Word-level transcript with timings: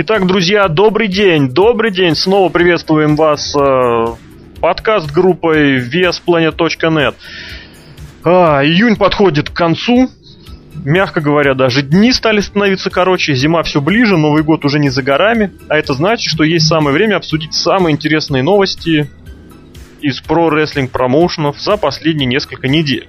Итак, 0.00 0.28
друзья, 0.28 0.68
добрый 0.68 1.08
день, 1.08 1.48
добрый 1.48 1.90
день. 1.90 2.14
Снова 2.14 2.50
приветствуем 2.50 3.16
вас 3.16 3.52
э, 3.56 4.06
подкаст 4.60 5.10
группой 5.10 5.80
VSPlanet.net. 5.80 7.16
А, 8.22 8.62
июнь 8.62 8.94
подходит 8.94 9.50
к 9.50 9.52
концу. 9.52 10.08
Мягко 10.84 11.20
говоря, 11.20 11.54
даже 11.54 11.82
дни 11.82 12.12
стали 12.12 12.38
становиться 12.38 12.90
короче, 12.90 13.34
зима 13.34 13.64
все 13.64 13.80
ближе, 13.80 14.16
Новый 14.16 14.44
год 14.44 14.64
уже 14.64 14.78
не 14.78 14.88
за 14.88 15.02
горами. 15.02 15.50
А 15.68 15.76
это 15.76 15.94
значит, 15.94 16.30
что 16.30 16.44
есть 16.44 16.68
самое 16.68 16.94
время 16.94 17.16
обсудить 17.16 17.54
самые 17.54 17.92
интересные 17.92 18.44
новости 18.44 19.10
из 20.00 20.20
про-рестлинг 20.20 20.92
промоушенов 20.92 21.60
за 21.60 21.76
последние 21.76 22.26
несколько 22.26 22.68
недель. 22.68 23.08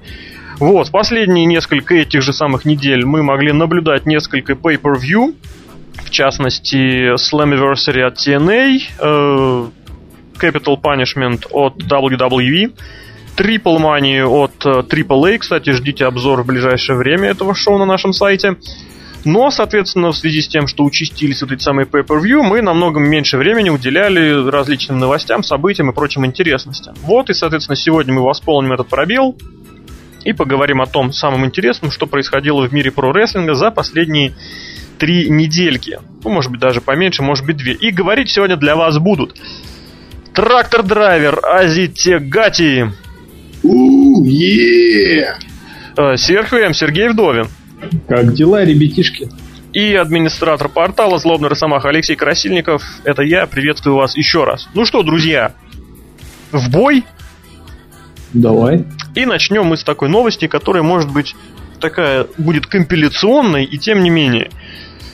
Вот, 0.57 0.89
последние 0.89 1.45
несколько 1.45 1.93
этих 1.93 2.23
же 2.23 2.33
самых 2.33 2.65
недель 2.65 3.05
мы 3.05 3.21
могли 3.21 3.51
наблюдать 3.51 4.07
несколько 4.07 4.53
pay-per-view, 4.53 5.35
в 6.03 6.09
частности, 6.09 7.13
Slammiversary 7.15 8.01
от 8.01 8.17
TNA, 8.17 8.79
э, 8.99 9.69
Capital 10.39 10.81
Punishment 10.81 11.45
от 11.51 11.77
WWE, 11.77 12.73
Triple 13.37 13.77
Money 13.77 14.25
от 14.25 14.65
э, 14.65 14.81
AAA, 14.81 15.37
кстати, 15.37 15.71
ждите 15.71 16.05
обзор 16.05 16.43
в 16.43 16.45
ближайшее 16.45 16.97
время 16.97 17.29
этого 17.29 17.55
шоу 17.55 17.77
на 17.77 17.85
нашем 17.85 18.13
сайте. 18.13 18.57
Но, 19.25 19.51
соответственно, 19.51 20.11
в 20.11 20.17
связи 20.17 20.41
с 20.41 20.47
тем, 20.47 20.67
что 20.67 20.83
участились 20.83 21.41
вот 21.41 21.51
эти 21.51 21.61
самые 21.61 21.85
pay-per-view, 21.85 22.41
мы 22.41 22.61
намного 22.61 22.99
меньше 22.99 23.37
времени 23.37 23.69
уделяли 23.69 24.49
различным 24.49 24.99
новостям, 24.99 25.43
событиям 25.43 25.89
и 25.89 25.93
прочим 25.93 26.25
интересностям. 26.25 26.95
Вот, 27.01 27.29
и, 27.29 27.33
соответственно, 27.33 27.75
сегодня 27.75 28.13
мы 28.13 28.21
восполним 28.23 28.71
этот 28.71 28.87
пробел 28.87 29.35
и 30.23 30.33
поговорим 30.33 30.81
о 30.81 30.85
том 30.85 31.11
самом 31.11 31.45
интересном, 31.45 31.91
что 31.91 32.07
происходило 32.07 32.65
в 32.67 32.73
мире 32.73 32.91
про-рестлинга 32.91 33.55
за 33.55 33.71
последние 33.71 34.33
три 34.99 35.29
недельки. 35.29 35.99
Ну, 36.23 36.29
может 36.29 36.51
быть, 36.51 36.59
даже 36.59 36.81
поменьше, 36.81 37.23
может 37.23 37.45
быть, 37.45 37.57
две. 37.57 37.73
И 37.73 37.91
говорить 37.91 38.29
сегодня 38.29 38.57
для 38.57 38.75
вас 38.75 38.97
будут 38.99 39.35
трактор-драйвер 40.33 41.39
Азитегати. 41.43 42.91
Уе! 43.63 45.35
Э, 45.97 46.17
Сверху 46.17 46.55
М. 46.55 46.73
Сергей 46.73 47.09
Вдовин. 47.09 47.47
Как 48.07 48.33
дела, 48.33 48.63
ребятишки? 48.63 49.29
И 49.73 49.93
администратор 49.95 50.69
портала 50.69 51.19
Злобный 51.19 51.49
Росомаха 51.49 51.89
Алексей 51.89 52.15
Красильников. 52.15 52.83
Это 53.03 53.21
я. 53.21 53.45
Приветствую 53.47 53.95
вас 53.95 54.17
еще 54.17 54.43
раз. 54.43 54.67
Ну 54.73 54.85
что, 54.85 55.03
друзья, 55.03 55.53
в 56.51 56.69
бой. 56.71 57.03
Давай. 58.33 58.85
И 59.15 59.25
начнем 59.25 59.65
мы 59.65 59.77
с 59.77 59.83
такой 59.83 60.09
новости, 60.09 60.47
которая 60.47 60.83
может 60.83 61.11
быть 61.11 61.35
такая 61.79 62.27
будет 62.37 62.67
компиляционной, 62.67 63.63
и 63.63 63.77
тем 63.77 64.03
не 64.03 64.09
менее. 64.09 64.49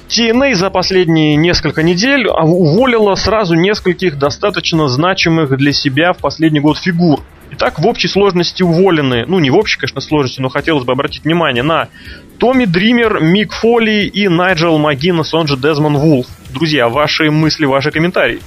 TNA 0.09 0.53
за 0.53 0.69
последние 0.69 1.35
несколько 1.35 1.81
недель 1.81 2.27
уволила 2.27 3.15
сразу 3.15 3.55
нескольких 3.55 4.17
достаточно 4.17 4.87
значимых 4.87 5.57
для 5.57 5.73
себя 5.73 6.13
в 6.13 6.17
последний 6.17 6.59
год 6.59 6.77
фигур. 6.77 7.21
Итак, 7.51 7.79
в 7.79 7.87
общей 7.87 8.07
сложности 8.07 8.63
уволены, 8.63 9.25
ну 9.27 9.39
не 9.39 9.49
в 9.49 9.55
общей, 9.55 9.79
конечно, 9.79 10.01
сложности, 10.01 10.41
но 10.41 10.49
хотелось 10.49 10.83
бы 10.83 10.91
обратить 10.91 11.23
внимание 11.23 11.63
на 11.63 11.89
Томми 12.37 12.65
Дример, 12.65 13.19
Мик 13.21 13.53
Фоли 13.53 14.05
и 14.05 14.27
Найджел 14.27 14.77
Магинес, 14.77 15.33
он 15.33 15.47
же 15.47 15.57
Дезмон 15.57 15.97
Вулф. 15.97 16.27
Друзья, 16.53 16.89
ваши 16.89 17.31
мысли, 17.31 17.65
ваши 17.65 17.91
комментарии. 17.91 18.41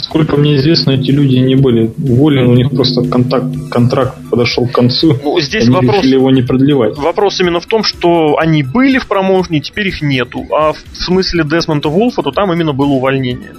Сколько 0.00 0.36
мне 0.36 0.56
известно, 0.56 0.92
эти 0.92 1.10
люди 1.10 1.36
не 1.36 1.56
были 1.56 1.90
уволены, 2.02 2.48
у 2.48 2.54
них 2.54 2.70
просто 2.70 3.02
контакт, 3.02 3.46
контракт 3.70 4.16
подошел 4.30 4.66
к 4.66 4.72
концу. 4.72 5.16
Ну, 5.22 5.40
здесь 5.40 5.64
они 5.64 5.74
вопрос, 5.74 5.96
решили 5.96 6.14
его 6.14 6.30
не 6.30 6.42
продлевать. 6.42 6.96
Вопрос 6.96 7.40
именно 7.40 7.60
в 7.60 7.66
том, 7.66 7.82
что 7.82 8.36
они 8.38 8.62
были 8.62 8.98
в 8.98 9.06
промоушене, 9.06 9.60
теперь 9.60 9.88
их 9.88 10.00
нету. 10.00 10.46
А 10.52 10.72
в 10.72 10.78
смысле 10.92 11.44
Десмонда 11.44 11.88
Вулфа, 11.88 12.22
то 12.22 12.30
там 12.30 12.52
именно 12.52 12.72
было 12.72 12.92
увольнение. 12.92 13.52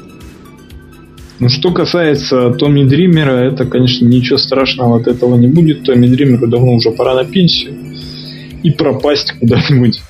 Ну, 1.40 1.48
что 1.48 1.72
касается 1.72 2.52
Томми 2.52 2.84
Дримера, 2.84 3.32
это, 3.32 3.66
конечно, 3.66 4.06
ничего 4.06 4.38
страшного 4.38 5.00
от 5.00 5.08
этого 5.08 5.36
не 5.36 5.48
будет. 5.48 5.84
Томми 5.84 6.08
Дримеру 6.08 6.48
давно 6.48 6.74
уже 6.74 6.92
пора 6.92 7.16
на 7.16 7.24
пенсию 7.24 7.74
и 8.62 8.72
пропасть 8.72 9.34
куда-нибудь 9.40 10.02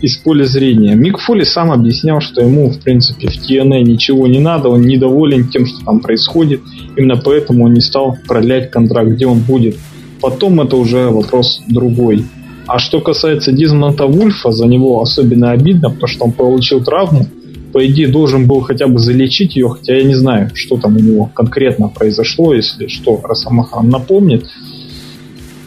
из 0.00 0.16
поля 0.16 0.44
зрения. 0.44 0.94
Мик 0.94 1.18
Фоли 1.18 1.44
сам 1.44 1.70
объяснял, 1.72 2.20
что 2.20 2.40
ему, 2.40 2.70
в 2.70 2.80
принципе, 2.80 3.28
в 3.28 3.36
TNA 3.36 3.82
ничего 3.82 4.26
не 4.26 4.38
надо, 4.38 4.68
он 4.68 4.82
недоволен 4.82 5.48
тем, 5.48 5.66
что 5.66 5.84
там 5.84 6.00
происходит. 6.00 6.60
Именно 6.96 7.16
поэтому 7.16 7.64
он 7.64 7.74
не 7.74 7.80
стал 7.80 8.16
продлять 8.26 8.70
контракт, 8.70 9.10
где 9.10 9.26
он 9.26 9.40
будет. 9.40 9.76
Потом 10.20 10.60
это 10.60 10.76
уже 10.76 11.08
вопрос 11.10 11.62
другой. 11.68 12.24
А 12.66 12.78
что 12.78 13.00
касается 13.00 13.52
Дизмонта 13.52 14.06
Вульфа, 14.06 14.52
за 14.52 14.66
него 14.66 15.00
особенно 15.00 15.52
обидно, 15.52 15.90
потому 15.90 16.06
что 16.06 16.24
он 16.26 16.32
получил 16.32 16.84
травму. 16.84 17.26
По 17.72 17.86
идее, 17.86 18.08
должен 18.08 18.46
был 18.46 18.60
хотя 18.60 18.86
бы 18.88 18.98
залечить 18.98 19.56
ее, 19.56 19.68
хотя 19.68 19.96
я 19.96 20.02
не 20.02 20.14
знаю, 20.14 20.50
что 20.54 20.78
там 20.78 20.96
у 20.96 21.00
него 21.00 21.30
конкретно 21.34 21.88
произошло, 21.88 22.54
если 22.54 22.88
что, 22.88 23.20
Росомахан 23.22 23.88
напомнит. 23.88 24.46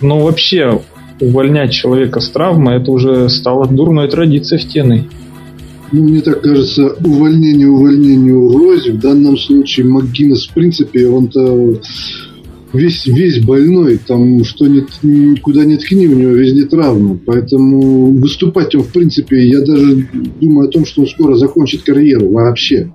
Но 0.02 0.20
вообще, 0.20 0.82
увольнять 1.22 1.72
человека 1.72 2.20
с 2.20 2.30
травмой, 2.30 2.78
это 2.78 2.92
уже 2.92 3.30
стало 3.30 3.68
дурной 3.68 4.10
традицией 4.10 4.62
в 4.62 4.68
тены. 4.68 5.08
Ну, 5.92 6.04
мне 6.04 6.22
так 6.22 6.42
кажется, 6.42 6.96
увольнение 7.04 7.68
увольнению 7.68 8.46
угрозе. 8.46 8.94
В 8.94 9.00
данном 9.00 9.38
случае 9.38 9.86
МакГиннес, 9.88 10.48
в 10.48 10.54
принципе, 10.54 11.08
он-то 11.08 11.76
весь, 12.74 13.06
весь 13.06 13.44
больной. 13.44 14.00
Там 14.06 14.44
что 14.46 14.68
ни, 14.68 15.36
куда 15.40 15.66
ни 15.66 15.76
ткни, 15.76 16.08
у 16.08 16.16
него 16.16 16.32
везде 16.32 16.64
травма. 16.64 17.20
Поэтому 17.26 18.12
выступать 18.14 18.74
он, 18.74 18.84
в 18.84 18.94
принципе, 18.94 19.46
я 19.48 19.60
даже 19.60 20.08
думаю 20.40 20.70
о 20.70 20.72
том, 20.72 20.86
что 20.86 21.02
он 21.02 21.08
скоро 21.08 21.36
закончит 21.36 21.84
карьеру 21.84 22.32
вообще. 22.32 22.90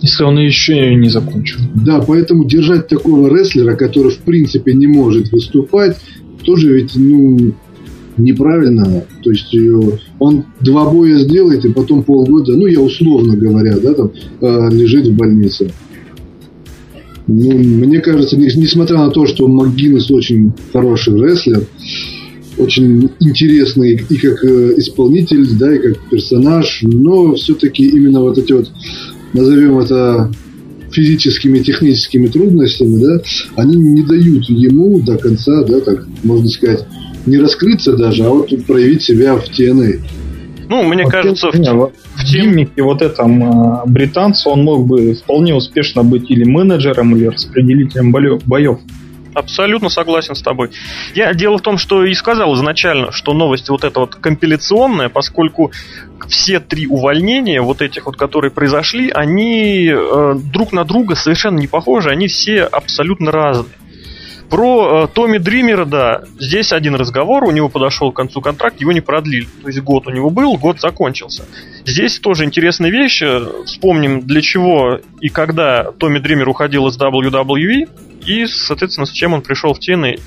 Если 0.00 0.22
он 0.22 0.38
еще 0.38 0.94
не 0.94 1.08
закончил. 1.08 1.60
Да, 1.74 2.00
поэтому 2.06 2.44
держать 2.44 2.88
такого 2.88 3.34
рестлера, 3.34 3.74
который, 3.74 4.12
в 4.12 4.18
принципе, 4.18 4.72
не 4.74 4.86
может 4.86 5.32
выступать, 5.32 5.96
тоже 6.44 6.74
ведь, 6.74 6.92
ну, 6.96 7.54
неправильно. 8.16 9.04
То 9.22 9.30
есть 9.30 9.54
э, 9.54 9.98
он 10.18 10.44
два 10.60 10.90
боя 10.90 11.18
сделает, 11.18 11.64
и 11.64 11.72
потом 11.72 12.02
полгода, 12.02 12.56
ну, 12.56 12.66
я 12.66 12.80
условно 12.80 13.36
говоря, 13.36 13.76
да, 13.78 13.94
там, 13.94 14.10
э, 14.40 14.70
лежит 14.70 15.06
в 15.06 15.14
больнице. 15.14 15.70
Ну, 17.26 17.58
мне 17.58 18.00
кажется, 18.00 18.38
несмотря 18.38 18.96
на 18.98 19.10
то, 19.10 19.26
что 19.26 19.46
МакГиннес 19.46 20.10
очень 20.10 20.52
хороший 20.72 21.14
рестлер, 21.20 21.62
очень 22.56 23.10
интересный 23.20 24.00
и 24.08 24.16
как 24.16 24.42
э, 24.44 24.74
исполнитель, 24.78 25.46
да, 25.58 25.74
и 25.74 25.78
как 25.78 25.98
персонаж, 26.10 26.80
но 26.82 27.34
все-таки 27.34 27.86
именно 27.86 28.20
вот 28.20 28.38
эти 28.38 28.52
вот, 28.52 28.70
назовем 29.32 29.78
это 29.78 30.30
физическими, 30.98 31.60
техническими 31.60 32.26
трудностями, 32.26 33.00
да, 33.00 33.22
они 33.54 33.76
не 33.76 34.02
дают 34.02 34.44
ему 34.48 35.00
до 35.00 35.16
конца, 35.16 35.62
да, 35.62 35.80
так 35.80 36.04
можно 36.24 36.48
сказать, 36.48 36.84
не 37.24 37.38
раскрыться 37.38 37.96
даже, 37.96 38.24
а 38.24 38.30
вот 38.30 38.50
проявить 38.66 39.02
себя 39.02 39.36
в 39.36 39.44
TNA. 39.44 40.00
Ну, 40.68 40.82
мне 40.82 41.04
вот 41.04 41.12
кажется, 41.12 41.50
в, 41.50 41.54
не, 41.54 41.72
в, 41.72 41.92
в 42.16 42.24
гиммике 42.24 42.82
вот 42.82 43.00
этом 43.00 43.42
э, 43.42 43.82
британцу 43.86 44.50
он 44.50 44.64
мог 44.64 44.86
бы 44.86 45.14
вполне 45.14 45.54
успешно 45.54 46.02
быть 46.02 46.30
или 46.30 46.44
менеджером, 46.44 47.16
или 47.16 47.26
распределителем 47.26 48.10
боев. 48.12 48.78
Абсолютно 49.38 49.88
согласен 49.88 50.34
с 50.34 50.42
тобой. 50.42 50.70
Я 51.14 51.32
дело 51.32 51.58
в 51.58 51.62
том, 51.62 51.78
что 51.78 52.04
и 52.04 52.12
сказал 52.14 52.54
изначально, 52.56 53.12
что 53.12 53.34
новость 53.34 53.68
вот 53.68 53.84
эта 53.84 54.00
вот 54.00 54.16
компиляционная, 54.16 55.08
поскольку 55.08 55.70
все 56.28 56.58
три 56.58 56.88
увольнения, 56.88 57.62
вот 57.62 57.80
этих 57.80 58.06
вот, 58.06 58.16
которые 58.16 58.50
произошли, 58.50 59.10
они 59.10 59.88
э, 59.90 60.34
друг 60.52 60.72
на 60.72 60.84
друга 60.84 61.14
совершенно 61.14 61.58
не 61.58 61.68
похожи, 61.68 62.10
они 62.10 62.26
все 62.26 62.64
абсолютно 62.64 63.30
разные. 63.30 63.76
Про 64.50 65.04
э, 65.04 65.14
Томми 65.14 65.38
Дримера, 65.38 65.84
да, 65.84 66.22
здесь 66.40 66.72
один 66.72 66.96
разговор, 66.96 67.44
у 67.44 67.52
него 67.52 67.68
подошел 67.68 68.10
к 68.10 68.16
концу 68.16 68.40
контракт, 68.40 68.80
его 68.80 68.90
не 68.90 69.00
продлили. 69.00 69.46
То 69.62 69.68
есть 69.68 69.80
год 69.82 70.08
у 70.08 70.10
него 70.10 70.30
был, 70.30 70.56
год 70.56 70.80
закончился. 70.80 71.44
Здесь 71.84 72.18
тоже 72.18 72.44
интересная 72.44 72.90
вещь. 72.90 73.22
Вспомним, 73.66 74.22
для 74.22 74.42
чего 74.42 75.00
и 75.20 75.28
когда 75.28 75.92
Томми 75.92 76.18
Дример 76.18 76.48
уходил 76.48 76.88
из 76.88 76.98
WWE 76.98 77.88
и, 78.28 78.46
соответственно, 78.46 79.06
с 79.06 79.10
чем 79.10 79.32
он 79.32 79.42
пришел 79.42 79.72
в 79.72 79.78
TNA. 79.78 80.20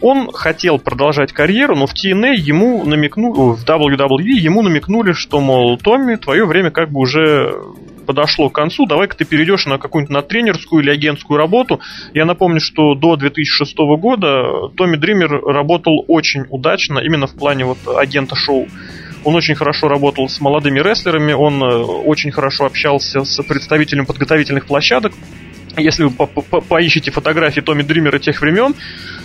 Он 0.00 0.32
хотел 0.32 0.78
продолжать 0.78 1.32
карьеру, 1.32 1.76
но 1.76 1.86
в 1.86 1.92
TNA 1.94 2.34
ему 2.34 2.84
намекнули, 2.84 3.56
в 3.56 3.64
WWE 3.64 4.38
ему 4.38 4.62
намекнули, 4.62 5.12
что, 5.12 5.40
мол, 5.40 5.78
Томми, 5.78 6.16
твое 6.16 6.44
время 6.44 6.70
как 6.70 6.90
бы 6.90 7.00
уже 7.00 7.54
подошло 8.04 8.50
к 8.50 8.54
концу, 8.54 8.86
давай-ка 8.86 9.16
ты 9.16 9.24
перейдешь 9.24 9.64
на 9.64 9.78
какую-нибудь 9.78 10.12
на 10.12 10.20
тренерскую 10.20 10.82
или 10.82 10.90
агентскую 10.90 11.38
работу. 11.38 11.80
Я 12.12 12.26
напомню, 12.26 12.60
что 12.60 12.94
до 12.94 13.16
2006 13.16 13.76
года 13.98 14.68
Томми 14.76 14.96
Дример 14.96 15.40
работал 15.42 16.04
очень 16.06 16.44
удачно 16.50 16.98
именно 16.98 17.26
в 17.26 17.34
плане 17.34 17.64
вот 17.64 17.78
агента 17.96 18.34
шоу. 18.36 18.66
Он 19.24 19.34
очень 19.36 19.54
хорошо 19.54 19.88
работал 19.88 20.28
с 20.28 20.38
молодыми 20.40 20.80
рестлерами, 20.80 21.32
он 21.32 21.62
э, 21.62 21.76
очень 21.78 22.30
хорошо 22.30 22.66
общался 22.66 23.24
с 23.24 23.42
представителями 23.42 24.04
подготовительных 24.04 24.66
площадок. 24.66 25.14
Если 25.76 26.04
вы 26.04 26.10
по 26.10 26.24
-по 26.24 26.60
поищете 26.60 27.10
фотографии 27.10 27.60
Томми 27.60 27.82
Дримера 27.82 28.18
тех 28.18 28.40
времен, 28.40 28.74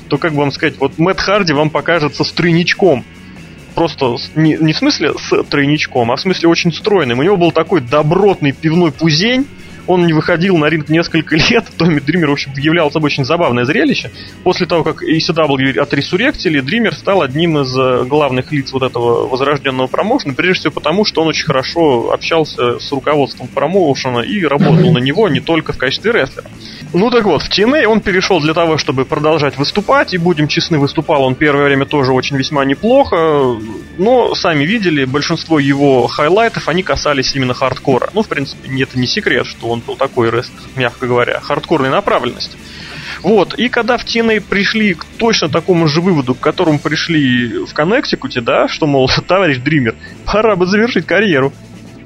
то, 0.07 0.17
как 0.17 0.33
бы 0.33 0.39
вам 0.39 0.51
сказать, 0.51 0.75
вот 0.79 0.97
Мэтт 0.97 1.19
Харди 1.19 1.53
вам 1.53 1.69
покажется 1.69 2.23
стройничком 2.23 3.05
просто 3.75 4.17
не, 4.35 4.57
не 4.59 4.73
в 4.73 4.77
смысле 4.77 5.13
с 5.17 5.43
тройничком, 5.43 6.11
а 6.11 6.17
в 6.17 6.19
смысле 6.19 6.49
очень 6.49 6.73
стройным. 6.73 7.19
У 7.19 7.23
него 7.23 7.37
был 7.37 7.53
такой 7.53 7.79
добротный 7.79 8.51
пивной 8.51 8.91
пузень, 8.91 9.47
он 9.89 10.05
не 10.05 10.13
выходил 10.13 10.55
на 10.57 10.65
ринг 10.65 10.87
несколько 10.89 11.35
лет. 11.49 11.65
Томми 11.77 11.99
Дример, 11.99 12.29
в 12.29 12.33
общем, 12.33 12.51
являл 12.55 12.91
собой 12.91 13.07
очень 13.07 13.25
забавное 13.25 13.65
зрелище. 13.65 14.11
После 14.43 14.67
того, 14.67 14.83
как 14.83 15.01
ECW 15.01 15.79
отресуректили, 15.79 16.59
Дример 16.59 16.93
стал 16.93 17.23
одним 17.23 17.57
из 17.57 17.75
э, 17.75 18.05
главных 18.05 18.51
лиц 18.51 18.71
вот 18.71 18.83
этого 18.83 19.27
возрожденного 19.27 19.87
промоушена, 19.87 20.35
прежде 20.35 20.59
всего 20.59 20.73
потому, 20.73 21.05
что 21.05 21.23
он 21.23 21.29
очень 21.29 21.45
хорошо 21.45 22.11
общался 22.11 22.79
с 22.79 22.91
руководством 22.91 23.47
промоушена 23.47 24.19
и 24.19 24.45
работал 24.45 24.91
на 24.91 24.99
него 24.99 25.27
не 25.27 25.39
только 25.39 25.73
в 25.73 25.77
качестве 25.77 26.11
рестлера. 26.11 26.47
Ну 26.93 27.11
так 27.11 27.25
вот, 27.25 27.43
в 27.43 27.49
TNA 27.49 27.85
он 27.85 28.01
перешел 28.01 28.39
для 28.39 28.53
того, 28.53 28.77
чтобы 28.77 29.05
продолжать 29.05 29.57
выступать, 29.57 30.13
и 30.13 30.17
будем 30.17 30.47
честны, 30.47 30.79
выступал 30.79 31.23
он 31.23 31.35
первое 31.35 31.65
время 31.65 31.85
тоже 31.85 32.13
очень 32.13 32.35
весьма 32.35 32.65
неплохо, 32.65 33.57
но 33.97 34.33
сами 34.33 34.63
видели, 34.63 35.05
большинство 35.05 35.59
его 35.59 36.07
хайлайтов, 36.07 36.67
они 36.67 36.81
касались 36.81 37.35
именно 37.35 37.53
хардкора. 37.53 38.09
Ну, 38.13 38.23
в 38.23 38.27
принципе, 38.27 38.69
это 38.81 38.97
не 38.97 39.05
секрет, 39.05 39.45
что 39.45 39.67
он 39.67 39.78
был 39.79 39.95
такой 39.95 40.29
рестлер, 40.29 40.61
мягко 40.75 41.07
говоря, 41.07 41.39
хардкорной 41.39 41.89
направленности. 41.89 42.57
Вот, 43.21 43.53
и 43.55 43.67
когда 43.69 43.97
в 43.97 44.05
TNA 44.05 44.41
пришли 44.41 44.93
к 44.93 45.03
точно 45.17 45.49
такому 45.49 45.87
же 45.87 46.01
выводу, 46.01 46.35
к 46.35 46.39
которому 46.39 46.79
пришли 46.79 47.65
в 47.65 47.73
Коннектикуте, 47.73 48.41
да, 48.41 48.67
что, 48.67 48.87
мол, 48.87 49.09
товарищ 49.27 49.57
Дример, 49.57 49.95
пора 50.25 50.55
бы 50.55 50.65
завершить 50.65 51.05
карьеру. 51.05 51.53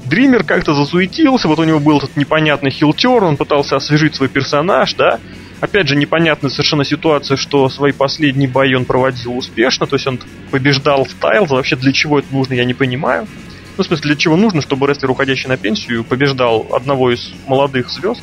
Дример 0.05 0.43
как-то 0.43 0.73
засуетился, 0.73 1.47
вот 1.47 1.59
у 1.59 1.63
него 1.63 1.79
был 1.79 1.97
этот 1.97 2.17
непонятный 2.17 2.71
хилтер, 2.71 3.23
он 3.23 3.37
пытался 3.37 3.77
освежить 3.77 4.15
свой 4.15 4.27
персонаж, 4.27 4.93
да. 4.95 5.19
Опять 5.61 5.87
же, 5.87 5.95
непонятная 5.95 6.51
совершенно 6.51 6.83
ситуация, 6.83 7.37
что 7.37 7.69
свои 7.69 7.93
последние 7.93 8.49
бои 8.49 8.73
он 8.73 8.83
проводил 8.83 9.37
успешно, 9.37 9.87
то 9.87 9.95
есть 9.95 10.05
он 10.05 10.19
побеждал 10.51 11.05
в 11.05 11.13
Тайлз, 11.13 11.51
вообще 11.51 11.77
для 11.77 11.93
чего 11.93 12.19
это 12.19 12.27
нужно, 12.33 12.53
я 12.53 12.65
не 12.65 12.73
понимаю. 12.73 13.27
Ну, 13.75 13.83
в 13.83 13.87
смысле, 13.87 14.07
для 14.07 14.15
чего 14.15 14.35
нужно, 14.35 14.61
чтобы 14.61 14.87
рестлер, 14.87 15.09
уходящий 15.09 15.49
на 15.49 15.57
пенсию, 15.57 16.03
побеждал 16.03 16.67
одного 16.71 17.11
из 17.11 17.33
молодых 17.47 17.89
звезд? 17.89 18.21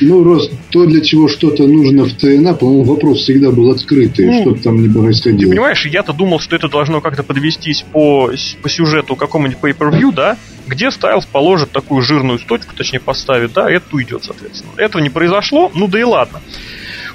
Ну, 0.00 0.24
Рос, 0.24 0.50
то, 0.70 0.86
для 0.86 1.02
чего 1.02 1.28
что-то 1.28 1.66
нужно 1.66 2.04
в 2.04 2.14
ТНА, 2.14 2.54
по-моему, 2.54 2.84
вопрос 2.84 3.18
всегда 3.18 3.50
был 3.50 3.70
открытый, 3.70 4.26
ну, 4.26 4.40
что-то 4.40 4.62
там 4.64 4.82
не 4.82 4.88
происходило. 4.88 5.50
Понимаешь, 5.50 5.84
я-то 5.86 6.14
думал, 6.14 6.40
что 6.40 6.56
это 6.56 6.68
должно 6.68 7.02
как-то 7.02 7.22
подвестись 7.22 7.84
по, 7.92 8.30
по 8.62 8.68
сюжету 8.68 9.16
какому-нибудь 9.16 9.58
pay-per-view, 9.60 10.12
да, 10.14 10.38
где 10.66 10.90
Стайлз 10.90 11.26
положит 11.26 11.72
такую 11.72 12.00
жирную 12.00 12.38
точку, 12.38 12.74
точнее 12.74 13.00
поставит, 13.00 13.52
да, 13.52 13.70
и 13.70 13.76
это 13.76 13.86
уйдет, 13.92 14.24
соответственно. 14.24 14.72
Этого 14.78 15.02
не 15.02 15.10
произошло, 15.10 15.70
ну 15.74 15.88
да 15.88 16.00
и 16.00 16.04
ладно. 16.04 16.40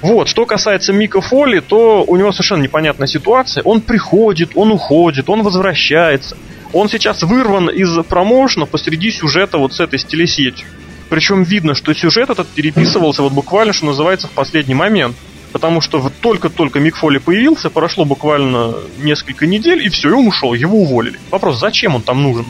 Вот, 0.02 0.28
что 0.28 0.46
касается 0.46 0.92
Мика 0.92 1.20
Фоли, 1.20 1.60
то 1.60 2.04
у 2.06 2.16
него 2.16 2.32
совершенно 2.32 2.62
непонятная 2.62 3.06
ситуация. 3.06 3.62
Он 3.62 3.80
приходит, 3.80 4.52
он 4.54 4.70
уходит, 4.70 5.28
он 5.28 5.42
возвращается– 5.42 6.36
он 6.72 6.88
сейчас 6.88 7.22
вырван 7.22 7.68
из 7.68 8.04
промоушена 8.04 8.66
посреди 8.66 9.10
сюжета 9.10 9.58
вот 9.58 9.74
с 9.74 9.80
этой 9.80 9.98
телесетью. 9.98 10.66
Причем 11.08 11.42
видно, 11.42 11.74
что 11.74 11.92
сюжет 11.94 12.30
этот 12.30 12.48
переписывался 12.48 13.22
вот 13.22 13.32
буквально, 13.32 13.72
что 13.72 13.86
называется, 13.86 14.28
в 14.28 14.30
последний 14.30 14.74
момент. 14.74 15.14
Потому 15.52 15.82
что 15.82 15.98
вот 15.98 16.14
только-только 16.20 16.80
Мик 16.80 16.96
Фоли 16.96 17.18
появился, 17.18 17.68
прошло 17.68 18.06
буквально 18.06 18.74
несколько 19.02 19.46
недель, 19.46 19.84
и 19.84 19.90
все, 19.90 20.08
и 20.08 20.12
он 20.12 20.26
ушел, 20.26 20.54
его 20.54 20.78
уволили. 20.78 21.18
Вопрос, 21.30 21.60
зачем 21.60 21.94
он 21.94 22.00
там 22.00 22.22
нужен? 22.22 22.46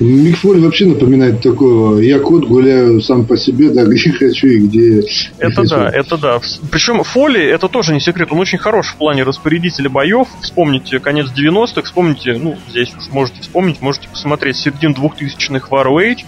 Микфоль 0.00 0.60
вообще 0.60 0.86
напоминает 0.86 1.42
такого, 1.42 1.98
я 1.98 2.18
кот 2.18 2.46
гуляю 2.46 3.02
сам 3.02 3.26
по 3.26 3.36
себе, 3.36 3.68
да, 3.68 3.84
где 3.86 4.10
хочу 4.10 4.46
и 4.46 4.60
где 4.60 5.02
Это 5.38 5.56
хочу. 5.56 5.68
да, 5.68 5.90
это 5.90 6.16
да. 6.16 6.40
Причем 6.70 7.02
Фоли, 7.02 7.42
это 7.42 7.68
тоже 7.68 7.92
не 7.92 8.00
секрет, 8.00 8.28
он 8.32 8.38
очень 8.38 8.58
хорош 8.58 8.88
в 8.88 8.96
плане 8.96 9.24
распорядителя 9.24 9.90
боев. 9.90 10.28
Вспомните 10.40 10.98
конец 11.00 11.26
90-х, 11.36 11.82
вспомните, 11.82 12.38
ну, 12.40 12.56
здесь 12.70 12.92
уж 12.96 13.10
можете 13.12 13.42
вспомнить, 13.42 13.82
можете 13.82 14.08
посмотреть 14.08 14.56
середину 14.56 14.94
2000-х 14.94 15.68
в 15.68 15.72
ROH. 15.72 16.24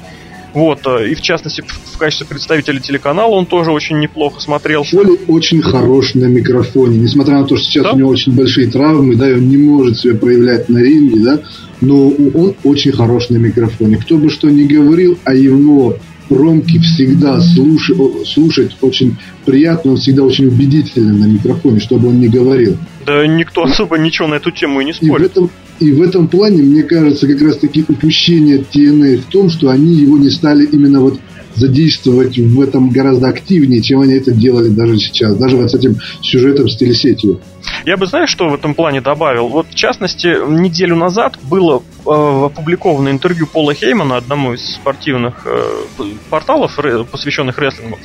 Вот, 0.55 0.81
э, 0.87 1.09
и 1.09 1.15
в 1.15 1.23
частности, 1.23 1.63
в 1.63 1.97
качестве 1.97 2.27
представителя 2.27 2.79
телеканала 2.79 3.31
он 3.31 3.47
тоже 3.47 3.71
очень 3.71 3.99
неплохо 4.01 4.41
смотрелся. 4.41 4.97
Фоли 4.97 5.19
очень 5.29 5.63
хорош 5.63 6.15
на 6.15 6.27
микрофоне, 6.27 6.99
несмотря 6.99 7.39
на 7.39 7.47
то, 7.47 7.57
что 7.57 7.65
сейчас 7.65 7.85
да? 7.85 7.93
у 7.93 7.97
него 7.97 8.11
очень 8.11 8.35
большие 8.35 8.71
травмы, 8.71 9.17
да, 9.17 9.31
и 9.31 9.35
он 9.35 9.49
не 9.49 9.57
может 9.57 9.99
себя 9.99 10.15
проявлять 10.15 10.69
на 10.69 10.79
ринге, 10.79 11.21
да, 11.25 11.41
но 11.83 12.09
он 12.09 12.55
очень 12.65 12.93
хорош 12.93 13.29
на 13.29 13.37
микрофоне. 13.37 13.97
Кто 13.99 14.17
бы 14.17 14.31
что 14.31 14.49
ни 14.49 14.65
говорил, 14.65 15.19
а 15.25 15.35
его 15.35 15.99
промки 16.29 16.79
всегда 16.79 17.41
слушать, 17.41 17.99
слушать 18.27 18.77
очень 18.81 19.17
приятно, 19.45 19.93
он 19.93 19.97
всегда 19.99 20.23
очень 20.23 20.47
убедительный 20.47 21.19
на 21.19 21.25
микрофоне, 21.25 21.81
чтобы 21.81 22.09
он 22.09 22.21
не 22.21 22.29
говорил. 22.29 22.79
Да 23.05 23.27
никто 23.27 23.65
особо 23.65 23.99
ничего 23.99 24.29
на 24.29 24.37
эту 24.37 24.51
тему 24.51 24.81
и 24.81 24.85
не 24.85 24.93
спорит. 24.95 25.11
И 25.11 25.19
в 25.19 25.31
этом, 25.31 25.51
и 25.81 25.93
в 25.93 26.03
этом 26.03 26.29
плане, 26.29 26.63
мне 26.63 26.85
кажется, 26.85 27.27
как 27.27 27.43
раз 27.43 27.59
таки 27.59 27.85
упущение 27.87 28.59
TNA 28.59 29.19
в 29.19 29.25
том, 29.27 29.51
что 29.51 29.69
они 29.69 29.95
его 29.95 30.17
не 30.17 30.31
стали 30.31 30.65
именно 30.65 31.01
вот 31.01 31.19
задействовать 31.55 32.39
в 32.39 32.61
этом 32.61 32.91
гораздо 32.91 33.29
активнее, 33.29 33.83
чем 33.83 34.01
они 34.01 34.15
это 34.15 34.33
делали 34.33 34.69
даже 34.69 34.99
сейчас, 34.99 35.37
даже 35.37 35.57
вот 35.57 35.71
с 35.71 35.75
этим 35.75 35.97
сюжетом 36.23 36.69
с 36.69 36.77
телесетью. 36.77 37.41
Я 37.85 37.97
бы, 37.97 38.07
знаешь, 38.07 38.31
что 38.31 38.49
в 38.49 38.55
этом 38.55 38.75
плане 38.75 39.01
добавил? 39.01 39.49
Вот, 39.49 39.69
в 39.69 39.75
частности, 39.75 40.29
неделю 40.49 40.97
назад 40.97 41.39
было 41.43 41.83
э, 42.07 42.45
опубликовано 42.47 43.09
интервью 43.09 43.47
Пола 43.47 43.75
Хеймана, 43.75 44.17
одному 44.17 44.55
из 44.55 44.75
спортивных 44.75 45.47
э, 45.47 45.83
порталов, 46.31 46.79
посвященных 47.11 47.59
рестлингу, 47.59 47.99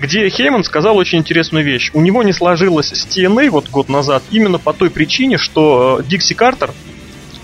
где 0.00 0.28
Хейман 0.28 0.64
сказал 0.64 0.96
очень 0.96 1.18
интересную 1.18 1.64
вещь. 1.64 1.90
У 1.94 2.00
него 2.00 2.22
не 2.22 2.32
сложилось 2.32 2.88
с 2.88 3.06
TNA 3.06 3.50
вот 3.50 3.68
год 3.68 3.88
назад 3.88 4.22
именно 4.30 4.58
по 4.58 4.72
той 4.72 4.90
причине, 4.90 5.38
что 5.38 6.00
э, 6.00 6.08
Дикси 6.08 6.34
Картер 6.34 6.72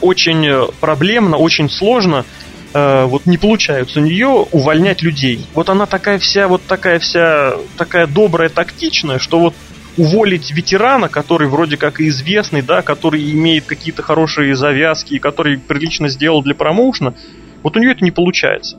очень 0.01 0.47
э, 0.47 0.67
проблемно, 0.81 1.37
очень 1.37 1.71
сложно 1.71 2.25
э, 2.73 3.05
вот 3.05 3.27
не 3.27 3.39
получается 3.39 4.01
у 4.01 4.03
нее 4.03 4.29
увольнять 4.29 5.03
людей. 5.03 5.47
Вот 5.55 5.69
она 5.69 5.87
такая 5.87 6.19
вся, 6.19 6.49
вот 6.49 6.63
такая 6.67 6.99
вся, 6.99 7.55
такая 7.77 8.07
добрая, 8.07 8.49
тактичная, 8.49 9.19
что 9.19 9.39
вот 9.39 9.55
уволить 9.97 10.51
ветерана, 10.51 11.09
который 11.09 11.49
вроде 11.49 11.77
как 11.77 12.01
и 12.01 12.09
известный, 12.09 12.63
да, 12.63 12.83
который 12.83 13.31
имеет 13.33 13.67
какие-то 13.67 14.03
хорошие 14.03 14.57
завязки, 14.57 15.19
который 15.19 15.59
прилично 15.59 16.09
сделал 16.09 16.43
для 16.43 16.55
промоушена, 16.55 17.15
вот 17.63 17.77
у 17.77 17.81
нее 17.81 17.93
это 17.93 18.05
не 18.05 18.11
получается. 18.11 18.79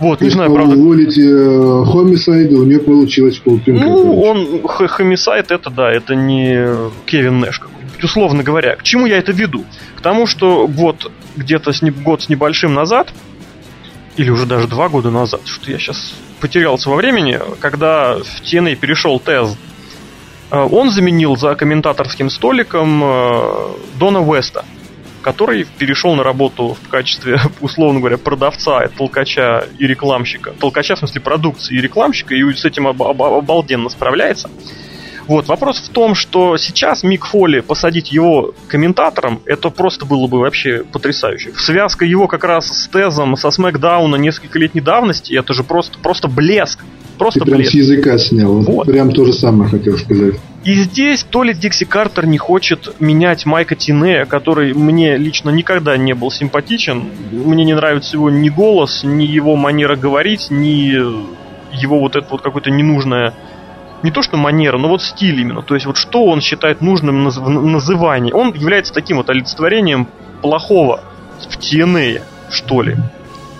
Вот, 0.00 0.22
не 0.22 0.30
знаю, 0.30 0.52
правда. 0.52 0.76
Уволить 0.76 1.18
э, 1.18 1.84
Хомисайда 1.92 2.56
у 2.56 2.64
нее 2.64 2.80
получилось 2.80 3.36
полпинка. 3.38 3.84
Ну, 3.84 4.20
он, 4.22 4.66
Хомисайд, 4.66 5.50
это 5.50 5.68
да, 5.68 5.92
это 5.92 6.14
не 6.14 6.66
Кевин 7.04 7.40
Нэш 7.40 7.58
какой-нибудь, 7.58 8.02
условно 8.02 8.42
говоря. 8.42 8.76
К 8.76 8.82
чему 8.82 9.04
я 9.04 9.18
это 9.18 9.32
веду? 9.32 9.64
К 9.96 10.00
тому, 10.00 10.26
что 10.26 10.66
вот 10.66 11.12
где-то 11.36 11.74
с 11.74 11.82
год 11.82 12.22
с 12.22 12.30
небольшим 12.30 12.72
назад, 12.72 13.12
или 14.16 14.30
уже 14.30 14.46
даже 14.46 14.68
два 14.68 14.88
года 14.88 15.10
назад, 15.10 15.42
что 15.44 15.70
я 15.70 15.78
сейчас 15.78 16.14
потерялся 16.40 16.88
во 16.88 16.96
времени, 16.96 17.38
когда 17.60 18.16
в 18.16 18.42
TNA 18.42 18.76
перешел 18.76 19.20
Тез, 19.20 19.54
э, 20.50 20.58
он 20.58 20.90
заменил 20.90 21.36
за 21.36 21.54
комментаторским 21.54 22.30
столиком 22.30 23.02
э, 23.04 23.42
Дона 23.98 24.22
Уэста 24.22 24.64
который 25.22 25.66
перешел 25.78 26.14
на 26.14 26.22
работу 26.22 26.76
в 26.82 26.88
качестве, 26.88 27.38
условно 27.60 28.00
говоря, 28.00 28.18
продавца, 28.18 28.86
толкача 28.96 29.64
и 29.78 29.86
рекламщика. 29.86 30.52
Толкача, 30.58 30.94
в 30.96 30.98
смысле, 30.98 31.20
продукции 31.20 31.76
и 31.76 31.80
рекламщика, 31.80 32.34
и 32.34 32.52
с 32.52 32.64
этим 32.64 32.86
об- 32.86 33.02
об- 33.02 33.22
обалденно 33.22 33.88
справляется. 33.88 34.50
Вот, 35.26 35.46
вопрос 35.46 35.78
в 35.78 35.90
том, 35.90 36.16
что 36.16 36.56
сейчас 36.56 37.04
Мик 37.04 37.24
Фоли 37.24 37.60
посадить 37.60 38.10
его 38.10 38.52
комментатором, 38.66 39.40
это 39.46 39.70
просто 39.70 40.04
было 40.04 40.26
бы 40.26 40.40
вообще 40.40 40.82
потрясающе. 40.82 41.52
Связка 41.56 42.04
его 42.04 42.26
как 42.26 42.42
раз 42.42 42.66
с 42.66 42.88
Тезом, 42.88 43.36
со 43.36 43.52
Смакдауна 43.52 44.16
несколько 44.16 44.58
лет 44.58 44.72
давности, 44.82 45.34
это 45.34 45.52
же 45.52 45.62
просто, 45.62 45.98
просто 46.00 46.26
блеск. 46.26 46.80
Просто 47.16 47.40
Ты 47.40 47.44
прям 47.44 47.58
блеск. 47.58 47.72
с 47.72 47.74
языка 47.74 48.18
снял. 48.18 48.60
Вот. 48.62 48.86
Прям 48.86 49.12
то 49.12 49.24
же 49.24 49.32
самое 49.32 49.70
хотел 49.70 49.98
сказать. 49.98 50.34
И 50.64 50.74
здесь 50.74 51.24
то 51.24 51.42
ли 51.42 51.54
Дикси 51.54 51.86
Картер 51.86 52.26
не 52.26 52.36
хочет 52.36 53.00
менять 53.00 53.46
Майка 53.46 53.74
Тинея, 53.74 54.26
который 54.26 54.74
мне 54.74 55.16
лично 55.16 55.50
никогда 55.50 55.96
не 55.96 56.12
был 56.14 56.30
симпатичен. 56.30 57.10
Мне 57.32 57.64
не 57.64 57.74
нравится 57.74 58.16
его 58.16 58.28
ни 58.28 58.50
голос, 58.50 59.02
ни 59.02 59.24
его 59.24 59.56
манера 59.56 59.96
говорить, 59.96 60.48
ни 60.50 60.92
его 61.72 62.00
вот 62.00 62.16
это 62.16 62.26
вот 62.30 62.42
какое-то 62.42 62.70
ненужное 62.70 63.34
не 64.02 64.10
то 64.10 64.22
что 64.22 64.36
манера, 64.36 64.78
но 64.78 64.88
вот 64.88 65.02
стиль 65.02 65.40
именно. 65.40 65.62
То 65.62 65.74
есть 65.74 65.86
вот 65.86 65.96
что 65.96 66.24
он 66.24 66.40
считает 66.40 66.80
нужным 66.80 67.28
в 67.28 67.50
назывании. 67.50 68.32
Он 68.32 68.52
является 68.54 68.92
таким 68.92 69.18
вот 69.18 69.28
олицетворением 69.28 70.08
плохого 70.40 71.02
в 71.48 71.58
TNA, 71.58 72.22
что 72.50 72.82
ли. 72.82 72.96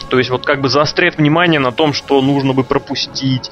То 0.08 0.18
есть 0.18 0.30
вот 0.30 0.44
как 0.44 0.60
бы 0.60 0.68
заостряет 0.68 1.18
внимание 1.18 1.60
на 1.60 1.72
том, 1.72 1.92
что 1.92 2.20
нужно 2.20 2.52
бы 2.52 2.64
пропустить, 2.64 3.50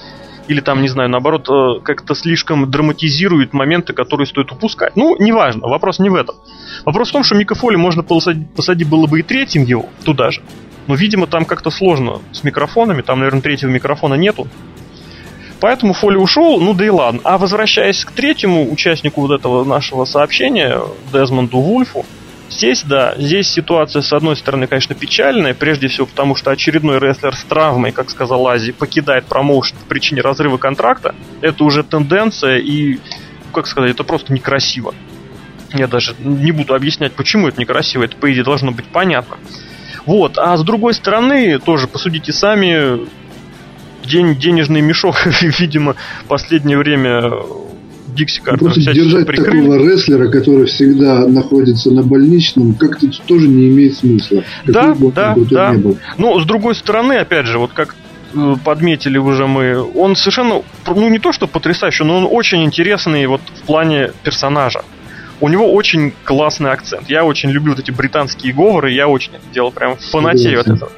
или 0.49 0.61
там, 0.61 0.83
не 0.83 0.88
знаю, 0.88 1.11
наоборот, 1.11 1.49
э, 1.49 1.81
как-то 1.85 2.14
слишком 2.14 2.71
драматизирует 2.71 3.52
моменты, 3.52 3.93
которые 3.93 4.26
стоит 4.26 4.50
упускать. 4.50 4.97
Ну, 4.97 5.17
неважно, 5.19 5.69
вопрос 5.69 5.99
не 5.99 6.09
в 6.09 6.14
этом. 6.14 6.37
Вопрос 6.85 7.11
в 7.11 7.12
том, 7.12 7.23
что 7.23 7.35
Мика 7.35 7.55
Фоли 7.55 7.76
можно 7.76 8.02
посадить, 8.02 8.50
посадить 8.55 8.88
было 8.88 9.07
бы 9.07 9.21
и 9.21 9.23
третьим 9.23 9.64
его 9.64 9.87
туда 10.05 10.31
же. 10.31 10.40
Но, 10.87 10.95
видимо, 10.95 11.26
там 11.26 11.45
как-то 11.45 11.71
сложно 11.71 12.21
с 12.33 12.43
микрофонами, 12.45 13.02
там, 13.02 13.19
наверное, 13.19 13.43
третьего 13.43 13.71
микрофона 13.71 14.14
нету. 14.14 14.49
Поэтому 15.61 15.93
Фоли 15.93 16.17
ушел, 16.17 16.61
ну 16.61 16.73
да 16.73 16.87
и 16.87 16.88
ладно. 16.88 17.21
А 17.25 17.37
возвращаясь 17.37 18.05
к 18.05 18.12
третьему 18.12 18.71
участнику 18.71 19.23
вот 19.23 19.38
этого 19.38 19.64
нашего 19.64 20.05
сообщения, 20.05 20.81
Дезмонду 21.12 21.59
Вульфу, 21.59 22.07
здесь, 22.59 22.83
да, 22.83 23.15
здесь 23.17 23.49
ситуация, 23.49 24.03
с 24.03 24.12
одной 24.12 24.37
стороны, 24.37 24.67
конечно, 24.67 24.95
печальная, 24.95 25.55
прежде 25.55 25.87
всего 25.87 26.07
потому, 26.07 26.35
что 26.35 26.50
очередной 26.50 26.99
рестлер 26.99 27.35
с 27.35 27.45
травмой, 27.45 27.93
как 27.93 28.11
сказал 28.11 28.47
Ази, 28.49 28.73
покидает 28.73 29.27
промоушен 29.27 29.77
по 29.79 29.87
причине 29.87 30.23
разрыва 30.23 30.57
контракта. 30.59 31.15
Это 31.41 31.62
уже 31.62 31.85
тенденция, 31.85 32.59
и, 32.59 32.99
как 33.55 33.69
сказать, 33.69 33.93
это 33.93 34.03
просто 34.03 34.33
некрасиво. 34.33 34.95
Я 35.73 35.87
даже 35.87 36.15
не 36.19 36.50
буду 36.50 36.75
объяснять, 36.75 37.12
почему 37.12 37.47
это 37.47 37.61
некрасиво, 37.61 38.03
это, 38.03 38.17
по 38.17 38.31
идее, 38.33 38.43
должно 38.43 38.73
быть 38.73 38.87
понятно. 38.87 39.37
Вот, 40.05 40.37
а 40.38 40.57
с 40.57 40.65
другой 40.65 40.95
стороны, 40.95 41.59
тоже 41.61 41.87
посудите 41.87 42.33
сами, 42.33 43.07
день, 44.05 44.37
денежный 44.37 44.81
мешок, 44.81 45.17
видимо, 45.43 45.95
последнее 46.27 46.79
время 46.79 47.31
Дикси 48.19 48.41
Картер 48.41 48.59
Просто 48.59 48.93
держать 48.93 49.27
прикрыли. 49.27 49.63
такого 49.63 49.77
рестлера, 49.77 50.29
который 50.29 50.67
всегда 50.67 51.27
находится 51.27 51.91
на 51.91 52.03
больничном, 52.03 52.75
как-то 52.75 53.07
тоже 53.27 53.49
не 53.49 53.69
имеет 53.69 53.97
смысла. 53.97 54.45
Да, 54.67 54.97
да, 55.15 55.35
да. 55.51 55.75
Ну, 56.19 56.41
с 56.41 56.45
другой 56.45 56.75
стороны, 56.75 57.15
опять 57.15 57.47
же, 57.47 57.59
вот 57.59 57.73
как 57.73 57.95
э, 58.35 58.57
подметили 58.65 59.19
уже 59.19 59.47
мы, 59.47 59.81
он 59.95 60.17
совершенно, 60.17 60.63
ну 60.87 61.09
не 61.09 61.19
то 61.19 61.33
что 61.33 61.47
потрясающий, 61.47 62.05
но 62.05 62.19
он 62.19 62.29
очень 62.31 62.65
интересный 62.65 63.27
вот 63.27 63.41
в 63.63 63.67
плане 63.67 64.11
персонажа. 64.23 64.83
У 65.41 65.49
него 65.49 65.73
очень 65.73 66.13
классный 66.25 66.73
акцент. 66.73 67.09
Я 67.09 67.25
очень 67.25 67.51
люблю 67.51 67.73
вот 67.73 67.81
эти 67.81 67.93
британские 67.93 68.53
говоры, 68.53 68.91
я 68.91 69.07
очень 69.07 69.31
это 69.35 69.45
делал 69.55 69.71
прям 69.71 69.97
фанатею 69.97 70.61
от 70.61 70.67
этого. 70.69 70.91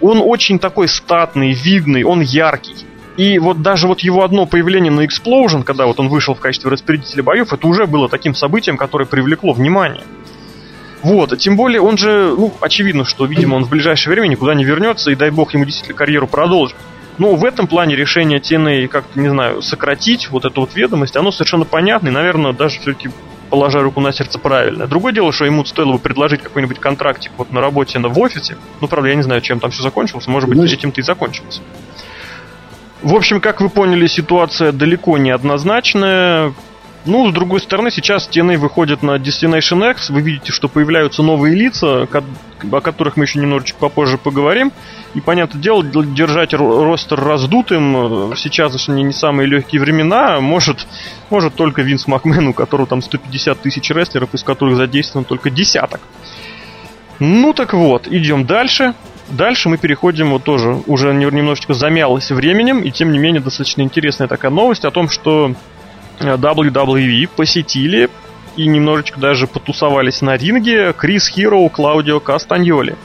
Он 0.00 0.20
очень 0.24 0.58
такой 0.58 0.88
статный, 0.88 1.52
видный, 1.52 2.02
он 2.02 2.22
яркий. 2.22 2.74
И 3.16 3.38
вот 3.38 3.60
даже 3.60 3.86
вот 3.86 4.00
его 4.00 4.24
одно 4.24 4.46
появление 4.46 4.90
на 4.90 5.04
Explosion, 5.04 5.64
когда 5.64 5.86
вот 5.86 6.00
он 6.00 6.08
вышел 6.08 6.34
в 6.34 6.40
качестве 6.40 6.70
распорядителя 6.70 7.22
боев, 7.22 7.52
это 7.52 7.66
уже 7.66 7.86
было 7.86 8.08
таким 8.08 8.34
событием, 8.34 8.76
которое 8.76 9.04
привлекло 9.04 9.52
внимание. 9.52 10.02
Вот, 11.02 11.36
тем 11.38 11.56
более 11.56 11.80
он 11.80 11.98
же, 11.98 12.34
ну, 12.36 12.54
очевидно, 12.60 13.04
что, 13.04 13.26
видимо, 13.26 13.56
он 13.56 13.64
в 13.64 13.68
ближайшее 13.68 14.14
время 14.14 14.28
никуда 14.28 14.54
не 14.54 14.64
вернется, 14.64 15.10
и 15.10 15.16
дай 15.16 15.30
бог 15.30 15.52
ему 15.52 15.64
действительно 15.64 15.98
карьеру 15.98 16.28
продолжит. 16.28 16.76
Но 17.18 17.34
в 17.34 17.44
этом 17.44 17.66
плане 17.66 17.96
решение 17.96 18.38
TNA 18.38 18.88
как-то, 18.88 19.20
не 19.20 19.28
знаю, 19.28 19.60
сократить 19.62 20.30
вот 20.30 20.44
эту 20.44 20.62
вот 20.62 20.74
ведомость, 20.74 21.16
оно 21.16 21.32
совершенно 21.32 21.64
понятно, 21.64 22.08
и, 22.08 22.12
наверное, 22.12 22.52
даже 22.52 22.80
все-таки 22.80 23.10
положа 23.50 23.82
руку 23.82 24.00
на 24.00 24.12
сердце 24.12 24.38
правильно. 24.38 24.86
Другое 24.86 25.12
дело, 25.12 25.30
что 25.30 25.44
ему 25.44 25.64
стоило 25.66 25.92
бы 25.92 25.98
предложить 25.98 26.40
какой-нибудь 26.40 26.78
контрактик 26.78 27.32
вот 27.36 27.52
на 27.52 27.60
работе 27.60 27.98
на, 27.98 28.08
в 28.08 28.18
офисе. 28.18 28.56
Ну, 28.80 28.88
правда, 28.88 29.10
я 29.10 29.14
не 29.14 29.22
знаю, 29.22 29.42
чем 29.42 29.60
там 29.60 29.70
все 29.70 29.82
закончилось. 29.82 30.26
Может 30.26 30.48
быть, 30.48 30.56
Значит... 30.56 30.78
этим-то 30.78 31.00
и 31.02 31.04
закончилось. 31.04 31.60
В 33.02 33.16
общем, 33.16 33.40
как 33.40 33.60
вы 33.60 33.68
поняли, 33.68 34.06
ситуация 34.06 34.70
далеко 34.70 35.18
не 35.18 35.30
однозначная. 35.30 36.54
Ну, 37.04 37.28
с 37.28 37.34
другой 37.34 37.60
стороны, 37.60 37.90
сейчас 37.90 38.30
TNA 38.30 38.58
выходит 38.58 39.02
на 39.02 39.16
Destination 39.16 39.90
X. 39.90 40.10
Вы 40.10 40.20
видите, 40.20 40.52
что 40.52 40.68
появляются 40.68 41.24
новые 41.24 41.56
лица, 41.56 42.02
о 42.02 42.80
которых 42.80 43.16
мы 43.16 43.24
еще 43.24 43.40
немножечко 43.40 43.76
попозже 43.80 44.18
поговорим. 44.18 44.70
И, 45.14 45.20
понятное 45.20 45.60
дело, 45.60 45.82
держать 45.82 46.54
ростер 46.54 47.18
раздутым 47.18 48.36
сейчас 48.36 48.86
не, 48.86 49.02
не 49.02 49.12
самые 49.12 49.48
легкие 49.48 49.80
времена 49.80 50.38
может, 50.40 50.86
может 51.28 51.56
только 51.56 51.82
Винс 51.82 52.06
Макмен, 52.06 52.46
у 52.46 52.52
которого 52.52 52.86
там 52.86 53.02
150 53.02 53.60
тысяч 53.60 53.90
рестлеров, 53.90 54.32
из 54.32 54.44
которых 54.44 54.76
задействован 54.76 55.24
только 55.24 55.50
десяток. 55.50 56.00
Ну 57.18 57.52
так 57.52 57.72
вот, 57.74 58.06
идем 58.06 58.46
дальше. 58.46 58.94
Дальше 59.30 59.68
мы 59.68 59.78
переходим, 59.78 60.30
вот 60.30 60.42
тоже 60.42 60.82
уже 60.86 61.14
немножечко 61.14 61.74
замялось 61.74 62.30
временем, 62.30 62.80
и 62.80 62.90
тем 62.90 63.12
не 63.12 63.18
менее 63.18 63.40
достаточно 63.40 63.82
интересная 63.82 64.28
такая 64.28 64.50
новость 64.50 64.84
о 64.84 64.90
том, 64.90 65.08
что 65.08 65.54
э, 66.20 66.36
WWE 66.36 67.28
посетили 67.34 68.10
и 68.56 68.66
немножечко 68.66 69.18
даже 69.20 69.46
потусовались 69.46 70.20
на 70.20 70.36
ринге 70.36 70.92
Крис 70.92 71.28
Хиро, 71.28 71.68
Клаудио 71.68 72.20
Кастаньоли. 72.20 72.96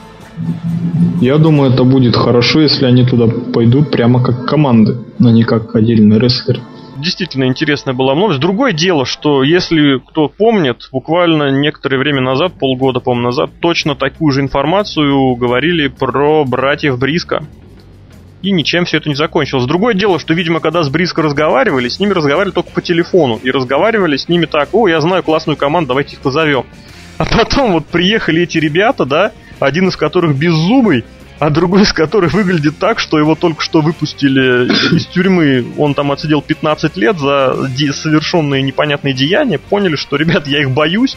Я 1.21 1.37
думаю, 1.37 1.71
это 1.71 1.83
будет 1.83 2.15
хорошо, 2.15 2.61
если 2.61 2.85
они 2.85 3.05
туда 3.05 3.27
пойдут 3.27 3.89
прямо 3.91 4.21
как 4.21 4.45
команды, 4.45 4.97
а 5.19 5.31
не 5.31 5.43
как 5.43 5.75
отдельный 5.75 6.19
рестлер 6.19 6.61
действительно 6.97 7.45
интересная 7.45 7.93
была 7.93 8.15
новость. 8.15 8.39
Другое 8.39 8.73
дело, 8.73 9.05
что 9.05 9.43
если 9.43 9.99
кто 9.99 10.27
помнит, 10.27 10.89
буквально 10.91 11.49
некоторое 11.51 11.97
время 11.97 12.21
назад, 12.21 12.53
полгода, 12.59 12.99
по-моему, 12.99 13.27
назад, 13.27 13.51
точно 13.59 13.95
такую 13.95 14.31
же 14.31 14.41
информацию 14.41 15.35
говорили 15.35 15.87
про 15.87 16.43
братьев 16.45 16.97
Бриска. 16.97 17.43
И 18.41 18.51
ничем 18.51 18.85
все 18.85 18.97
это 18.97 19.09
не 19.09 19.15
закончилось. 19.15 19.65
Другое 19.65 19.93
дело, 19.95 20.19
что, 20.19 20.33
видимо, 20.33 20.59
когда 20.59 20.83
с 20.83 20.89
Бриско 20.89 21.21
разговаривали, 21.23 21.89
с 21.89 21.99
ними 21.99 22.13
разговаривали 22.13 22.53
только 22.53 22.71
по 22.71 22.81
телефону. 22.81 23.39
И 23.41 23.49
разговаривали 23.49 24.15
с 24.15 24.29
ними 24.29 24.45
так, 24.45 24.69
о, 24.73 24.87
я 24.87 25.01
знаю 25.01 25.23
классную 25.23 25.57
команду, 25.57 25.89
давайте 25.89 26.15
их 26.15 26.21
позовем. 26.21 26.65
А 27.17 27.25
потом 27.25 27.73
вот 27.73 27.87
приехали 27.87 28.43
эти 28.43 28.59
ребята, 28.59 29.05
да, 29.05 29.31
один 29.59 29.87
из 29.87 29.95
которых 29.95 30.37
беззубый, 30.37 31.03
а 31.39 31.49
другой 31.49 31.83
из 31.83 31.93
которых 31.93 32.33
выглядит 32.33 32.77
так, 32.79 32.99
что 32.99 33.19
его 33.19 33.35
только 33.35 33.61
что 33.61 33.81
выпустили 33.81 34.95
из 34.95 35.05
тюрьмы, 35.07 35.65
он 35.77 35.93
там 35.93 36.11
отсидел 36.11 36.41
15 36.41 36.97
лет 36.97 37.17
за 37.19 37.55
совершенные 37.93 38.61
непонятные 38.61 39.13
деяния, 39.13 39.59
поняли, 39.59 39.95
что, 39.95 40.15
ребят, 40.15 40.47
я 40.47 40.61
их 40.61 40.71
боюсь, 40.71 41.15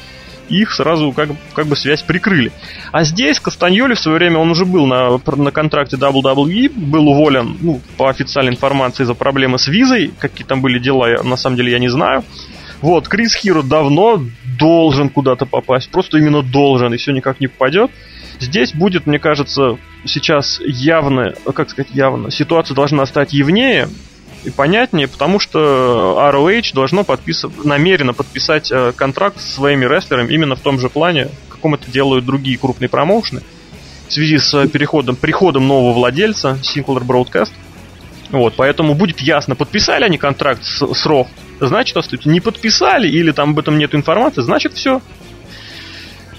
их 0.50 0.72
сразу 0.72 1.12
как, 1.12 1.30
как 1.54 1.66
бы 1.66 1.76
связь 1.76 2.02
прикрыли. 2.02 2.52
А 2.92 3.04
здесь 3.04 3.40
Кастаньоли 3.40 3.94
в 3.94 4.00
свое 4.00 4.18
время, 4.18 4.38
он 4.38 4.50
уже 4.50 4.64
был 4.64 4.86
на, 4.86 5.10
на 5.10 5.50
контракте 5.52 5.96
WWE, 5.96 6.68
был 6.70 7.08
уволен, 7.08 7.56
ну, 7.60 7.80
по 7.96 8.10
официальной 8.10 8.52
информации, 8.52 9.04
за 9.04 9.14
проблемы 9.14 9.58
с 9.58 9.68
визой, 9.68 10.12
какие 10.18 10.46
там 10.46 10.60
были 10.60 10.78
дела, 10.78 11.08
я, 11.08 11.22
на 11.22 11.36
самом 11.36 11.56
деле 11.56 11.72
я 11.72 11.78
не 11.78 11.88
знаю. 11.88 12.24
Вот, 12.82 13.08
Крис 13.08 13.34
Хиро 13.34 13.62
давно 13.62 14.22
должен 14.58 15.10
куда-то 15.10 15.46
попасть, 15.46 15.90
просто 15.90 16.18
именно 16.18 16.42
должен, 16.42 16.92
и 16.92 16.96
все 16.96 17.12
никак 17.12 17.40
не 17.40 17.46
попадет. 17.46 17.90
Здесь 18.40 18.72
будет, 18.72 19.06
мне 19.06 19.18
кажется, 19.18 19.78
сейчас 20.04 20.60
явно, 20.64 21.34
как 21.54 21.70
сказать, 21.70 21.92
явно, 21.92 22.30
ситуация 22.30 22.74
должна 22.74 23.06
стать 23.06 23.32
явнее 23.32 23.88
и 24.44 24.50
понятнее, 24.50 25.08
потому 25.08 25.38
что 25.38 26.18
ROH 26.32 26.72
должно 26.74 27.04
подписывать, 27.04 27.64
намеренно 27.64 28.14
подписать 28.14 28.70
э, 28.72 28.92
контракт 28.96 29.40
со 29.40 29.52
своими 29.52 29.84
рестлерами 29.84 30.32
именно 30.32 30.56
в 30.56 30.60
том 30.60 30.80
же 30.80 30.88
плане, 30.88 31.28
каком 31.60 31.74
это 31.74 31.90
делают 31.90 32.24
другие 32.24 32.56
крупные 32.56 32.88
промоушены. 32.88 33.42
В 34.08 34.12
связи 34.12 34.38
с 34.38 34.66
переходом, 34.68 35.14
приходом 35.14 35.68
нового 35.68 35.92
владельца, 35.92 36.58
Singular 36.62 37.04
Broadcast. 37.04 37.52
Вот, 38.30 38.54
поэтому 38.56 38.94
будет 38.94 39.20
ясно, 39.20 39.54
подписали 39.54 40.04
они 40.04 40.16
контракт 40.16 40.64
с, 40.64 40.78
с 40.78 41.06
Raw, 41.06 41.26
значит. 41.60 42.24
Не 42.24 42.40
подписали 42.40 43.08
или 43.08 43.30
там 43.32 43.50
об 43.50 43.58
этом 43.58 43.76
нет 43.76 43.94
информации, 43.94 44.40
значит 44.40 44.72
все, 44.72 45.02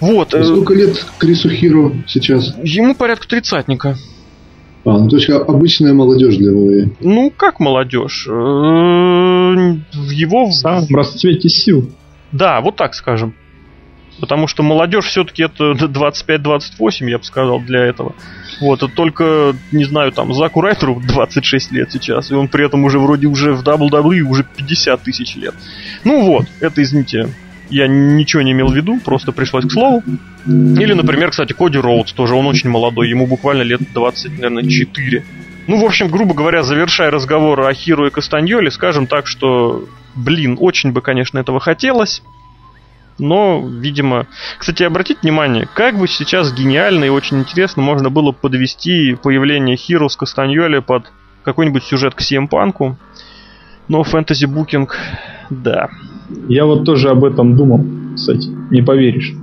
вот. 0.01 0.34
А 0.34 0.43
сколько 0.43 0.74
лет 0.74 1.05
Крису 1.20 1.50
Хиро 1.50 1.93
сейчас? 2.08 2.55
Ему 2.63 2.96
порядка 2.96 3.27
тридцатника. 3.27 3.96
А, 4.84 4.98
ну 4.98 5.08
то 5.08 5.17
есть 5.17 5.29
обычная 5.29 5.93
молодежь 5.93 6.38
для 6.38 6.51
ВВЕ. 6.51 6.89
Ну, 7.01 7.31
как 7.36 7.60
молодежь? 7.60 8.25
Э, 8.27 8.31
в 8.31 10.10
его... 10.10 10.48
В 10.48 10.53
самом 10.53 10.88
расцвете 10.89 11.50
сил. 11.50 11.91
Да, 12.31 12.62
вот 12.62 12.77
так 12.77 12.96
скажем. 12.96 13.36
Потому 14.20 14.48
что 14.48 14.63
молодежь 14.63 15.05
все-таки 15.05 15.43
это 15.43 15.72
25-28, 15.74 17.10
я 17.10 17.17
бы 17.20 17.24
сказал, 17.24 17.60
для 17.60 17.81
этого. 17.81 18.15
Вот, 18.60 18.81
это 18.84 18.93
только, 18.93 19.55
не 19.72 19.86
знаю, 19.86 20.12
там, 20.12 20.34
Заку 20.34 20.62
Райтеру 20.62 21.00
26 21.08 21.72
лет 21.72 21.91
сейчас, 21.91 22.31
и 22.31 22.34
он 22.34 22.48
при 22.48 22.65
этом 22.65 22.84
уже 22.84 22.98
вроде 23.00 23.27
уже 23.27 23.53
в 23.53 23.63
WWE 23.63 24.22
уже 24.22 24.43
50 24.43 25.01
тысяч 25.03 25.36
лет. 25.36 25.53
Ну 26.03 26.25
вот, 26.25 26.46
это, 26.60 26.81
извините, 26.81 27.29
я 27.72 27.88
ничего 27.88 28.42
не 28.44 28.51
имел 28.51 28.68
в 28.68 28.75
виду, 28.75 29.00
просто 29.04 29.32
пришлось 29.32 29.66
к 29.66 29.72
слову. 29.72 30.04
Или, 30.46 30.94
например, 30.94 31.32
кстати, 31.32 31.54
Коди 31.54 31.78
Роудс, 31.78 32.13
тоже 32.13 32.36
он 32.36 32.46
очень 32.46 32.70
молодой, 32.70 33.10
ему 33.10 33.25
буквально 33.25 33.63
лет 33.63 33.82
20, 33.94 34.32
наверное, 34.34 34.70
4. 34.70 35.25
Ну, 35.68 35.80
в 35.80 35.86
общем, 35.86 36.10
грубо 36.10 36.34
говоря, 36.34 36.63
завершая 36.63 37.12
разговор 37.12 37.62
о 37.62 37.74
Хиру 37.74 38.08
и 38.08 38.10
Кастаньоле, 38.10 38.72
скажем 38.72 39.08
так, 39.08 39.28
что, 39.28 39.86
блин, 40.16 40.58
очень 40.60 40.92
бы, 40.92 41.01
конечно, 41.01 41.40
этого 41.40 41.60
хотелось, 41.60 42.22
но, 43.18 43.66
видимо... 43.66 44.28
Кстати, 44.58 44.84
обратите 44.84 45.20
внимание, 45.22 45.68
как 45.74 45.98
бы 45.98 46.08
сейчас 46.08 46.51
гениально 46.54 47.06
и 47.06 47.10
очень 47.10 47.40
интересно 47.40 47.84
можно 47.84 48.10
было 48.10 48.32
подвести 48.32 49.16
появление 49.16 49.78
Хиру 49.78 50.10
с 50.10 50.18
Кастаньоле 50.18 50.82
под 50.82 51.06
какой-нибудь 51.44 51.84
сюжет 51.84 52.16
к 52.16 52.22
CM 52.22 52.48
Панку, 52.48 52.98
но 53.91 54.03
фэнтези-букинг, 54.03 54.95
да, 55.50 55.89
я 56.48 56.65
вот 56.65 56.86
тоже 56.86 57.10
об 57.10 57.25
этом 57.25 57.57
думал, 57.57 57.86
кстати, 58.15 58.48
не 58.71 58.81
поверишь. 58.81 59.33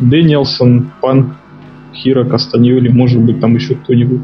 Дэниелсон, 0.00 0.90
Пан, 1.00 1.36
Хира, 1.94 2.24
Кастаньоли, 2.24 2.88
может 2.88 3.20
быть, 3.22 3.40
там 3.40 3.54
еще 3.54 3.76
кто-нибудь. 3.76 4.22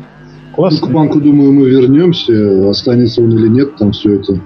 Классно. 0.57 0.81
Ну, 0.81 0.87
к 0.89 0.91
банку, 0.93 1.21
думаю, 1.21 1.53
мы 1.53 1.71
вернемся. 1.71 2.69
Останется 2.69 3.23
он 3.23 3.31
или 3.31 3.47
нет, 3.47 3.77
там 3.77 3.93
все 3.93 4.17
это 4.17 4.41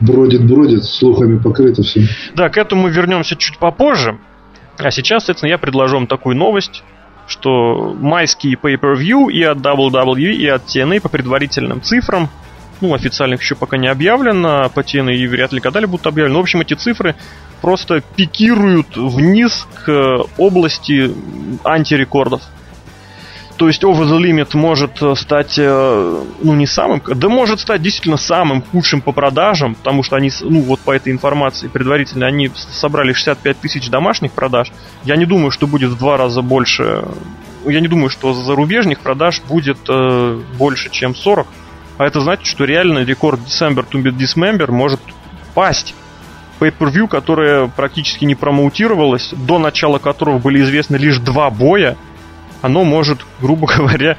бродит-бродит, 0.00 0.84
слухами 0.84 1.38
покрыто 1.38 1.82
все. 1.82 2.06
Да, 2.36 2.48
к 2.48 2.56
этому 2.56 2.82
мы 2.82 2.90
вернемся 2.90 3.34
чуть 3.34 3.58
попозже. 3.58 4.18
А 4.78 4.90
сейчас, 4.92 5.24
соответственно, 5.24 5.50
я 5.50 5.58
предложу 5.58 5.96
вам 5.96 6.06
такую 6.06 6.36
новость, 6.36 6.84
что 7.26 7.96
майские 8.00 8.56
pay-per-view 8.56 9.32
и 9.32 9.42
от 9.42 9.58
WWE, 9.58 10.32
и 10.32 10.46
от 10.46 10.62
TNA 10.66 11.00
по 11.00 11.08
предварительным 11.08 11.82
цифрам 11.82 12.28
ну, 12.82 12.94
официальных 12.94 13.40
еще 13.40 13.54
пока 13.54 13.78
не 13.78 13.88
объявлено, 13.88 14.70
TNA 14.74 15.14
и 15.14 15.26
вряд 15.26 15.52
ли 15.52 15.60
когда-либо 15.60 15.92
будут 15.92 16.06
объявлены. 16.06 16.34
Но, 16.34 16.40
в 16.40 16.42
общем, 16.42 16.60
эти 16.60 16.74
цифры 16.74 17.14
просто 17.60 18.02
пикируют 18.16 18.96
вниз 18.96 19.66
к 19.84 20.26
области 20.36 21.14
антирекордов. 21.64 22.42
То 23.56 23.68
есть 23.68 23.84
Over 23.84 24.08
the 24.08 24.18
Limit 24.18 24.56
может 24.56 25.00
э, 25.02 25.14
стать, 25.14 25.56
э, 25.56 26.24
ну 26.42 26.54
не 26.54 26.66
самым, 26.66 27.00
да 27.06 27.28
может 27.28 27.60
стать 27.60 27.80
действительно 27.80 28.16
самым 28.16 28.62
худшим 28.62 29.00
по 29.00 29.12
продажам, 29.12 29.76
потому 29.76 30.02
что 30.02 30.16
они, 30.16 30.32
ну 30.40 30.62
вот 30.62 30.80
по 30.80 30.90
этой 30.90 31.12
информации 31.12 31.68
предварительно, 31.68 32.26
они 32.26 32.50
собрали 32.54 33.12
65 33.12 33.58
тысяч 33.58 33.88
домашних 33.88 34.32
продаж. 34.32 34.72
Я 35.04 35.14
не 35.14 35.26
думаю, 35.26 35.52
что 35.52 35.68
будет 35.68 35.90
в 35.90 35.98
два 35.98 36.16
раза 36.16 36.42
больше, 36.42 37.04
я 37.64 37.78
не 37.78 37.86
думаю, 37.86 38.08
что 38.08 38.34
зарубежных 38.34 38.98
продаж 38.98 39.40
будет 39.42 39.78
э, 39.88 40.40
больше, 40.58 40.90
чем 40.90 41.14
40. 41.14 41.46
А 41.98 42.06
это 42.06 42.20
значит, 42.20 42.46
что 42.46 42.64
реально 42.64 43.00
рекорд 43.00 43.40
December 43.40 43.86
to 43.88 44.02
Dismember 44.02 44.70
может 44.70 45.00
пасть. 45.54 45.94
Pay-per-view, 46.60 47.08
которое 47.08 47.66
практически 47.66 48.24
не 48.24 48.34
промоутировалось, 48.34 49.30
до 49.32 49.58
начала 49.58 49.98
которого 49.98 50.38
были 50.38 50.62
известны 50.62 50.96
лишь 50.96 51.18
два 51.18 51.50
боя, 51.50 51.96
оно 52.60 52.84
может, 52.84 53.18
грубо 53.40 53.66
говоря, 53.76 54.16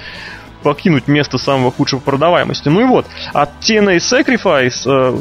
покинуть 0.62 1.08
место 1.08 1.38
самого 1.38 1.72
худшего 1.72 2.00
продаваемости. 2.00 2.70
Ну 2.70 2.82
и 2.82 2.86
вот, 2.86 3.06
от 3.34 3.51
TNA 3.62 3.98
Sacrifice 3.98 4.84
э, 4.86 5.18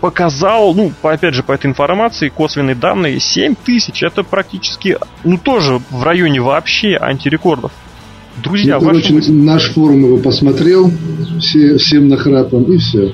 показал, 0.00 0.74
ну, 0.74 0.92
опять 1.02 1.34
же, 1.34 1.42
по 1.42 1.52
этой 1.52 1.66
информации, 1.66 2.28
косвенные 2.28 2.74
данные, 2.74 3.20
7 3.20 3.54
тысяч. 3.54 4.02
Это 4.02 4.22
практически, 4.22 4.98
ну, 5.24 5.38
тоже 5.38 5.80
в 5.90 6.02
районе 6.02 6.40
вообще 6.40 6.96
антирекордов. 7.00 7.72
Друзья, 8.42 8.78
ну, 8.78 8.86
короче, 8.86 9.12
мысли... 9.12 9.32
наш 9.32 9.70
форум 9.70 10.04
его 10.04 10.18
посмотрел, 10.18 10.90
все, 11.40 11.76
всем 11.76 12.08
нахрапом, 12.08 12.64
и 12.64 12.78
все. 12.78 13.12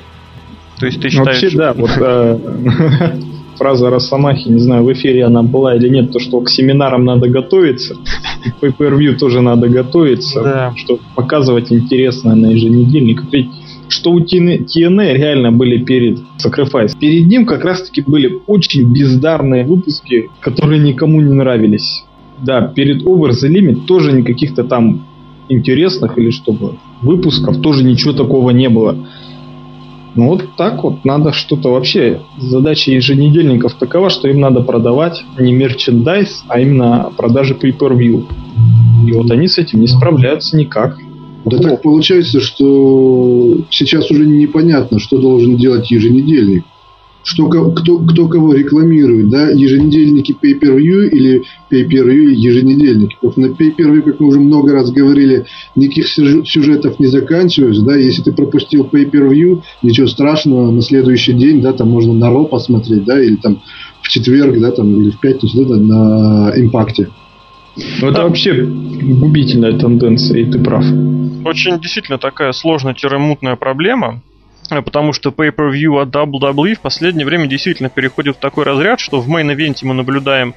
То 0.79 0.85
есть 0.85 1.01
ты 1.01 1.09
считаешь... 1.09 1.41
Вообще, 1.41 1.57
да, 1.57 1.73
вот 1.73 1.89
э, 1.97 3.19
фраза 3.57 3.89
Росомахи, 3.89 4.47
не 4.47 4.59
знаю, 4.59 4.83
в 4.83 4.93
эфире 4.93 5.25
она 5.25 5.43
была 5.43 5.75
или 5.75 5.89
нет, 5.89 6.11
то, 6.11 6.19
что 6.19 6.39
к 6.41 6.49
семинарам 6.49 7.03
надо 7.03 7.27
готовиться, 7.27 7.95
к 8.61 8.63
pay 8.63 9.15
тоже 9.15 9.41
надо 9.41 9.67
готовиться, 9.67 10.41
да. 10.41 10.73
чтобы 10.75 11.01
показывать 11.15 11.71
интересное 11.71 12.35
на 12.35 12.47
еженедельник. 12.47 13.23
Ведь 13.31 13.49
что 13.89 14.11
у 14.11 14.19
TNA 14.19 15.13
реально 15.13 15.51
были 15.51 15.83
перед 15.83 16.19
Sacrifice. 16.43 16.97
Перед 16.99 17.27
ним 17.27 17.45
как 17.45 17.63
раз-таки 17.63 18.01
были 18.01 18.41
очень 18.45 18.91
бездарные 18.91 19.65
выпуски, 19.65 20.29
которые 20.41 20.79
никому 20.81 21.21
не 21.21 21.33
нравились. 21.33 22.03
Да, 22.43 22.61
перед 22.61 23.03
Over 23.03 23.31
the 23.31 23.49
Limit 23.49 23.85
тоже 23.85 24.11
никаких-то 24.11 24.63
там 24.63 25.05
интересных 25.49 26.17
или 26.17 26.29
чтобы 26.29 26.75
выпусков 27.01 27.61
тоже 27.61 27.83
ничего 27.83 28.13
такого 28.13 28.51
не 28.51 28.69
было. 28.69 28.97
Ну 30.15 30.29
вот 30.29 30.43
так 30.57 30.83
вот 30.83 31.05
надо 31.05 31.31
что-то 31.31 31.69
вообще. 31.69 32.21
Задача 32.39 32.91
еженедельников 32.91 33.75
такова, 33.75 34.09
что 34.09 34.27
им 34.27 34.39
надо 34.39 34.61
продавать 34.61 35.23
не 35.37 35.51
мерчендайз, 35.51 36.43
а 36.47 36.59
именно 36.59 37.11
продажи 37.15 37.53
pay-per-view. 37.53 38.25
И 39.07 39.11
вот 39.11 39.29
они 39.29 39.47
с 39.47 39.57
этим 39.57 39.81
не 39.81 39.87
справляются 39.87 40.57
никак. 40.57 40.97
Да 41.45 41.57
так 41.59 41.81
получается, 41.81 42.41
что 42.41 43.57
сейчас 43.69 44.09
уже 44.11 44.25
непонятно, 44.25 44.99
что 44.99 45.19
должен 45.19 45.55
делать 45.55 45.89
еженедельник 45.91 46.65
что 47.27 47.49
кто, 47.49 47.99
кто 47.99 48.27
кого 48.29 48.53
рекламирует, 48.53 49.29
да, 49.29 49.49
еженедельники 49.49 50.31
pay-per-view 50.31 51.09
или 51.09 51.43
pay-per-view 51.69 52.31
еженедельники. 52.31 53.17
Что 53.19 53.33
на 53.35 53.47
pay-per-view, 53.47 54.01
как 54.01 54.21
мы 54.21 54.27
уже 54.27 54.39
много 54.39 54.71
раз 54.71 54.91
говорили, 54.91 55.45
никаких 55.75 56.07
сюжетов 56.07 57.01
не 57.01 57.07
заканчиваются, 57.07 57.83
да, 57.83 57.97
если 57.97 58.21
ты 58.21 58.31
пропустил 58.31 58.87
pay-per-view, 58.89 59.61
ничего 59.83 60.07
страшного, 60.07 60.71
на 60.71 60.81
следующий 60.81 61.33
день, 61.33 61.61
да, 61.61 61.73
там 61.73 61.89
можно 61.89 62.13
на 62.13 62.29
Raw 62.29 62.45
посмотреть, 62.45 63.03
да, 63.03 63.21
или 63.21 63.35
там 63.35 63.61
в 64.01 64.07
четверг, 64.07 64.57
да, 64.61 64.71
там, 64.71 65.01
или 65.01 65.09
в 65.09 65.19
пятницу, 65.19 65.65
да, 65.65 65.75
на 65.75 66.53
Impact 66.55 66.96
е. 66.96 67.09
Ну, 68.01 68.07
это 68.07 68.23
вообще 68.23 68.63
губительная 68.63 69.77
тенденция, 69.77 70.39
и 70.39 70.45
ты 70.45 70.59
прав. 70.59 70.85
Очень 71.43 71.77
действительно 71.81 72.17
такая 72.17 72.53
сложная-мутная 72.53 73.57
проблема. 73.57 74.21
Э, 74.69 74.81
потому 74.81 75.13
что 75.13 75.29
pay-per-view 75.29 76.01
от 76.01 76.09
WWE 76.09 76.75
в 76.75 76.81
последнее 76.81 77.25
время 77.25 77.47
действительно 77.47 77.89
переходит 77.89 78.37
в 78.37 78.39
такой 78.39 78.65
разряд, 78.65 78.99
что 78.99 79.19
в 79.21 79.29
main 79.29 79.51
event 79.51 79.79
е 79.79 79.85
мы 79.85 79.93
наблюдаем 79.93 80.53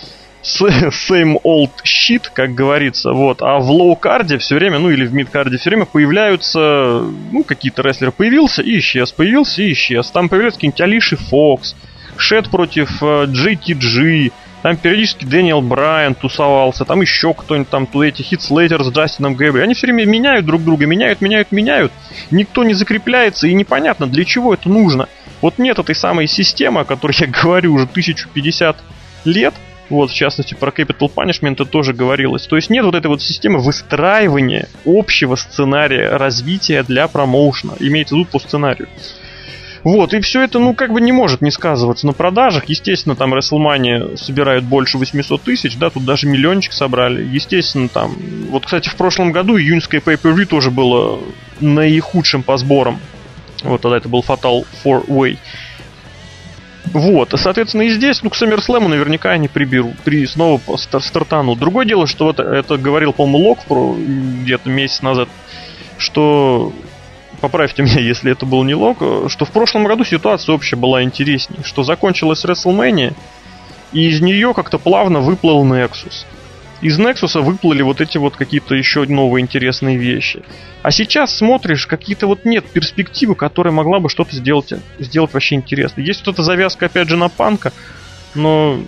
same 0.42 1.40
old 1.44 1.70
shit, 1.84 2.24
как 2.32 2.54
говорится, 2.54 3.12
вот, 3.12 3.42
а 3.42 3.58
в 3.58 3.70
low 3.70 3.95
card 3.95 4.29
е 4.29 4.38
все 4.38 4.54
время, 4.54 4.78
ну 4.78 4.90
или 4.90 5.04
в 5.04 5.12
mid 5.12 5.29
card 5.29 5.52
е 5.52 5.58
все 5.58 5.70
время 5.70 5.84
появляются, 5.84 7.02
ну, 7.32 7.44
какие-то 7.44 7.82
рестлеры 7.82 8.12
появился 8.12 8.62
и 8.62 8.78
исчез, 8.78 9.12
появился 9.12 9.62
и 9.62 9.72
исчез. 9.72 10.10
Там 10.10 10.28
появляются 10.28 10.58
какие-нибудь 10.58 10.80
Алиши 10.80 11.16
Фокс, 11.16 11.76
Шет 12.16 12.50
против 12.50 13.02
э, 13.02 13.24
JTG, 13.26 14.32
там 14.62 14.76
периодически 14.76 15.24
Дэниел 15.24 15.60
Брайан 15.60 16.14
тусовался, 16.14 16.84
там 16.84 17.00
еще 17.00 17.32
кто-нибудь 17.34 17.68
там, 17.70 17.88
эти 18.02 18.22
Хит 18.22 18.44
Слейтер 18.44 18.84
с 18.84 18.90
Джастином 18.90 19.34
Гэбриелом. 19.34 19.62
Они 19.62 19.74
все 19.74 19.86
время 19.86 20.04
меняют 20.04 20.46
друг 20.46 20.62
друга, 20.62 20.86
меняют, 20.86 21.20
меняют, 21.20 21.52
меняют. 21.52 21.92
Никто 22.30 22.64
не 22.64 22.74
закрепляется, 22.74 23.46
и 23.46 23.54
непонятно, 23.54 24.06
для 24.06 24.24
чего 24.24 24.54
это 24.54 24.68
нужно. 24.68 25.08
Вот 25.40 25.58
нет 25.58 25.78
этой 25.78 25.94
самой 25.94 26.26
системы, 26.26 26.80
о 26.80 26.84
которой 26.84 27.14
я 27.18 27.26
говорю 27.42 27.74
уже 27.74 27.84
1050 27.84 28.76
лет, 29.24 29.54
вот, 29.90 30.10
в 30.10 30.14
частности, 30.14 30.54
про 30.54 30.70
Capital 30.70 31.12
Punishment 31.12 31.54
это 31.54 31.64
тоже 31.64 31.92
говорилось. 31.92 32.46
То 32.46 32.54
есть 32.54 32.70
нет 32.70 32.84
вот 32.84 32.94
этой 32.94 33.08
вот 33.08 33.20
системы 33.20 33.58
выстраивания 33.58 34.68
общего 34.86 35.34
сценария 35.34 36.16
развития 36.16 36.84
для 36.84 37.08
промоушена. 37.08 37.74
Имеется 37.80 38.14
в 38.14 38.18
виду 38.18 38.30
по 38.30 38.38
сценарию. 38.38 38.88
Вот, 39.82 40.12
и 40.12 40.20
все 40.20 40.42
это, 40.42 40.58
ну, 40.58 40.74
как 40.74 40.92
бы 40.92 41.00
не 41.00 41.12
может 41.12 41.40
не 41.40 41.50
сказываться 41.50 42.06
на 42.06 42.12
продажах. 42.12 42.64
Естественно, 42.66 43.16
там 43.16 43.32
WrestleMania 43.34 44.16
собирают 44.16 44.64
больше 44.64 44.98
800 44.98 45.42
тысяч, 45.42 45.76
да, 45.76 45.90
тут 45.90 46.04
даже 46.04 46.26
миллиончик 46.26 46.72
собрали. 46.72 47.22
Естественно, 47.24 47.88
там... 47.88 48.14
Вот, 48.50 48.66
кстати, 48.66 48.88
в 48.88 48.96
прошлом 48.96 49.32
году 49.32 49.58
июньское 49.58 50.00
pay-per-view 50.00 50.44
тоже 50.44 50.70
было 50.70 51.20
наихудшим 51.60 52.42
по 52.42 52.56
сборам. 52.56 52.98
Вот 53.62 53.80
тогда 53.80 53.96
это 53.96 54.08
был 54.08 54.24
Fatal 54.26 54.66
4-Way. 54.84 55.38
Вот, 56.92 57.32
соответственно, 57.36 57.82
и 57.82 57.90
здесь, 57.90 58.22
ну, 58.22 58.30
к 58.30 58.40
SummerSlam 58.40 58.88
наверняка 58.88 59.30
они 59.30 59.48
приберут, 59.48 59.98
при, 60.00 60.26
снова 60.26 60.60
стартанут. 60.76 61.58
Другое 61.58 61.86
дело, 61.86 62.06
что 62.06 62.26
вот 62.26 62.40
это 62.40 62.76
говорил, 62.78 63.12
по-моему, 63.12 63.48
Лок 63.48 63.60
где-то 64.42 64.68
месяц 64.68 65.02
назад, 65.02 65.28
что 65.98 66.72
поправьте 67.40 67.82
меня, 67.82 68.00
если 68.00 68.32
это 68.32 68.46
был 68.46 68.62
не 68.64 68.74
лог, 68.74 68.98
что 69.28 69.44
в 69.44 69.50
прошлом 69.50 69.84
году 69.84 70.04
ситуация 70.04 70.54
общая 70.54 70.76
была 70.76 71.02
интереснее, 71.02 71.62
что 71.64 71.82
закончилась 71.82 72.44
WrestleMania, 72.44 73.14
и 73.92 74.08
из 74.08 74.20
нее 74.20 74.54
как-то 74.54 74.78
плавно 74.78 75.20
выплыл 75.20 75.64
Nexus. 75.64 76.24
Из 76.80 76.98
Nexus 76.98 77.40
выплыли 77.40 77.82
вот 77.82 78.00
эти 78.00 78.16
вот 78.16 78.36
какие-то 78.36 78.74
еще 78.74 79.04
новые 79.04 79.42
интересные 79.42 79.98
вещи. 79.98 80.42
А 80.82 80.90
сейчас 80.90 81.36
смотришь, 81.36 81.86
какие-то 81.86 82.26
вот 82.26 82.46
нет 82.46 82.64
перспективы, 82.64 83.34
которая 83.34 83.72
могла 83.72 83.98
бы 83.98 84.08
что-то 84.08 84.34
сделать, 84.34 84.72
сделать 84.98 85.34
вообще 85.34 85.56
интересно. 85.56 86.00
Есть 86.00 86.24
вот 86.24 86.34
эта 86.34 86.42
завязка, 86.42 86.86
опять 86.86 87.08
же, 87.08 87.16
на 87.16 87.28
панка, 87.28 87.72
но 88.34 88.80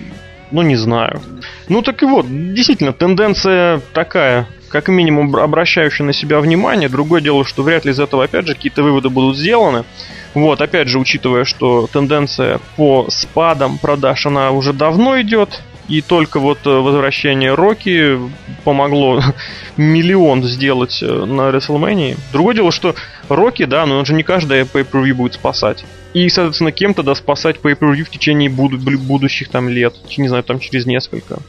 ну 0.51 0.63
не 0.63 0.77
знаю. 0.77 1.21
Ну 1.69 1.83
так 1.83 2.03
и 2.03 2.07
вот, 2.07 2.27
действительно, 2.29 2.93
тенденция 2.93 3.81
такая 3.93 4.47
как 4.73 4.89
минимум 4.89 5.37
обращающий 5.37 6.05
на 6.05 6.15
себя 6.15 6.41
внимание. 6.41 6.89
Другое 6.89 7.21
дело, 7.21 7.45
что 7.45 7.63
вряд 7.63 7.85
ли 7.85 7.93
из 7.93 8.01
этого, 8.01 8.25
опять 8.25 8.47
же, 8.47 8.55
какие-то 8.55 8.83
выводы 8.83 9.11
будут 9.11 9.37
сделаны. 9.37 9.85
Вот, 10.33 10.63
опять 10.63 10.89
же, 10.89 10.99
учитывая, 10.99 11.45
что 11.45 11.87
тенденция 11.93 12.59
по 12.77 13.07
спадам 13.11 13.77
продаж, 13.77 14.25
она 14.25 14.51
уже 14.51 14.73
давно 14.73 15.21
идет, 15.21 15.63
и 15.89 16.01
только 16.01 16.41
вот 16.41 16.61
э, 16.65 16.71
возвращение 16.71 17.55
Рокки 17.55 18.19
помогло 18.65 19.23
миллион 19.77 20.43
сделать 20.43 21.03
э, 21.03 21.07
на 21.07 21.51
WrestleMania. 21.51 22.17
Другое 22.33 22.55
дело, 22.55 22.73
что 22.73 22.95
Рокки, 23.29 23.67
да, 23.67 23.85
но 23.85 23.99
он 23.99 24.07
же 24.07 24.15
не 24.15 24.23
каждый 24.23 24.63
pay-per-view 24.63 25.13
будет 25.13 25.35
спасать. 25.35 25.85
И, 26.15 26.27
соответственно, 26.31 26.73
кем-то 26.73 27.03
да 27.03 27.15
спасать 27.15 27.57
pay-per-view 27.63 28.05
в 28.05 28.11
течение 28.11 28.49
будущих 28.49 29.51
там 29.51 29.69
лет, 29.69 29.95
не 30.17 30.29
знаю, 30.29 30.45
там 30.45 30.61
через 30.61 30.87
несколько. 30.87 31.41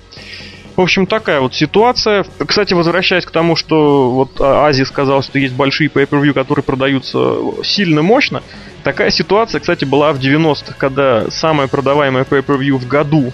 В 0.76 0.82
общем, 0.82 1.06
такая 1.06 1.40
вот 1.40 1.54
ситуация. 1.54 2.26
Кстати, 2.46 2.74
возвращаясь 2.74 3.26
к 3.26 3.32
тому, 3.32 3.56
что 3.56 4.10
вот 4.10 4.42
Ази 4.42 4.84
сказал, 4.84 5.22
что 5.22 5.38
есть 5.38 5.54
большие 5.54 5.90
pay-per-view, 5.90 6.34
которые 6.34 6.64
продаются 6.64 7.36
сильно 7.64 8.02
мощно. 8.02 8.42
Такая 8.84 9.12
ситуация, 9.12 9.60
кстати, 9.60 9.86
была 9.86 10.12
в 10.14 10.20
90-х, 10.20 10.76
когда 10.78 11.30
самое 11.30 11.70
продаваемое 11.70 12.24
pay-per-view 12.24 12.78
в 12.78 12.88
году 12.88 13.32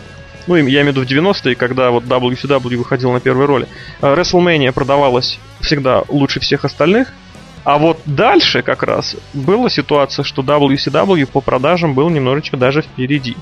ну, 0.47 0.55
я 0.55 0.81
имею 0.81 0.93
в 0.93 0.97
виду 0.97 1.01
в 1.01 1.05
90-е, 1.05 1.53
когда 1.53 1.91
вот 1.91 2.05
WCW 2.05 2.77
выходил 2.77 3.11
на 3.11 3.19
первой 3.19 3.45
роли, 3.45 3.67
э, 4.01 4.13
WrestleMania 4.15 4.71
продавалась 4.71 5.37
всегда 5.61 6.03
лучше 6.07 6.39
всех 6.39 6.65
остальных, 6.65 7.13
а 7.63 7.77
вот 7.77 7.99
дальше 8.05 8.63
как 8.63 8.81
раз 8.81 9.15
была 9.33 9.69
ситуация, 9.69 10.23
что 10.23 10.41
WCW 10.41 11.27
по 11.27 11.41
продажам 11.41 11.93
был 11.93 12.09
немножечко 12.09 12.57
даже 12.57 12.81
впереди. 12.81 13.35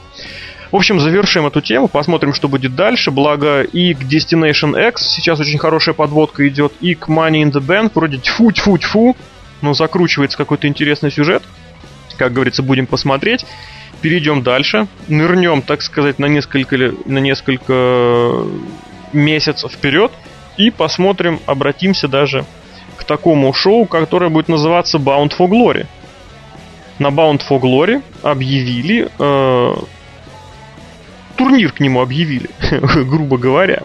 В 0.71 0.75
общем, 0.75 0.99
завершим 0.99 1.45
эту 1.47 1.61
тему, 1.61 1.87
посмотрим, 1.87 2.33
что 2.33 2.47
будет 2.47 2.75
дальше. 2.75 3.11
Благо 3.11 3.61
и 3.61 3.93
к 3.93 4.01
Destination 4.01 4.89
X 4.89 5.07
сейчас 5.09 5.39
очень 5.39 5.57
хорошая 5.57 5.95
подводка 5.95 6.47
идет, 6.47 6.73
и 6.81 6.93
к 6.93 7.07
Money 7.07 7.43
in 7.43 7.51
the 7.51 7.65
Bank 7.65 7.91
вроде 7.95 8.17
тьфу-тьфу-тьфу, 8.17 9.15
но 9.61 9.73
закручивается 9.73 10.37
какой-то 10.37 10.67
интересный 10.67 11.11
сюжет. 11.11 11.43
Как 12.17 12.33
говорится, 12.33 12.63
будем 12.63 12.87
посмотреть. 12.87 13.45
перейдем 14.01 14.43
дальше, 14.43 14.87
нырнем, 15.07 15.61
так 15.61 15.81
сказать, 15.81 16.19
на 16.19 16.25
несколько, 16.25 16.93
на 17.05 17.19
несколько 17.19 18.43
месяцев 19.13 19.71
вперед 19.71 20.11
и 20.57 20.69
посмотрим, 20.69 21.39
обратимся 21.45 22.07
даже 22.07 22.45
к 22.97 23.03
такому 23.03 23.53
шоу, 23.53 23.85
которое 23.85 24.29
будет 24.29 24.49
называться 24.49 24.97
Bound 24.97 25.31
for 25.37 25.47
Glory. 25.47 25.85
На 26.99 27.07
Bound 27.07 27.41
for 27.47 27.59
Glory 27.59 28.01
объявили 28.23 29.07
э, 29.17 29.73
турнир 31.37 31.71
к 31.71 31.79
нему 31.79 32.01
объявили, 32.01 32.49
грубо 33.05 33.37
говоря. 33.37 33.83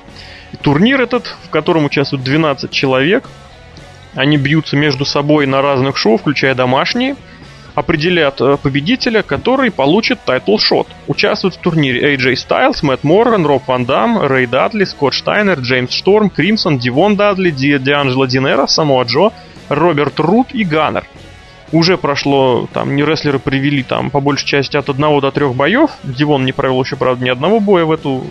Турнир 0.62 1.00
этот, 1.00 1.26
в 1.44 1.50
котором 1.50 1.84
участвуют 1.84 2.24
12 2.24 2.70
человек, 2.70 3.28
они 4.14 4.36
бьются 4.36 4.76
между 4.76 5.04
собой 5.04 5.46
на 5.46 5.62
разных 5.62 5.96
шоу, 5.96 6.18
включая 6.18 6.54
домашние– 6.54 7.16
определят 7.74 8.40
э, 8.40 8.56
победителя, 8.56 9.22
который 9.22 9.70
получит 9.70 10.20
title 10.24 10.58
shot. 10.58 10.88
Участвуют 11.06 11.54
в 11.54 11.58
турнире 11.58 12.14
AJ 12.14 12.34
Styles, 12.34 12.78
Мэтт 12.82 13.04
Морган, 13.04 13.46
Роб 13.46 13.62
Ван 13.66 13.84
Дам, 13.84 14.20
Рэй 14.20 14.46
Дадли, 14.46 14.84
Скотт 14.84 15.14
Штайнер, 15.14 15.60
Джеймс 15.60 15.92
Шторм, 15.92 16.30
Кримсон, 16.30 16.78
Дивон 16.78 17.16
Дадли, 17.16 17.50
Ди'Анджело 17.50 18.26
Динера, 18.26 18.66
Самоа 18.66 19.04
Джо, 19.04 19.30
Роберт 19.68 20.20
Рут 20.20 20.48
и 20.52 20.64
Ганнер. 20.64 21.04
Уже 21.72 21.96
прошло, 21.96 22.68
там, 22.72 22.94
не 22.94 23.02
рестлеры 23.02 23.38
привели 23.38 23.82
там 23.82 24.10
по 24.10 24.20
большей 24.20 24.46
части 24.46 24.76
от 24.76 24.90
одного 24.90 25.22
до 25.22 25.30
трех 25.30 25.54
боев. 25.54 25.90
Дивон 26.04 26.44
не 26.44 26.52
провел 26.52 26.82
еще, 26.82 26.96
правда, 26.96 27.24
ни 27.24 27.30
одного 27.30 27.60
боя 27.60 27.86
в, 27.86 27.92
эту, 27.92 28.24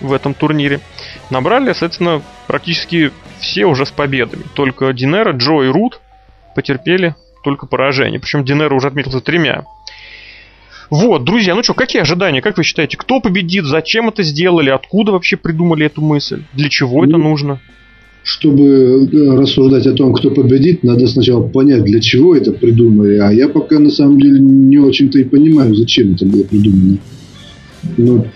в 0.00 0.12
этом 0.12 0.32
турнире. 0.32 0.80
Набрали, 1.28 1.72
соответственно, 1.72 2.22
практически 2.46 3.10
все 3.40 3.66
уже 3.66 3.84
с 3.84 3.90
победами. 3.90 4.44
Только 4.54 4.92
Динера, 4.92 5.32
Джо 5.32 5.62
и 5.62 5.68
Рут 5.68 6.00
потерпели 6.54 7.16
только 7.42 7.66
поражение. 7.66 8.20
Причем 8.20 8.44
Динера 8.44 8.74
уже 8.74 8.88
отметился 8.88 9.20
тремя. 9.20 9.64
Вот, 10.90 11.24
друзья, 11.24 11.54
ну 11.54 11.62
что, 11.62 11.74
какие 11.74 12.00
ожидания? 12.00 12.40
Как 12.40 12.56
вы 12.56 12.62
считаете, 12.62 12.96
кто 12.96 13.20
победит? 13.20 13.64
Зачем 13.64 14.08
это 14.08 14.22
сделали? 14.22 14.70
Откуда 14.70 15.12
вообще 15.12 15.36
придумали 15.36 15.84
эту 15.86 16.00
мысль? 16.00 16.44
Для 16.52 16.68
чего 16.68 17.04
ну, 17.04 17.08
это 17.08 17.18
нужно? 17.18 17.60
Чтобы 18.22 19.08
э, 19.10 19.36
рассуждать 19.36 19.86
о 19.86 19.92
том, 19.92 20.12
кто 20.12 20.30
победит, 20.30 20.82
надо 20.82 21.06
сначала 21.06 21.42
понять, 21.42 21.84
для 21.84 22.00
чего 22.00 22.36
это 22.36 22.52
придумали. 22.52 23.16
А 23.16 23.32
я 23.32 23.48
пока 23.48 23.78
на 23.78 23.90
самом 23.90 24.20
деле 24.20 24.38
не 24.38 24.78
очень-то 24.78 25.18
и 25.18 25.24
понимаю, 25.24 25.74
зачем 25.74 26.14
это 26.14 26.26
было 26.26 26.42
придумано. 26.42 26.98
Ну, 27.96 28.26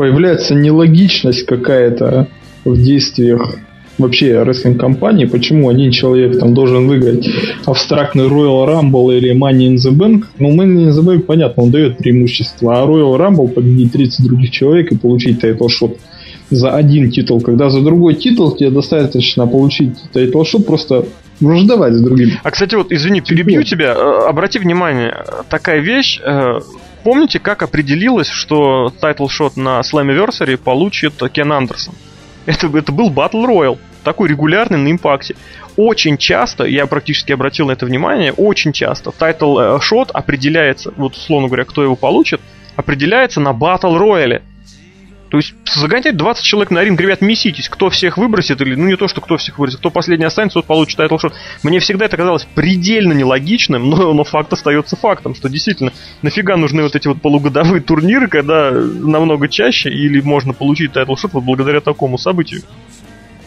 Появляется 0.00 0.54
нелогичность 0.54 1.44
какая-то 1.44 2.28
в 2.64 2.80
действиях 2.80 3.58
вообще 3.98 4.42
рестлинг-компании, 4.42 5.26
почему 5.26 5.68
один 5.68 5.90
человек 5.90 6.38
там 6.38 6.54
должен 6.54 6.88
выиграть 6.88 7.28
абстрактный 7.66 8.24
Royal 8.24 8.66
Rumble 8.66 9.14
или 9.14 9.34
Money 9.34 9.74
in 9.74 9.74
the 9.74 9.92
Bank. 9.92 10.24
Ну, 10.38 10.54
Money 10.56 10.88
in 10.88 10.90
the 10.90 11.04
Bank, 11.04 11.24
понятно, 11.24 11.64
он 11.64 11.70
дает 11.70 11.98
преимущество, 11.98 12.80
а 12.80 12.86
Royal 12.86 13.18
Rumble 13.18 13.48
победить 13.48 13.92
30 13.92 14.24
других 14.24 14.50
человек 14.50 14.90
и 14.90 14.96
получить 14.96 15.44
title 15.44 15.74
shot 15.74 15.98
за 16.50 16.74
один 16.74 17.10
титул, 17.10 17.40
когда 17.40 17.70
за 17.70 17.80
другой 17.80 18.14
титул 18.14 18.54
тебе 18.54 18.70
достаточно 18.70 19.46
получить 19.46 19.96
title 20.12 20.41
shot 20.41 20.64
просто 20.64 21.06
враждовать 21.40 21.94
с 21.94 22.00
другим. 22.00 22.32
А, 22.42 22.50
кстати, 22.50 22.74
вот, 22.74 22.92
извини, 22.92 23.20
перебью 23.20 23.62
тебя. 23.62 23.94
Э, 23.96 24.28
обрати 24.28 24.58
внимание, 24.58 25.24
такая 25.48 25.80
вещь, 25.80 26.20
э, 26.24 26.60
Помните, 27.02 27.38
как 27.38 27.62
определилось, 27.62 28.28
что 28.28 28.92
title 29.00 29.29
shot 29.29 29.52
на 29.56 29.80
Slammiversary 29.80 30.58
получит 30.58 31.14
Кен 31.32 31.50
Андерсон? 31.50 31.94
Это, 32.44 32.66
это 32.76 32.92
был 32.92 33.10
Battle 33.10 33.46
Royale 33.46 33.78
такой 34.04 34.28
регулярный 34.28 34.78
на 34.78 34.90
Impact 34.90 35.24
е. 35.24 35.36
Очень 35.76 36.16
часто, 36.16 36.64
я 36.64 36.86
практически 36.86 37.32
обратил 37.32 37.66
на 37.66 37.72
это 37.72 37.86
внимание, 37.86 38.32
очень 38.32 38.72
часто 38.72 39.12
title 39.12 39.58
э, 39.58 39.78
shot 39.80 40.10
определяется, 40.10 40.92
вот 40.96 41.14
условно 41.14 41.48
говоря, 41.48 41.64
кто 41.64 41.82
его 41.82 41.96
получит, 41.96 42.40
определяется 42.76 43.40
на 43.40 43.52
battle 43.52 43.96
royal 43.96 44.29
е. 44.29 44.42
То 45.30 45.36
есть 45.36 45.54
загонять 45.64 46.16
20 46.16 46.44
человек 46.44 46.70
на 46.72 46.82
ринг, 46.82 47.00
ребят, 47.00 47.20
меситесь, 47.20 47.68
кто 47.68 47.88
всех 47.88 48.18
выбросит, 48.18 48.60
или 48.60 48.74
ну 48.74 48.88
не 48.88 48.96
то, 48.96 49.06
что 49.06 49.20
кто 49.20 49.36
всех 49.36 49.58
выбросит, 49.58 49.78
кто 49.78 49.90
последний 49.90 50.26
останется, 50.26 50.54
тот 50.54 50.66
получит 50.66 50.96
title 50.96 51.18
shot. 51.18 51.32
Мне 51.62 51.78
всегда 51.78 52.06
это 52.06 52.16
казалось 52.16 52.46
предельно 52.54 53.12
нелогичным, 53.12 53.88
но, 53.88 54.12
но 54.12 54.24
факт 54.24 54.52
остается 54.52 54.96
фактом, 54.96 55.36
что 55.36 55.48
действительно, 55.48 55.92
нафига 56.22 56.56
нужны 56.56 56.82
вот 56.82 56.96
эти 56.96 57.06
вот 57.06 57.22
полугодовые 57.22 57.80
турниры, 57.80 58.26
когда 58.26 58.72
намного 58.72 59.48
чаще 59.48 59.88
или 59.90 60.20
можно 60.20 60.52
получить 60.52 60.92
title 60.92 61.14
shot 61.14 61.32
вот 61.32 61.44
благодаря 61.44 61.80
такому 61.80 62.18
событию. 62.18 62.62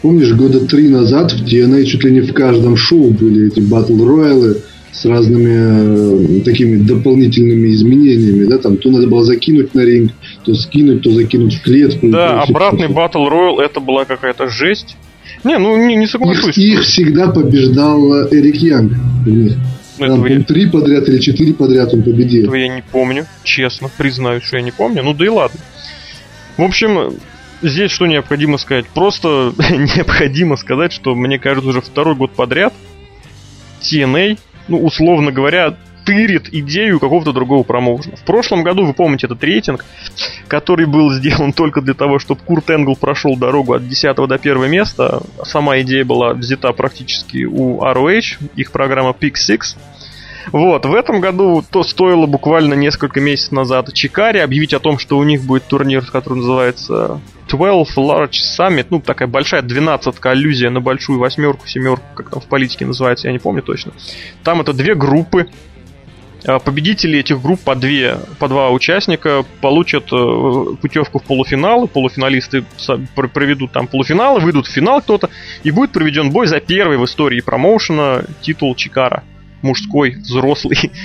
Помнишь, 0.00 0.32
года 0.32 0.66
три 0.66 0.88
назад 0.88 1.32
в 1.32 1.44
TNA 1.44 1.84
чуть 1.84 2.04
ли 2.04 2.12
не 2.12 2.20
в 2.20 2.32
каждом 2.32 2.76
шоу 2.76 3.10
были 3.10 3.48
эти 3.48 3.60
battle 3.60 4.06
royal 4.06 4.53
ы 4.53 4.62
с 4.94 5.04
разными 5.04 6.38
э, 6.38 6.44
такими 6.44 6.76
дополнительными 6.76 7.72
изменениями, 7.72 8.44
да, 8.44 8.58
там 8.58 8.76
то 8.76 8.90
надо 8.90 9.08
было 9.08 9.24
закинуть 9.24 9.74
на 9.74 9.80
ринг, 9.80 10.12
то 10.44 10.54
скинуть, 10.54 11.02
то 11.02 11.10
закинуть 11.10 11.54
в 11.54 11.62
клетку. 11.62 12.08
Да, 12.08 12.42
обратный 12.42 12.88
battle 12.88 13.26
royal 13.26 13.58
это 13.58 13.80
была 13.80 14.04
какая-то 14.04 14.48
жесть. 14.48 14.96
Не, 15.42 15.58
ну 15.58 15.76
не, 15.84 15.96
не 15.96 16.06
соглашусь. 16.06 16.56
Их, 16.56 16.78
их 16.78 16.80
всегда 16.82 17.28
побеждал 17.30 18.28
Эрик 18.30 18.56
Янг. 18.56 18.92
Там, 19.98 20.26
я... 20.26 20.40
три 20.40 20.66
подряд 20.66 21.08
или 21.08 21.18
четыре 21.18 21.54
подряд 21.54 21.92
он 21.92 22.02
победил. 22.02 22.44
Этого 22.44 22.54
я 22.54 22.68
не 22.68 22.82
помню, 22.82 23.26
честно, 23.42 23.90
признаюсь, 23.96 24.44
что 24.44 24.56
я 24.56 24.62
не 24.62 24.70
помню. 24.70 25.02
Ну 25.02 25.12
да 25.12 25.24
и 25.24 25.28
ладно. 25.28 25.60
В 26.56 26.62
общем, 26.62 27.14
здесь 27.62 27.90
что 27.90 28.06
необходимо 28.06 28.58
сказать? 28.58 28.86
Просто 28.86 29.52
необходимо 29.58 30.56
сказать, 30.56 30.92
что 30.92 31.16
мне 31.16 31.38
кажется, 31.38 31.68
уже 31.68 31.80
второй 31.80 32.14
год 32.14 32.32
подряд 32.32 32.72
TNA, 33.82 34.38
ну, 34.68 34.84
условно 34.84 35.32
говоря, 35.32 35.74
тырит 36.04 36.52
идею 36.52 37.00
какого-то 37.00 37.32
другого 37.32 37.62
промоушена. 37.62 38.16
В 38.16 38.24
прошлом 38.24 38.62
году, 38.62 38.84
вы 38.84 38.92
помните 38.92 39.26
этот 39.26 39.42
рейтинг, 39.42 39.84
который 40.48 40.86
был 40.86 41.12
сделан 41.12 41.52
только 41.56 41.80
для 41.80 41.94
того, 41.94 42.18
чтобы 42.18 42.40
Курт 42.42 42.70
Энгл 42.70 42.96
прошел 42.96 43.36
дорогу 43.36 43.74
от 43.74 43.88
10 43.88 44.16
до 44.16 44.34
1 44.34 44.70
места. 44.70 45.22
Сама 45.44 45.80
идея 45.80 46.04
была 46.04 46.34
взята 46.34 46.72
практически 46.72 47.44
у 47.44 47.80
ROH, 47.80 48.50
их 48.54 48.70
программа 48.70 49.10
Pick 49.10 49.36
6. 49.36 49.76
Вот, 50.52 50.84
в 50.84 50.94
этом 50.94 51.20
году 51.20 51.64
то 51.68 51.82
стоило 51.82 52.26
буквально 52.26 52.74
несколько 52.74 53.18
месяцев 53.18 53.52
назад 53.52 53.92
Чикари 53.94 54.40
объявить 54.40 54.74
о 54.74 54.78
том, 54.78 54.98
что 54.98 55.16
у 55.16 55.24
них 55.24 55.42
будет 55.42 55.64
турнир, 55.64 56.04
который 56.04 56.38
называется 56.38 57.20
12 57.56 57.96
Large 57.96 58.30
Summit, 58.58 58.86
ну, 58.90 59.00
такая 59.00 59.28
большая 59.28 59.62
двенадцатка, 59.62 60.30
аллюзия 60.30 60.70
на 60.70 60.80
большую 60.80 61.18
восьмерку, 61.18 61.68
семерку, 61.68 62.04
как 62.14 62.30
там 62.30 62.40
в 62.40 62.46
политике 62.46 62.84
называется, 62.84 63.28
я 63.28 63.32
не 63.32 63.38
помню 63.38 63.62
точно. 63.62 63.92
Там 64.42 64.60
это 64.60 64.72
две 64.72 64.94
группы, 64.94 65.48
а, 66.46 66.58
Победители 66.58 67.20
этих 67.20 67.40
групп 67.40 67.60
по, 67.60 67.74
две, 67.74 68.18
по 68.38 68.48
два 68.48 68.70
участника 68.70 69.44
получат 69.60 70.12
э, 70.12 70.76
путевку 70.80 71.18
в 71.18 71.22
полуфиналы. 71.22 71.86
Полуфиналисты 71.86 72.64
проведут 73.14 73.72
там 73.72 73.86
полуфиналы, 73.86 74.40
выйдут 74.40 74.66
в 74.66 74.70
финал 74.70 75.00
кто-то, 75.00 75.30
и 75.62 75.70
будет 75.70 75.92
проведен 75.92 76.30
бой 76.30 76.46
за 76.46 76.60
первый 76.60 76.98
в 76.98 77.04
истории 77.04 77.40
промоушена 77.40 78.24
титул 78.42 78.74
Чикара. 78.74 79.24
Мужской, 79.62 80.16
взрослый. 80.16 80.76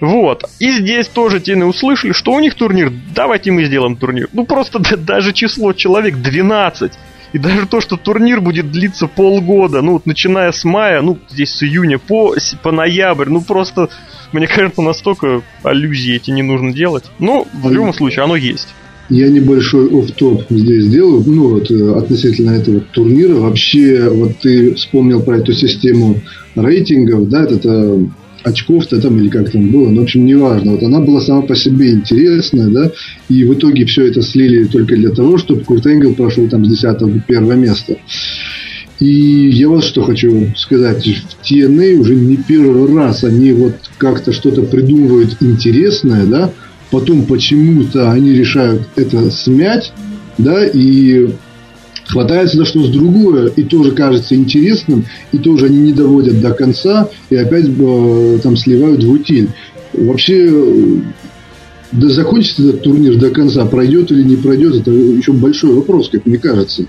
Вот. 0.00 0.44
И 0.58 0.70
здесь 0.70 1.06
тоже 1.08 1.40
тены 1.40 1.66
услышали, 1.66 2.12
что 2.12 2.32
у 2.32 2.40
них 2.40 2.54
турнир. 2.54 2.92
Давайте 3.14 3.50
мы 3.50 3.64
сделаем 3.64 3.96
турнир. 3.96 4.28
Ну 4.32 4.44
просто 4.44 4.80
даже 4.96 5.32
число 5.32 5.72
человек 5.72 6.16
12. 6.16 6.92
И 7.32 7.38
даже 7.38 7.66
то, 7.66 7.80
что 7.80 7.96
турнир 7.96 8.40
будет 8.40 8.70
длиться 8.70 9.08
полгода, 9.08 9.82
ну, 9.82 9.94
вот, 9.94 10.06
начиная 10.06 10.52
с 10.52 10.64
мая, 10.64 11.02
ну, 11.02 11.18
здесь 11.28 11.50
с 11.50 11.62
июня 11.62 11.98
по, 11.98 12.34
по 12.62 12.72
ноябрь, 12.72 13.28
ну, 13.28 13.42
просто, 13.42 13.90
мне 14.32 14.46
кажется, 14.46 14.80
настолько 14.80 15.42
аллюзии 15.62 16.14
эти 16.14 16.30
не 16.30 16.42
нужно 16.42 16.72
делать. 16.72 17.04
Но, 17.18 17.46
в 17.52 17.70
любом 17.70 17.92
случае, 17.92 18.24
оно 18.24 18.36
есть. 18.36 18.68
Я 19.08 19.28
небольшой 19.28 19.88
оф-топ 19.88 20.44
здесь 20.48 20.84
сделаю, 20.84 21.22
ну, 21.26 21.48
вот, 21.48 21.70
э, 21.70 21.98
относительно 21.98 22.52
этого 22.52 22.80
турнира. 22.80 23.34
Вообще, 23.34 24.08
вот 24.08 24.38
ты 24.40 24.74
вспомнил 24.74 25.22
про 25.22 25.38
эту 25.38 25.52
систему 25.52 26.20
рейтингов, 26.54 27.28
да, 27.28 27.44
это 27.44 28.00
очков-то 28.42 29.00
там 29.00 29.18
или 29.18 29.28
как 29.28 29.50
там 29.50 29.70
было, 29.70 29.90
но, 29.90 30.00
в 30.00 30.04
общем, 30.04 30.24
неважно. 30.24 30.72
Вот 30.72 30.82
она 30.82 31.00
была 31.00 31.20
сама 31.20 31.42
по 31.42 31.56
себе 31.56 31.92
интересная, 31.92 32.68
да, 32.68 32.92
и 33.28 33.44
в 33.44 33.54
итоге 33.54 33.84
все 33.86 34.06
это 34.06 34.22
слили 34.22 34.64
только 34.64 34.96
для 34.96 35.10
того, 35.10 35.38
чтобы 35.38 35.64
Курт 35.64 35.86
Энгел 35.86 36.14
прошел 36.14 36.48
там 36.48 36.64
с 36.64 36.68
10 36.68 36.98
до 36.98 37.20
первого 37.20 37.52
места. 37.52 37.96
И 38.98 39.50
я 39.50 39.68
вот 39.68 39.84
что 39.84 40.02
хочу 40.02 40.52
сказать. 40.56 41.06
В 41.06 41.50
TNA 41.50 41.96
уже 41.96 42.14
не 42.14 42.36
первый 42.36 42.94
раз 42.94 43.24
они 43.24 43.52
вот 43.52 43.74
как-то 43.98 44.32
что-то 44.32 44.62
придумывают 44.62 45.36
интересное, 45.40 46.24
да, 46.24 46.50
потом 46.90 47.26
почему-то 47.26 48.10
они 48.10 48.32
решают 48.32 48.82
это 48.96 49.30
смять, 49.30 49.92
да, 50.38 50.66
и 50.66 51.28
хватается 52.06 52.56
за 52.56 52.64
что-то 52.64 52.92
другое, 52.92 53.48
и 53.48 53.62
тоже 53.64 53.92
кажется 53.92 54.34
интересным, 54.34 55.04
и 55.32 55.38
тоже 55.38 55.66
они 55.66 55.78
не 55.78 55.92
доводят 55.92 56.40
до 56.40 56.52
конца, 56.52 57.08
и 57.30 57.36
опять 57.36 57.66
э, 57.68 58.38
там 58.42 58.56
сливают 58.56 59.02
в 59.02 59.10
утиль. 59.10 59.50
Вообще, 59.92 60.48
э, 60.48 61.00
да 61.92 62.08
закончится 62.08 62.62
этот 62.68 62.82
турнир 62.82 63.16
до 63.16 63.30
конца, 63.30 63.64
пройдет 63.66 64.10
или 64.10 64.22
не 64.22 64.36
пройдет, 64.36 64.76
это 64.76 64.90
еще 64.90 65.32
большой 65.32 65.74
вопрос, 65.74 66.08
как 66.08 66.26
мне 66.26 66.38
кажется. 66.38 66.86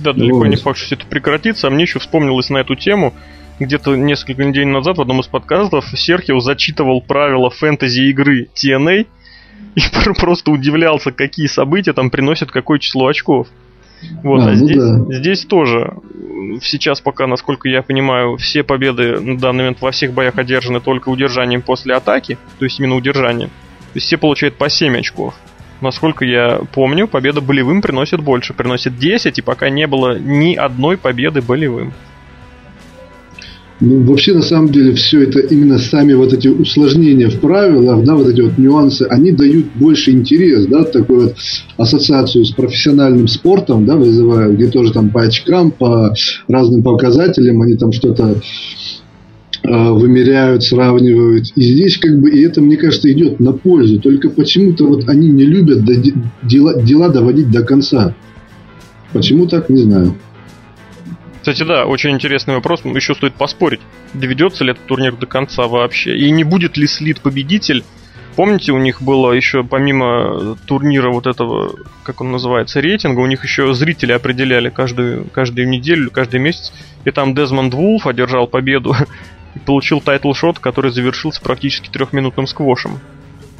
Да, 0.00 0.12
далеко 0.12 0.38
вот. 0.38 0.48
не 0.48 0.56
факт, 0.56 0.78
что 0.78 0.94
это 0.94 1.06
прекратится. 1.06 1.66
А 1.66 1.70
мне 1.70 1.82
еще 1.82 1.98
вспомнилось 1.98 2.50
на 2.50 2.58
эту 2.58 2.74
тему, 2.74 3.14
где-то 3.58 3.94
несколько 3.96 4.44
недель 4.44 4.66
назад 4.66 4.98
в 4.98 5.00
одном 5.00 5.20
из 5.20 5.26
подкастов 5.26 5.86
Серхио 5.94 6.40
зачитывал 6.40 7.00
правила 7.00 7.50
фэнтези 7.50 8.00
игры 8.10 8.48
TNA 8.54 9.06
и 9.74 9.80
просто 10.18 10.50
удивлялся, 10.50 11.12
какие 11.12 11.46
события 11.46 11.92
там 11.92 12.10
приносят 12.10 12.50
какое 12.50 12.78
число 12.78 13.06
очков. 13.06 13.48
Вот, 14.22 14.40
а, 14.40 14.44
а 14.44 14.50
ну 14.50 14.54
здесь, 14.54 14.76
да. 14.76 15.04
здесь 15.10 15.44
тоже. 15.44 15.94
Сейчас 16.60 17.00
пока, 17.00 17.26
насколько 17.26 17.68
я 17.68 17.82
понимаю, 17.82 18.36
все 18.36 18.62
победы 18.62 19.20
на 19.20 19.38
данный 19.38 19.64
момент 19.64 19.80
во 19.80 19.90
всех 19.90 20.12
боях 20.12 20.38
одержаны 20.38 20.80
только 20.80 21.08
удержанием 21.08 21.62
после 21.62 21.94
атаки, 21.94 22.38
то 22.58 22.64
есть 22.64 22.78
именно 22.78 22.96
удержанием. 22.96 23.48
То 23.48 23.96
есть 23.96 24.06
все 24.06 24.16
получают 24.16 24.56
по 24.56 24.68
7 24.68 24.96
очков. 24.98 25.34
Насколько 25.80 26.24
я 26.24 26.60
помню, 26.72 27.08
победа 27.08 27.40
болевым 27.40 27.82
приносит 27.82 28.20
больше, 28.20 28.54
приносит 28.54 28.98
10, 28.98 29.38
и 29.38 29.42
пока 29.42 29.68
не 29.68 29.86
было 29.86 30.18
ни 30.18 30.54
одной 30.54 30.96
победы 30.96 31.42
болевым. 31.42 31.92
Ну, 33.84 34.04
вообще, 34.04 34.32
на 34.32 34.42
самом 34.42 34.70
деле, 34.70 34.94
все 34.94 35.24
это 35.24 35.40
именно 35.40 35.76
сами 35.76 36.12
вот 36.12 36.32
эти 36.32 36.46
усложнения 36.46 37.28
в 37.28 37.40
правилах, 37.40 38.04
да, 38.04 38.14
вот 38.14 38.28
эти 38.28 38.40
вот 38.40 38.56
нюансы, 38.56 39.08
они 39.10 39.32
дают 39.32 39.66
больше 39.74 40.12
интерес, 40.12 40.66
да, 40.66 40.84
такую 40.84 41.22
вот 41.22 41.34
ассоциацию 41.78 42.44
с 42.44 42.52
профессиональным 42.52 43.26
спортом, 43.26 43.84
да, 43.84 43.96
вызывают, 43.96 44.54
где 44.54 44.68
тоже 44.68 44.92
там 44.92 45.10
по 45.10 45.22
очкам, 45.22 45.72
по 45.72 46.14
разным 46.46 46.84
показателям 46.84 47.60
они 47.60 47.74
там 47.74 47.90
что-то 47.90 48.36
э, 49.64 49.90
вымеряют, 49.90 50.62
сравнивают. 50.62 51.46
И 51.56 51.62
здесь 51.62 51.98
как 51.98 52.20
бы, 52.20 52.30
и 52.30 52.40
это, 52.42 52.60
мне 52.60 52.76
кажется, 52.76 53.10
идет 53.10 53.40
на 53.40 53.52
пользу. 53.52 53.98
Только 53.98 54.30
почему-то 54.30 54.86
вот 54.86 55.08
они 55.08 55.28
не 55.28 55.44
любят 55.44 55.80
дела, 56.44 56.80
дела 56.80 57.08
доводить 57.08 57.50
до 57.50 57.64
конца. 57.64 58.14
Почему 59.12 59.48
так, 59.48 59.68
не 59.70 59.78
знаю. 59.78 60.14
Кстати, 61.42 61.64
да, 61.64 61.86
очень 61.86 62.10
интересный 62.10 62.54
вопрос. 62.54 62.84
Еще 62.84 63.16
стоит 63.16 63.34
поспорить, 63.34 63.80
доведется 64.14 64.62
ли 64.62 64.70
этот 64.70 64.86
турнир 64.86 65.16
до 65.16 65.26
конца 65.26 65.66
вообще. 65.66 66.16
И 66.16 66.30
не 66.30 66.44
будет 66.44 66.76
ли 66.76 66.86
слит 66.86 67.20
победитель. 67.20 67.82
Помните, 68.36 68.70
у 68.70 68.78
них 68.78 69.02
было 69.02 69.32
еще 69.32 69.64
помимо 69.64 70.56
турнира 70.68 71.10
вот 71.10 71.26
этого, 71.26 71.74
как 72.04 72.20
он 72.20 72.30
называется, 72.30 72.80
рейтинга, 72.80 73.18
у 73.18 73.26
них 73.26 73.42
еще 73.42 73.74
зрители 73.74 74.12
определяли 74.12 74.70
каждую, 74.70 75.24
каждую 75.30 75.68
неделю, 75.68 76.12
каждый 76.12 76.38
месяц. 76.38 76.72
И 77.04 77.10
там 77.10 77.34
Дезмонд 77.34 77.74
Вулф 77.74 78.06
одержал 78.06 78.46
победу 78.46 78.94
и 79.56 79.58
получил 79.58 79.98
title 79.98 80.29
shot, 80.29 80.60
который 80.60 80.92
завершился 80.92 81.42
практически 81.42 81.88
трехминутным 81.88 82.46
сквошем. 82.46 83.00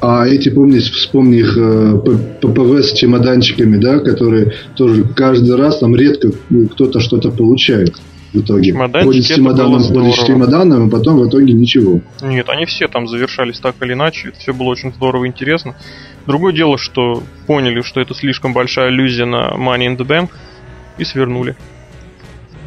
А 0.05 0.27
эти, 0.27 0.49
помните, 0.49 0.91
вспомни 0.91 1.39
их 1.39 1.55
э, 1.57 1.97
ППВ 2.41 2.83
с 2.83 2.91
чемоданчиками, 2.91 3.77
да, 3.77 3.99
которые 3.99 4.51
тоже 4.75 5.05
каждый 5.05 5.55
раз 5.55 5.79
там 5.79 5.95
редко 5.95 6.29
ну, 6.49 6.67
кто-то 6.67 6.99
что-то 6.99 7.31
получает 7.31 7.95
в 8.33 8.41
итоге. 8.41 8.73
Ходит 8.73 9.23
с 9.23 9.27
чемоданом, 9.27 9.81
ходит 9.81 10.15
с 10.15 10.25
чемоданом, 10.25 10.89
и 10.89 10.91
потом 10.91 11.19
в 11.19 11.29
итоге 11.29 11.53
ничего. 11.53 12.01
Нет, 12.21 12.49
они 12.49 12.65
все 12.65 12.89
там 12.89 13.07
завершались 13.07 13.59
так 13.59 13.75
или 13.79 13.93
иначе. 13.93 14.27
Это 14.27 14.39
все 14.39 14.53
было 14.53 14.67
очень 14.67 14.91
здорово 14.91 15.23
и 15.23 15.29
интересно. 15.29 15.77
Другое 16.27 16.51
дело, 16.51 16.77
что 16.77 17.23
поняли, 17.47 17.79
что 17.79 18.01
это 18.01 18.13
слишком 18.13 18.51
большая 18.51 18.89
иллюзия 18.89 19.23
на 19.23 19.53
Money 19.55 19.87
in 19.87 19.97
the 19.97 20.05
Bank 20.05 20.31
и 20.97 21.05
свернули. 21.05 21.55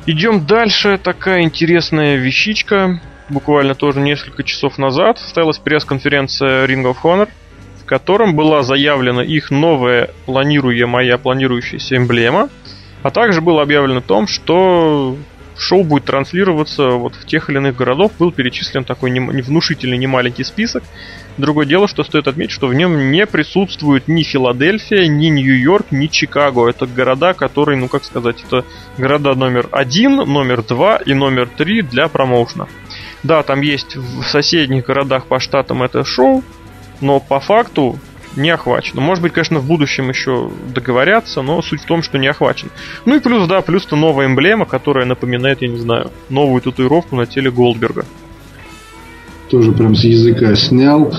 Идем 0.06 0.46
дальше. 0.46 0.98
Такая 1.02 1.42
интересная 1.42 2.16
вещичка 2.16 3.02
буквально 3.28 3.74
тоже 3.74 4.00
несколько 4.00 4.42
часов 4.44 4.78
назад 4.78 5.18
состоялась 5.18 5.58
пресс-конференция 5.58 6.66
Ring 6.66 6.84
of 6.84 6.96
Honor, 7.02 7.28
в 7.80 7.84
котором 7.84 8.34
была 8.34 8.62
заявлена 8.62 9.22
их 9.22 9.50
новая 9.50 10.10
планируемая, 10.26 11.18
планирующаяся 11.18 11.96
эмблема, 11.96 12.48
а 13.02 13.10
также 13.10 13.40
было 13.40 13.62
объявлено 13.62 13.98
о 13.98 14.02
том, 14.02 14.26
что 14.26 15.16
шоу 15.58 15.84
будет 15.84 16.04
транслироваться 16.04 16.90
вот 16.90 17.14
в 17.14 17.24
тех 17.26 17.48
или 17.48 17.58
иных 17.58 17.76
городах. 17.76 18.12
Был 18.18 18.30
перечислен 18.30 18.84
такой 18.84 19.10
невнушительный, 19.10 19.96
немаленький 19.96 20.44
список. 20.44 20.84
Другое 21.36 21.66
дело, 21.66 21.88
что 21.88 22.02
стоит 22.04 22.28
отметить, 22.28 22.52
что 22.52 22.66
в 22.66 22.74
нем 22.74 23.10
не 23.10 23.26
присутствует 23.26 24.08
ни 24.08 24.22
Филадельфия, 24.22 25.06
ни 25.06 25.26
Нью-Йорк, 25.26 25.86
ни 25.90 26.06
Чикаго. 26.06 26.68
Это 26.68 26.86
города, 26.86 27.34
которые, 27.34 27.78
ну 27.78 27.88
как 27.88 28.04
сказать, 28.04 28.42
это 28.46 28.64
города 28.98 29.34
номер 29.34 29.68
один, 29.72 30.16
номер 30.16 30.62
два 30.62 30.96
и 30.96 31.14
номер 31.14 31.48
три 31.48 31.82
для 31.82 32.08
промоушена. 32.08 32.68
Да, 33.26 33.42
там 33.42 33.60
есть 33.60 33.96
в 33.96 34.22
соседних 34.22 34.86
городах 34.86 35.26
по 35.26 35.40
штатам 35.40 35.82
это 35.82 36.04
шоу, 36.04 36.44
но 37.00 37.18
по 37.18 37.40
факту 37.40 37.98
не 38.36 38.50
охвачено. 38.50 39.00
Может 39.00 39.22
быть, 39.22 39.32
конечно, 39.32 39.58
в 39.58 39.66
будущем 39.66 40.08
еще 40.10 40.50
договорятся, 40.72 41.42
но 41.42 41.60
суть 41.60 41.82
в 41.82 41.86
том, 41.86 42.02
что 42.02 42.18
не 42.18 42.28
охвачен. 42.28 42.70
Ну 43.04 43.16
и 43.16 43.20
плюс, 43.20 43.48
да, 43.48 43.62
плюс-то 43.62 43.96
новая 43.96 44.26
эмблема, 44.26 44.64
которая 44.64 45.06
напоминает, 45.06 45.60
я 45.62 45.68
не 45.68 45.78
знаю, 45.78 46.12
новую 46.28 46.62
татуировку 46.62 47.16
на 47.16 47.26
теле 47.26 47.50
Голдберга 47.50 48.04
тоже 49.50 49.72
прям 49.72 49.94
с 49.94 50.04
языка 50.04 50.54
снял. 50.54 51.12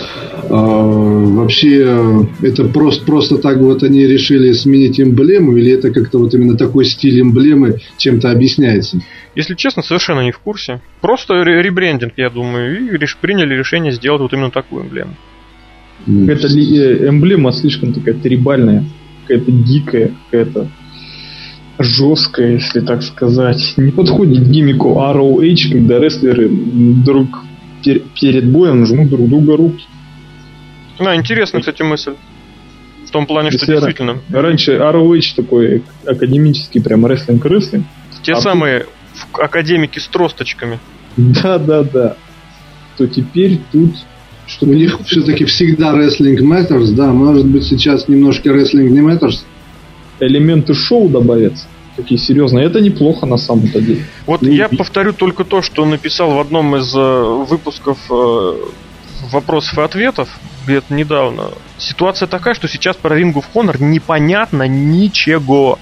А, 0.50 0.56
вообще, 0.56 2.28
это 2.42 2.66
просто, 2.66 3.06
просто 3.06 3.38
так 3.38 3.58
вот 3.58 3.84
они 3.84 4.06
решили 4.06 4.52
сменить 4.54 5.00
эмблему, 5.00 5.56
или 5.58 5.72
это 5.72 5.92
как-то 5.92 6.20
вот 6.20 6.34
именно 6.34 6.58
такой 6.58 6.86
стиль 6.86 7.22
эмблемы 7.22 7.80
чем-то 7.98 8.32
объясняется? 8.32 9.02
Если 9.38 9.54
честно, 9.54 9.84
совершенно 9.84 10.22
не 10.22 10.32
в 10.32 10.40
курсе. 10.40 10.82
Просто 11.00 11.36
ребрендинг, 11.44 12.14
я 12.18 12.32
думаю, 12.32 12.88
и 12.88 12.98
реш, 12.98 13.16
приняли 13.18 13.54
решение 13.54 13.92
сделать 13.92 14.20
вот 14.20 14.34
именно 14.34 14.50
такую 14.50 14.86
эмблему. 14.86 15.14
Какая-то 16.08 16.48
э, 16.48 17.08
эмблема 17.08 17.52
слишком 17.52 17.94
такая 17.94 18.16
трибальная, 18.16 18.84
какая-то 19.22 19.52
дикая, 19.52 20.12
какая-то 20.26 20.68
жесткая, 21.78 22.54
если 22.54 22.80
так 22.80 23.04
сказать. 23.04 23.76
Не 23.78 23.92
подходит 23.92 24.50
гимику 24.50 24.94
ROH, 24.94 25.72
когда 25.72 26.00
рестлеры 26.00 26.50
друг 26.50 27.44
пер- 27.86 28.02
перед 28.20 28.50
боем 28.50 28.88
жмут 28.88 29.10
друг 29.10 29.30
друга 29.30 29.56
руки. 29.56 29.86
Да, 30.98 31.16
интересная, 31.16 31.62
кстати, 31.62 31.84
мысль. 31.84 32.16
В 33.06 33.12
том 33.12 33.28
плане, 33.28 33.52
что 33.52 33.60
Если 33.60 33.74
действительно... 33.74 34.18
Раньше 34.32 34.78
ROH 34.78 35.36
такой 35.36 35.84
академический 36.08 36.82
прям 36.82 37.06
рестлинг-рестлинг. 37.06 37.86
Те 38.24 38.34
а 38.34 38.42
самые. 38.42 38.88
Академики 39.34 40.00
с 40.00 40.08
тросточками. 40.08 40.80
Да, 41.16 41.58
да, 41.58 41.84
да. 41.84 42.16
То 42.98 43.08
теперь 43.08 43.60
тут 43.72 43.96
что 44.48 44.66
у 44.66 44.74
них 44.74 44.98
все-таки 45.06 45.44
всегда 45.44 45.94
wrestling 45.94 46.38
matters, 46.38 46.92
да, 46.92 47.12
может 47.12 47.46
быть 47.46 47.66
сейчас 47.66 48.08
немножко 48.08 48.50
wrestling 48.50 48.90
не 48.90 49.02
matters. 49.02 49.44
Элементы 50.20 50.74
шоу 50.74 51.10
добавятся 51.10 51.68
такие 51.98 52.20
серьезные. 52.20 52.66
Это 52.66 52.80
неплохо 52.80 53.26
на 53.26 53.38
самом-то 53.38 53.82
деле. 53.82 54.06
Вот 54.26 54.42
ну, 54.42 54.50
я 54.50 54.68
и... 54.68 54.76
повторю 54.78 55.12
только 55.12 55.44
то, 55.44 55.62
что 55.62 55.86
написал 55.86 56.32
в 56.32 56.40
одном 56.40 56.76
из 56.78 56.96
э, 56.96 57.46
выпусков 57.50 57.98
э, 58.10 58.54
вопросов 59.32 59.78
и 59.78 59.82
ответов 59.82 60.30
где-то 60.66 60.94
недавно. 60.94 61.50
Ситуация 61.78 62.28
такая, 62.28 62.54
что 62.54 62.68
сейчас 62.68 62.96
про 62.96 63.20
Ring 63.20 63.34
of 63.34 63.46
Honor 63.54 63.78
непонятно 63.80 64.68
ничего. 64.68 65.80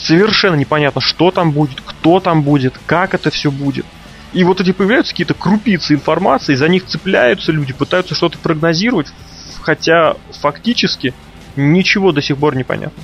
Совершенно 0.00 0.54
непонятно, 0.54 1.00
что 1.00 1.30
там 1.30 1.52
будет, 1.52 1.80
кто 1.80 2.20
там 2.20 2.42
будет, 2.42 2.78
как 2.86 3.14
это 3.14 3.30
все 3.30 3.50
будет. 3.50 3.84
И 4.32 4.44
вот 4.44 4.60
эти 4.60 4.72
появляются 4.72 5.12
какие-то 5.12 5.34
крупицы 5.34 5.94
информации, 5.94 6.54
за 6.54 6.68
них 6.68 6.86
цепляются 6.86 7.52
люди, 7.52 7.72
пытаются 7.72 8.14
что-то 8.14 8.38
прогнозировать, 8.38 9.08
хотя 9.60 10.14
фактически 10.40 11.12
ничего 11.56 12.12
до 12.12 12.22
сих 12.22 12.38
пор 12.38 12.56
не 12.56 12.64
понятно. 12.64 13.02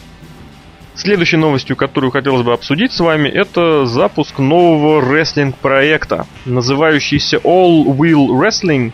Следующей 0.94 1.36
новостью, 1.36 1.76
которую 1.76 2.10
хотелось 2.10 2.42
бы 2.42 2.54
обсудить 2.54 2.92
с 2.92 3.00
вами, 3.00 3.28
это 3.28 3.84
запуск 3.84 4.38
нового 4.38 5.02
рестлинг-проекта, 5.02 6.26
называющийся 6.46 7.36
All 7.38 7.84
Wheel 7.84 8.28
Wrestling. 8.28 8.92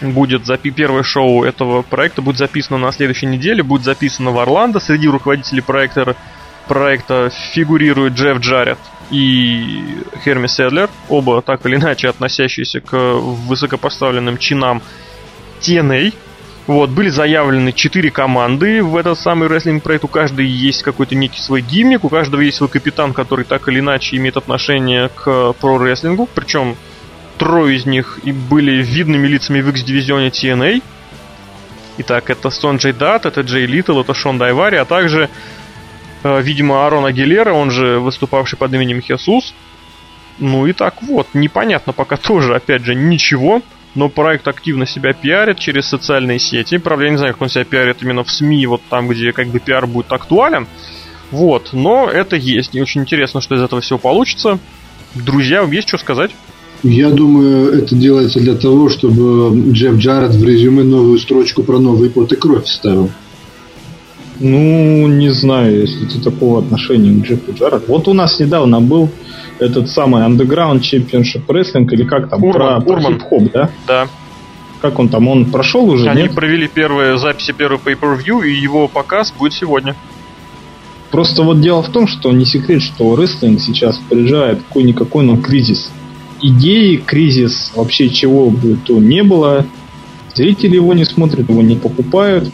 Будет 0.00 0.46
запи 0.46 0.70
первое 0.70 1.04
шоу 1.04 1.44
этого 1.44 1.82
проекта 1.82 2.22
будет 2.22 2.38
записано 2.38 2.78
на 2.78 2.90
следующей 2.90 3.26
неделе, 3.26 3.62
будет 3.62 3.84
записано 3.84 4.32
в 4.32 4.38
Орландо. 4.38 4.80
Среди 4.80 5.06
руководителей 5.08 5.60
проекта, 5.60 6.16
проекта 6.68 7.30
фигурирует 7.52 8.12
Джефф 8.12 8.38
Джаред 8.38 8.78
и 9.10 9.98
Херми 10.24 10.46
Седлер, 10.46 10.88
оба 11.08 11.42
так 11.42 11.64
или 11.66 11.76
иначе 11.76 12.08
относящиеся 12.08 12.80
к 12.80 12.94
высокопоставленным 12.96 14.38
чинам 14.38 14.82
TNA, 15.60 16.12
вот, 16.68 16.90
были 16.90 17.08
заявлены 17.08 17.72
четыре 17.72 18.10
команды 18.10 18.82
в 18.82 18.94
этот 18.94 19.18
самый 19.18 19.48
рестлинг 19.48 19.82
проект. 19.82 20.04
У 20.04 20.08
каждой 20.08 20.44
есть 20.44 20.82
какой-то 20.82 21.14
некий 21.14 21.40
свой 21.40 21.62
гиммик, 21.62 22.04
у 22.04 22.10
каждого 22.10 22.42
есть 22.42 22.58
свой 22.58 22.68
капитан, 22.68 23.14
который 23.14 23.46
так 23.46 23.66
или 23.68 23.80
иначе 23.80 24.18
имеет 24.18 24.36
отношение 24.36 25.08
к 25.08 25.54
про-рестлингу. 25.54 26.28
Причем 26.34 26.76
трое 27.38 27.74
из 27.74 27.86
них 27.86 28.18
и 28.22 28.32
были 28.32 28.82
видными 28.82 29.26
лицами 29.26 29.62
в 29.62 29.70
X-дивизионе 29.70 30.28
TNA. 30.28 30.82
Итак, 31.96 32.28
это 32.28 32.50
Сон 32.50 32.76
Джей 32.76 32.92
Дат, 32.92 33.24
это 33.24 33.40
Джей 33.40 33.64
Литл, 33.64 33.98
это 34.02 34.12
Шон 34.12 34.36
Дайвари, 34.36 34.76
а 34.76 34.84
также, 34.84 35.30
видимо, 36.22 36.86
Арон 36.86 37.04
Агилера, 37.04 37.52
он 37.52 37.70
же 37.70 37.98
выступавший 37.98 38.58
под 38.58 38.72
именем 38.74 39.00
Хесус. 39.00 39.54
Ну 40.38 40.66
и 40.66 40.72
так 40.72 41.02
вот, 41.02 41.28
непонятно 41.34 41.92
пока 41.92 42.16
тоже, 42.16 42.54
опять 42.54 42.84
же, 42.84 42.94
ничего 42.94 43.62
но 43.94 44.08
проект 44.08 44.46
активно 44.46 44.86
себя 44.86 45.12
пиарит 45.12 45.58
через 45.58 45.86
социальные 45.86 46.38
сети. 46.38 46.78
Правда, 46.78 47.06
я 47.06 47.10
не 47.10 47.16
знаю, 47.16 47.32
как 47.34 47.42
он 47.42 47.48
себя 47.48 47.64
пиарит 47.64 48.02
именно 48.02 48.22
в 48.22 48.30
СМИ, 48.30 48.66
вот 48.66 48.80
там, 48.88 49.08
где 49.08 49.32
как 49.32 49.48
бы 49.48 49.58
пиар 49.58 49.86
будет 49.86 50.12
актуален. 50.12 50.66
Вот, 51.30 51.70
но 51.72 52.08
это 52.08 52.36
есть. 52.36 52.74
И 52.74 52.80
очень 52.80 53.02
интересно, 53.02 53.40
что 53.40 53.54
из 53.54 53.60
этого 53.60 53.80
всего 53.80 53.98
получится. 53.98 54.58
Друзья, 55.14 55.62
есть 55.62 55.88
что 55.88 55.98
сказать? 55.98 56.30
Я 56.84 57.10
думаю, 57.10 57.72
это 57.72 57.94
делается 57.96 58.38
для 58.38 58.54
того, 58.54 58.88
чтобы 58.88 59.72
Джефф 59.72 59.96
Джаред 59.96 60.30
в 60.30 60.44
резюме 60.44 60.84
новую 60.84 61.18
строчку 61.18 61.64
про 61.64 61.78
новый 61.78 62.08
пот 62.08 62.32
и 62.32 62.36
кровь 62.36 62.64
вставил. 62.64 63.10
Ну, 64.40 65.08
не 65.08 65.30
знаю, 65.30 65.80
если 65.80 66.04
ты 66.06 66.20
такого 66.20 66.60
отношения 66.60 67.20
к 67.20 67.26
Джеффу 67.26 67.52
Джаред. 67.52 67.88
Вот 67.88 68.06
у 68.06 68.14
нас 68.14 68.38
недавно 68.38 68.80
был 68.80 69.10
этот 69.58 69.90
самый 69.90 70.22
Underground 70.22 70.80
Championship 70.80 71.46
Wrestling, 71.46 71.88
или 71.90 72.04
как 72.04 72.28
там, 72.30 72.44
Урман, 72.44 72.82
про, 72.82 72.92
Урман. 72.92 73.04
про 73.04 73.12
хип-хоп, 73.18 73.52
да? 73.52 73.70
Да. 73.86 74.08
Как 74.80 75.00
он 75.00 75.08
там, 75.08 75.26
он 75.26 75.46
прошел 75.46 75.90
уже, 75.90 76.08
Они 76.08 76.22
нет? 76.22 76.34
провели 76.34 76.68
первые 76.68 77.18
записи 77.18 77.52
первого 77.52 77.80
pay-per-view, 77.80 78.46
и 78.46 78.52
его 78.52 78.86
показ 78.86 79.32
будет 79.36 79.54
сегодня. 79.54 79.96
Просто 81.10 81.42
вот 81.42 81.60
дело 81.60 81.82
в 81.82 81.88
том, 81.88 82.06
что 82.06 82.30
не 82.32 82.44
секрет, 82.44 82.82
что 82.82 83.16
рестлинг 83.16 83.60
сейчас 83.60 83.98
переживает 84.08 84.62
какой-никакой, 84.62 85.24
но 85.24 85.36
кризис. 85.36 85.90
Идеи, 86.40 86.96
кризис, 86.96 87.72
вообще 87.74 88.08
чего 88.10 88.50
бы 88.50 88.76
то 88.84 88.98
не 88.98 89.24
было. 89.24 89.66
Зрители 90.34 90.76
его 90.76 90.92
не 90.94 91.04
смотрят, 91.04 91.48
его 91.48 91.62
не 91.62 91.74
покупают. 91.74 92.52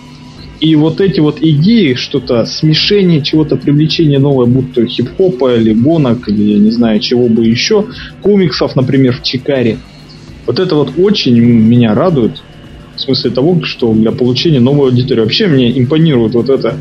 И 0.60 0.76
вот 0.76 1.00
эти 1.00 1.20
вот 1.20 1.38
идеи, 1.40 1.94
что-то 1.94 2.46
смешение, 2.46 3.22
чего-то 3.22 3.56
привлечение 3.56 4.18
новое, 4.18 4.46
будь 4.46 4.72
то 4.72 4.84
хип-хопа 4.84 5.56
или 5.56 5.72
гонок, 5.72 6.28
или 6.28 6.52
я 6.52 6.58
не 6.58 6.70
знаю, 6.70 7.00
чего 7.00 7.28
бы 7.28 7.46
еще, 7.46 7.86
комиксов, 8.22 8.76
например, 8.76 9.16
в 9.16 9.22
Чикаре. 9.22 9.78
Вот 10.46 10.58
это 10.58 10.74
вот 10.74 10.92
очень 10.98 11.38
меня 11.40 11.94
радует. 11.94 12.42
В 12.96 13.00
смысле 13.00 13.30
того, 13.30 13.60
что 13.64 13.92
для 13.92 14.12
получения 14.12 14.60
новой 14.60 14.90
аудитории. 14.90 15.20
Вообще 15.20 15.48
мне 15.48 15.76
импонирует 15.76 16.34
вот 16.34 16.48
эта 16.48 16.76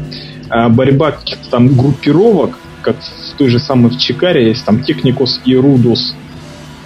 а, 0.49 0.69
борьба 0.69 1.11
каких-то 1.11 1.49
там 1.49 1.75
группировок, 1.75 2.59
как 2.83 2.97
в 2.97 3.37
той 3.37 3.49
же 3.49 3.59
самой 3.59 3.89
в 3.89 3.97
Чикаре 3.97 4.47
есть 4.47 4.63
там 4.63 4.83
Техникос 4.83 5.41
и 5.45 5.55
Рудос. 5.55 6.15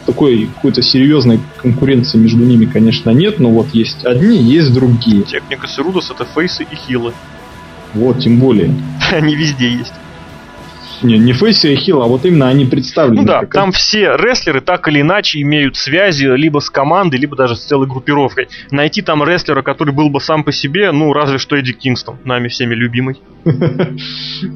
Такой 0.07 0.49
какой-то 0.55 0.81
серьезной 0.81 1.39
конкуренции 1.57 2.17
между 2.17 2.39
ними, 2.43 2.65
конечно, 2.65 3.09
нет, 3.11 3.39
но 3.39 3.51
вот 3.51 3.67
есть 3.73 4.05
одни, 4.05 4.41
есть 4.41 4.73
другие. 4.73 5.23
Техника 5.23 5.67
Сирудос 5.67 6.09
это 6.09 6.25
фейсы 6.25 6.63
и 6.63 6.75
хилы. 6.75 7.13
Вот, 7.93 8.19
тем 8.19 8.39
более. 8.39 8.73
Они 9.11 9.35
везде 9.35 9.69
есть. 9.69 9.93
Не, 11.03 11.17
не 11.19 11.33
Фейси 11.33 11.67
и 11.67 11.75
Хилл, 11.75 12.01
а 12.01 12.07
вот 12.07 12.25
именно 12.25 12.47
они 12.47 12.65
представлены. 12.65 13.21
Ну 13.21 13.27
да, 13.27 13.41
как- 13.41 13.53
там 13.53 13.71
все 13.71 14.15
рестлеры 14.17 14.61
так 14.61 14.87
или 14.87 15.01
иначе 15.01 15.41
имеют 15.41 15.75
связи 15.75 16.25
либо 16.25 16.59
с 16.59 16.69
командой, 16.69 17.17
либо 17.19 17.35
даже 17.35 17.55
с 17.55 17.63
целой 17.65 17.87
группировкой. 17.87 18.47
Найти 18.71 19.01
там 19.01 19.23
рестлера, 19.23 19.61
который 19.61 19.93
был 19.93 20.09
бы 20.09 20.19
сам 20.19 20.43
по 20.43 20.51
себе, 20.51 20.91
ну, 20.91 21.13
разве 21.13 21.37
что 21.37 21.55
Эдди 21.55 21.73
Кингстон, 21.73 22.17
нами 22.23 22.47
всеми 22.47 22.73
любимый. 22.75 23.17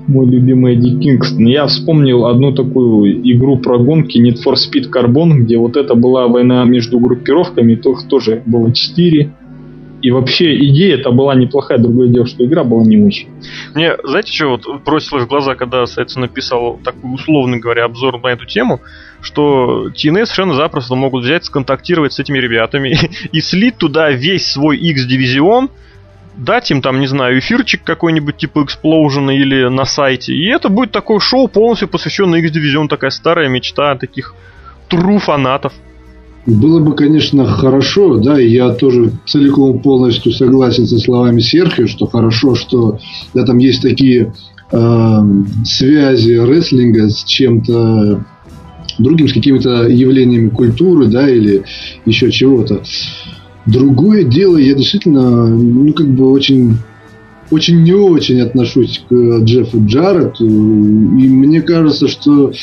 Мой 0.07 0.27
любимый 0.27 0.73
Эдди 0.75 0.99
Кингстон. 0.99 1.45
Я 1.45 1.65
вспомнил 1.67 2.25
одну 2.25 2.53
такую 2.53 3.21
игру 3.31 3.57
про 3.57 3.77
гонки 3.77 4.17
Need 4.17 4.37
for 4.45 4.53
Speed 4.55 4.89
Carbon, 4.91 5.39
где 5.39 5.57
вот 5.57 5.77
это 5.77 5.95
была 5.95 6.27
война 6.27 6.63
между 6.65 6.99
группировками, 6.99 7.75
то 7.75 7.91
их 7.93 8.07
тоже 8.07 8.41
было 8.45 8.73
4. 8.73 9.31
И 10.01 10.09
вообще 10.11 10.55
идея 10.67 10.97
это 10.97 11.11
была 11.11 11.35
неплохая, 11.35 11.77
другое 11.77 12.09
дело, 12.09 12.25
что 12.25 12.43
игра 12.45 12.63
была 12.63 12.83
не 12.83 12.97
очень. 12.97 13.29
Мне, 13.75 13.95
знаете, 14.03 14.33
что 14.33 14.47
вот 14.49 14.83
бросилось 14.83 15.25
в 15.25 15.27
глаза, 15.27 15.55
когда, 15.55 15.85
соответственно, 15.85 16.27
написал 16.27 16.79
такой, 16.83 17.13
условно 17.13 17.59
говоря, 17.59 17.85
обзор 17.85 18.19
на 18.21 18.27
эту 18.27 18.45
тему, 18.45 18.81
что 19.21 19.89
TNA 19.89 20.25
совершенно 20.25 20.55
запросто 20.55 20.95
могут 20.95 21.23
взять, 21.23 21.45
сконтактировать 21.45 22.13
с 22.13 22.19
этими 22.19 22.39
ребятами 22.39 22.97
и 23.31 23.41
слить 23.41 23.77
туда 23.77 24.09
весь 24.09 24.51
свой 24.51 24.77
X-дивизион, 24.77 25.69
дать 26.35 26.71
им 26.71 26.81
там, 26.81 26.99
не 26.99 27.07
знаю, 27.07 27.37
эфирчик 27.39 27.83
какой-нибудь 27.83 28.37
типа 28.37 28.65
Explosion 28.65 29.33
или 29.33 29.67
на 29.69 29.85
сайте, 29.85 30.33
и 30.33 30.47
это 30.47 30.69
будет 30.69 30.91
такое 30.91 31.19
шоу, 31.19 31.47
полностью 31.47 31.87
посвященное 31.87 32.39
X-дивизион, 32.39 32.87
такая 32.87 33.11
старая 33.11 33.49
мечта 33.49 33.95
таких 33.95 34.33
тру 34.87 35.19
фанатов. 35.19 35.73
Было 36.45 36.79
бы, 36.79 36.95
конечно, 36.95 37.45
хорошо, 37.45 38.17
да, 38.17 38.39
и 38.39 38.49
я 38.49 38.69
тоже 38.73 39.11
целиком 39.27 39.79
полностью 39.79 40.31
согласен 40.31 40.87
со 40.87 40.97
словами 40.97 41.39
Серхио, 41.39 41.85
что 41.85 42.07
хорошо, 42.07 42.55
что 42.55 42.97
да, 43.35 43.45
там 43.45 43.59
есть 43.59 43.81
такие 43.83 44.33
э, 44.71 45.19
связи 45.63 46.31
рестлинга 46.31 47.09
с 47.09 47.23
чем-то 47.23 48.25
другим, 48.97 49.27
с 49.27 49.33
какими-то 49.33 49.87
явлениями 49.87 50.49
культуры, 50.49 51.05
да, 51.05 51.29
или 51.29 51.63
еще 52.05 52.31
чего-то. 52.31 52.81
Другое 53.67 54.23
дело, 54.23 54.57
я 54.57 54.73
действительно, 54.73 55.47
ну, 55.47 55.93
как 55.93 56.07
бы 56.07 56.31
очень 56.31 56.77
очень 57.51 57.83
не 57.83 57.93
очень 57.93 58.39
отношусь 58.39 59.03
к 59.09 59.13
Джеффу 59.43 59.85
Джаретту, 59.85 60.45
и 60.45 60.49
мне 60.49 61.61
кажется, 61.61 62.07
что 62.07 62.53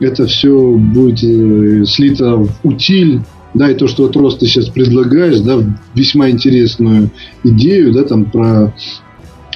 это 0.00 0.26
все 0.26 0.72
будет 0.72 1.22
э, 1.22 1.84
слито 1.86 2.36
в 2.36 2.50
утиль, 2.62 3.20
да, 3.54 3.70
и 3.70 3.74
то, 3.74 3.88
что 3.88 4.04
вот 4.04 4.16
Рос 4.16 4.36
ты 4.36 4.46
сейчас 4.46 4.68
предлагаешь, 4.68 5.40
да, 5.40 5.58
весьма 5.94 6.30
интересную 6.30 7.10
идею, 7.42 7.92
да, 7.92 8.04
там 8.04 8.26
про, 8.26 8.74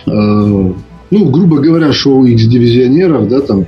э, 0.06 0.10
ну, 0.10 1.30
грубо 1.30 1.58
говоря, 1.58 1.92
шоу 1.92 2.24
X-дивизионеров, 2.24 3.28
да, 3.28 3.40
там 3.40 3.66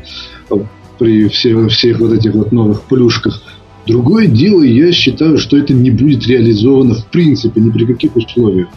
э, 0.51 0.55
при 0.99 1.29
все, 1.29 1.69
всех 1.69 2.01
вот 2.01 2.13
этих 2.13 2.35
вот 2.35 2.53
новых 2.53 2.83
плюшках. 2.83 3.43
Другое 3.87 4.27
дело, 4.27 4.63
я 4.63 4.93
считаю, 4.93 5.39
что 5.39 5.57
это 5.57 5.75
не 5.75 5.91
будет 5.91 6.27
реализовано 6.27 6.95
в 6.95 7.07
принципе 7.07 7.61
ни 7.61 7.71
при 7.71 7.85
каких 7.85 8.15
условиях. 8.17 8.69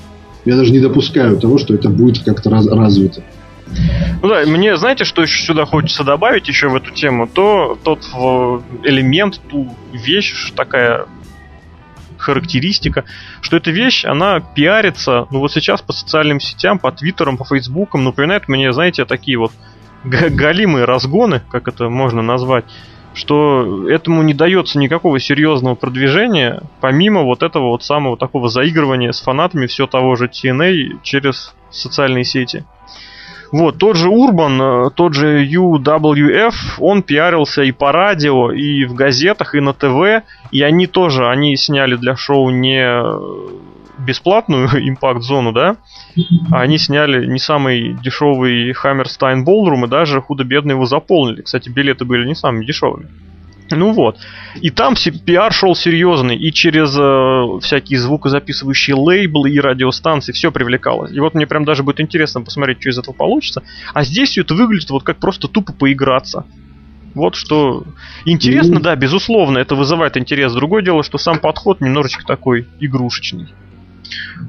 Я 0.45 0.57
даже 0.57 0.71
не 0.71 0.79
допускаю 0.79 1.37
того, 1.37 1.57
что 1.57 1.73
это 1.73 1.89
будет 1.89 2.23
как-то 2.23 2.49
раз, 2.49 2.67
развито. 2.67 3.23
Ну 4.21 4.29
да, 4.29 4.45
мне, 4.45 4.77
знаете, 4.77 5.03
что 5.03 5.21
еще 5.21 5.43
сюда 5.43 5.65
хочется 5.65 6.03
добавить 6.03 6.47
еще 6.47 6.69
в 6.69 6.75
эту 6.75 6.91
тему? 6.91 7.27
То 7.27 7.77
тот 7.83 8.03
в- 8.13 8.63
элемент, 8.83 9.39
ту 9.49 9.75
вещь, 9.91 10.51
такая 10.55 11.05
характеристика, 12.17 13.03
что 13.41 13.57
эта 13.57 13.71
вещь, 13.71 14.05
она 14.05 14.39
пиарится, 14.39 15.27
ну 15.29 15.39
вот 15.39 15.51
сейчас 15.51 15.81
по 15.81 15.93
социальным 15.93 16.39
сетям, 16.39 16.79
по 16.79 16.91
твиттерам, 16.91 17.37
по 17.37 17.45
фейсбукам, 17.45 18.03
напоминает 18.03 18.47
мне, 18.47 18.71
знаете, 18.71 19.05
такие 19.05 19.37
вот 19.37 19.51
га- 20.03 20.29
галимые 20.29 20.85
разгоны, 20.85 21.41
как 21.49 21.67
это 21.67 21.89
можно 21.89 22.21
назвать, 22.21 22.65
что 23.13 23.87
этому 23.89 24.23
не 24.23 24.33
дается 24.33 24.79
никакого 24.79 25.19
серьезного 25.19 25.75
продвижения, 25.75 26.63
помимо 26.81 27.23
вот 27.23 27.43
этого 27.43 27.67
вот 27.69 27.83
самого 27.83 28.17
такого 28.17 28.49
заигрывания 28.49 29.11
с 29.11 29.21
фанатами 29.21 29.67
все 29.67 29.85
того 29.87 30.15
же 30.15 30.27
TNA 30.27 30.99
через 31.03 31.53
социальные 31.69 32.23
сети. 32.23 32.65
Вот, 33.57 33.77
тот 33.77 33.95
же 33.95 34.09
Урбан, 34.09 34.61
э, 34.61 34.89
тот 34.93 35.13
же 35.13 35.45
UWF, 35.45 36.55
он 36.79 37.03
пиарился 37.03 37.63
и 37.63 37.71
по 37.71 37.93
радио, 37.93 38.51
и 38.51 38.83
в 38.83 38.93
газетах, 38.95 39.55
и 39.55 39.61
на 39.61 39.71
ТВ, 39.71 40.25
и 40.51 40.61
они 40.61 40.87
тоже, 40.87 41.29
они 41.29 41.55
сняли 41.55 41.95
для 41.95 42.17
шоу 42.17 42.49
не 42.49 42.83
э, 42.83 43.19
бесплатную 43.97 44.67
импакт-зону, 44.89 45.53
да, 45.53 45.77
а 46.51 46.59
они 46.59 46.77
сняли 46.77 47.25
не 47.25 47.39
самый 47.39 47.93
дешевый 47.93 48.73
Hammerstein 48.73 49.45
Ballroom 49.45 49.85
и 49.85 49.89
даже 49.89 50.19
худо-бедно 50.19 50.71
его 50.71 50.85
заполнили. 50.85 51.41
Кстати, 51.41 51.69
билеты 51.69 52.03
были 52.03 52.27
не 52.27 52.35
самыми 52.35 52.65
дешевыми. 52.65 53.07
Ну 53.71 53.93
вот. 53.93 54.17
И 54.61 54.69
там 54.69 54.95
пиар 55.25 55.51
шел 55.51 55.75
серьезный, 55.75 56.37
и 56.37 56.51
через 56.51 56.95
э, 56.97 57.59
всякие 57.61 57.99
звукозаписывающие 57.99 58.95
лейблы 58.95 59.49
и 59.49 59.59
радиостанции 59.59 60.33
все 60.33 60.51
привлекалось. 60.51 61.11
И 61.11 61.19
вот 61.19 61.33
мне 61.33 61.47
прям 61.47 61.65
даже 61.65 61.83
будет 61.83 61.99
интересно 61.99 62.41
посмотреть, 62.41 62.81
что 62.81 62.89
из 62.89 62.99
этого 62.99 63.15
получится. 63.15 63.63
А 63.93 64.03
здесь 64.03 64.29
все 64.29 64.41
это 64.41 64.53
выглядит 64.53 64.89
вот 64.91 65.03
как 65.03 65.17
просто 65.17 65.47
тупо 65.47 65.73
поиграться. 65.73 66.45
Вот 67.15 67.35
что 67.35 67.85
интересно, 68.25 68.75
Ну. 68.75 68.81
да, 68.81 68.95
безусловно, 68.95 69.57
это 69.57 69.73
вызывает 69.75 70.17
интерес. 70.17 70.53
Другое 70.53 70.83
дело, 70.83 71.01
что 71.01 71.17
сам 71.17 71.39
подход 71.39 71.81
немножечко 71.81 72.25
такой 72.25 72.67
игрушечный. 72.79 73.47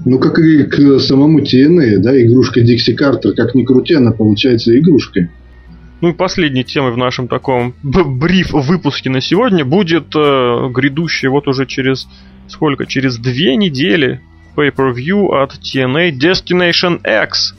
Ну, 0.04 0.18
как 0.18 0.38
и 0.38 0.64
к 0.64 0.98
самому 0.98 1.40
TNA, 1.40 1.98
да, 1.98 2.20
игрушка 2.20 2.60
Дикси 2.60 2.92
Картер, 2.92 3.32
как 3.32 3.54
ни 3.54 3.64
крути, 3.64 3.94
она 3.94 4.10
получается 4.10 4.76
игрушкой. 4.78 5.30
Ну 6.00 6.10
и 6.10 6.12
последней 6.12 6.64
темой 6.64 6.92
в 6.92 6.98
нашем 6.98 7.26
таком 7.26 7.74
бриф 7.82 8.52
выпуске 8.52 9.08
на 9.08 9.20
сегодня 9.20 9.64
будет 9.64 10.14
э, 10.14 10.68
грядущий 10.70 11.28
вот 11.28 11.48
уже 11.48 11.64
через 11.66 12.06
сколько? 12.48 12.86
Через 12.86 13.16
две 13.18 13.56
недели 13.56 14.20
pay-per-view 14.56 15.34
от 15.42 15.54
TNA 15.54 16.10
Destination 16.12 17.00
X. 17.24 17.54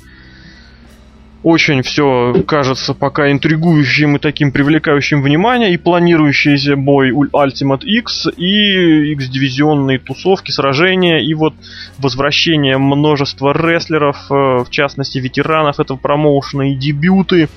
Очень 1.44 1.82
все 1.82 2.44
кажется 2.48 2.94
пока 2.94 3.32
интригующим 3.32 4.18
и 4.18 4.20
таким 4.20 4.52
привлекающим 4.52 5.22
внимание. 5.22 5.74
И 5.74 5.78
планирующийся 5.78 6.76
бой 6.76 7.12
Ultimate 7.12 7.84
X, 7.84 8.28
и 8.36 9.14
X-дивизионные 9.14 10.00
тусовки, 10.00 10.52
сражения, 10.52 11.20
и 11.20 11.34
вот 11.34 11.54
возвращение 12.00 12.78
множества 12.78 13.54
рестлеров, 13.54 14.18
э, 14.30 14.34
в 14.64 14.68
частности 14.70 15.20
ветеранов 15.20 15.80
этого 15.80 15.98
промоушена, 15.98 16.74
и 16.74 16.76
дебюты 16.76 17.50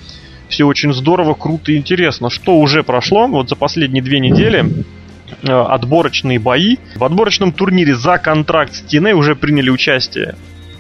все 0.51 0.64
очень 0.64 0.92
здорово, 0.92 1.34
круто 1.34 1.72
и 1.72 1.76
интересно. 1.76 2.28
Что 2.28 2.59
уже 2.59 2.82
прошло 2.82 3.26
вот 3.26 3.48
за 3.48 3.57
последние 3.57 4.03
две 4.03 4.20
недели? 4.20 4.84
э, 5.42 5.51
Отборочные 5.51 6.38
бои. 6.38 6.76
В 6.96 7.05
отборочном 7.05 7.53
турнире 7.53 7.94
за 7.94 8.18
контракт 8.18 8.74
с 8.74 8.84
TNA 8.84 9.12
уже 9.12 9.36
приняли 9.36 9.70
участие 9.70 10.34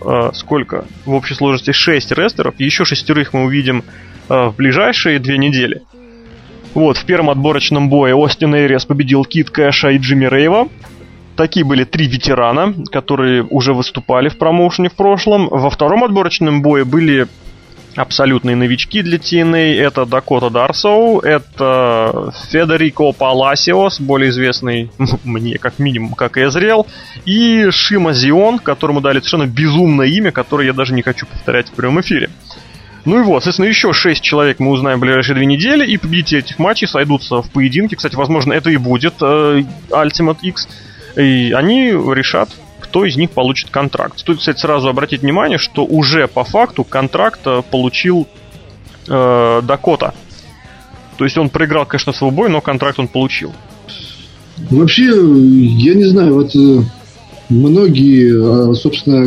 э, 0.04 0.30
сколько? 0.34 0.84
В 1.04 1.14
общей 1.14 1.34
сложности 1.34 1.72
6 1.72 2.12
рестлеров. 2.12 2.54
Еще 2.58 2.84
шестерых 2.84 3.32
мы 3.32 3.44
увидим 3.44 3.84
э, 4.28 4.48
в 4.48 4.56
ближайшие 4.56 5.18
две 5.18 5.38
недели. 5.38 5.82
Вот, 6.74 6.98
в 6.98 7.04
первом 7.04 7.30
отборочном 7.30 7.88
бое 7.88 8.14
Остин 8.14 8.54
Эйрес 8.54 8.84
победил 8.84 9.24
Кит 9.24 9.50
Кэша 9.50 9.90
и 9.90 9.98
Джимми 9.98 10.26
Рейва. 10.26 10.68
Такие 11.36 11.64
были 11.64 11.84
три 11.84 12.06
ветерана, 12.06 12.74
которые 12.92 13.42
уже 13.42 13.72
выступали 13.72 14.28
в 14.28 14.36
промоушене 14.36 14.88
в 14.90 14.94
прошлом. 14.94 15.48
Во 15.48 15.70
втором 15.70 16.04
отборочном 16.04 16.62
бое 16.62 16.84
были 16.84 17.26
абсолютные 17.96 18.56
новички 18.56 19.02
для 19.02 19.18
TNA. 19.18 19.80
Это 19.80 20.06
Дакота 20.06 20.50
Дарсоу, 20.50 21.20
это 21.20 22.32
Федерико 22.50 23.12
Паласиос, 23.12 24.00
более 24.00 24.30
известный 24.30 24.90
мне 25.24 25.58
как 25.58 25.78
минимум 25.78 26.14
как 26.14 26.38
Эзрел, 26.38 26.86
и 27.24 27.68
Шима 27.70 28.12
Зион, 28.12 28.58
которому 28.58 29.00
дали 29.00 29.18
совершенно 29.18 29.46
безумное 29.46 30.06
имя, 30.06 30.32
которое 30.32 30.66
я 30.66 30.72
даже 30.72 30.94
не 30.94 31.02
хочу 31.02 31.26
повторять 31.26 31.68
в 31.68 31.72
прямом 31.72 32.00
эфире. 32.00 32.30
Ну 33.04 33.20
и 33.20 33.22
вот, 33.22 33.42
соответственно, 33.42 33.66
еще 33.66 33.92
шесть 33.92 34.22
человек 34.22 34.58
мы 34.60 34.70
узнаем 34.70 34.98
в 34.98 35.00
ближайшие 35.00 35.34
две 35.34 35.46
недели, 35.46 35.86
и 35.86 35.96
победители 35.96 36.40
этих 36.40 36.58
матчей 36.58 36.86
сойдутся 36.86 37.42
в 37.42 37.50
поединке. 37.50 37.96
Кстати, 37.96 38.14
возможно, 38.14 38.52
это 38.52 38.70
и 38.70 38.76
будет 38.76 39.14
э, 39.22 39.62
Ultimate 39.90 40.38
X. 40.42 40.68
И 41.16 41.52
они 41.52 41.90
решат, 41.90 42.50
кто 42.90 43.04
из 43.04 43.16
них 43.16 43.30
получит 43.30 43.70
контракт. 43.70 44.18
Стоит, 44.18 44.38
кстати, 44.38 44.58
сразу 44.58 44.88
обратить 44.88 45.22
внимание, 45.22 45.58
что 45.58 45.84
уже 45.84 46.26
по 46.26 46.42
факту 46.42 46.82
контракт 46.82 47.40
э, 47.46 47.62
получил 47.70 48.26
э, 49.06 49.62
Дакота. 49.62 50.12
То 51.16 51.24
есть 51.24 51.38
он 51.38 51.50
проиграл, 51.50 51.86
конечно, 51.86 52.12
свой 52.12 52.32
бой, 52.32 52.50
но 52.50 52.60
контракт 52.60 52.98
он 52.98 53.06
получил. 53.06 53.52
Вообще, 54.70 55.04
я 55.04 55.94
не 55.94 56.04
знаю, 56.04 56.34
вот 56.34 56.56
э, 56.56 56.82
многие, 57.48 58.70
а, 58.70 58.74
собственно, 58.74 59.22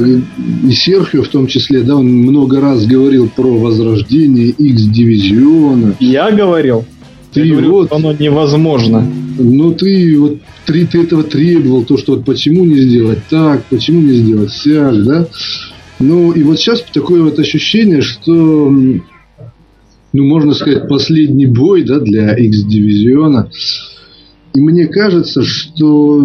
и 0.67 0.71
Серхио 0.73 1.23
в 1.23 1.29
том 1.29 1.47
числе, 1.47 1.83
да, 1.83 1.95
он 1.95 2.07
много 2.07 2.59
раз 2.59 2.85
говорил 2.85 3.29
про 3.29 3.47
возрождение 3.47 4.49
X-дивизиона. 4.49 5.95
Я 6.01 6.31
говорил. 6.31 6.83
Ты 7.31 7.45
я 7.45 7.53
говорю, 7.53 7.71
вот, 7.71 7.93
оно 7.93 8.11
невозможно. 8.11 9.07
Ну, 9.37 9.73
ты 9.73 10.19
вот 10.19 10.37
ты, 10.65 10.85
ты 10.85 11.01
этого 11.03 11.23
требовал, 11.23 11.83
то, 11.83 11.97
что 11.97 12.15
вот 12.15 12.25
почему 12.25 12.65
не 12.65 12.79
сделать 12.79 13.19
так, 13.29 13.65
почему 13.65 14.01
не 14.01 14.13
сделать 14.13 14.51
сяк, 14.51 15.03
да? 15.03 15.27
Ну, 15.99 16.31
и 16.31 16.43
вот 16.43 16.59
сейчас 16.59 16.83
такое 16.93 17.21
вот 17.21 17.39
ощущение, 17.39 18.01
что, 18.01 18.69
ну, 18.69 19.03
можно 20.13 20.53
сказать, 20.53 20.87
последний 20.87 21.45
бой, 21.45 21.83
да, 21.83 21.99
для 21.99 22.33
X-дивизиона. 22.33 23.49
И 24.55 24.61
мне 24.61 24.87
кажется, 24.87 25.43
что 25.43 26.23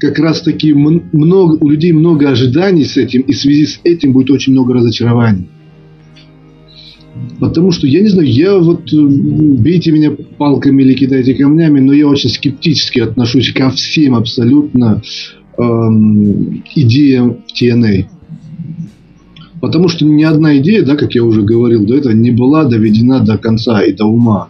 как 0.00 0.18
раз 0.18 0.42
таки 0.42 0.72
много, 0.72 1.58
у 1.60 1.68
людей 1.68 1.92
много 1.92 2.30
ожиданий 2.30 2.84
с 2.84 2.96
этим, 2.96 3.22
и 3.22 3.32
в 3.32 3.38
связи 3.38 3.66
с 3.66 3.80
этим 3.84 4.12
будет 4.12 4.30
очень 4.30 4.52
много 4.52 4.74
разочарований. 4.74 5.48
Потому 7.38 7.70
что, 7.70 7.86
я 7.86 8.00
не 8.00 8.08
знаю, 8.08 8.28
я 8.30 8.58
вот, 8.58 8.92
э, 8.92 8.96
бейте 8.96 9.92
меня 9.92 10.12
палками 10.38 10.82
или 10.82 10.94
кидайте 10.94 11.34
камнями, 11.34 11.80
но 11.80 11.92
я 11.92 12.06
очень 12.06 12.30
скептически 12.30 13.00
отношусь 13.00 13.52
ко 13.52 13.70
всем 13.70 14.14
абсолютно 14.14 15.02
эм, 15.56 16.62
идеям 16.74 17.38
в 17.46 17.62
TNA. 17.62 18.06
Потому 19.60 19.88
что 19.88 20.04
ни 20.04 20.22
одна 20.22 20.58
идея, 20.58 20.82
да, 20.82 20.96
как 20.96 21.14
я 21.14 21.24
уже 21.24 21.42
говорил 21.42 21.84
до 21.86 21.96
этого, 21.96 22.12
не 22.12 22.30
была 22.30 22.64
доведена 22.64 23.20
до 23.20 23.38
конца 23.38 23.82
и 23.82 23.92
до 23.92 24.04
ума. 24.06 24.48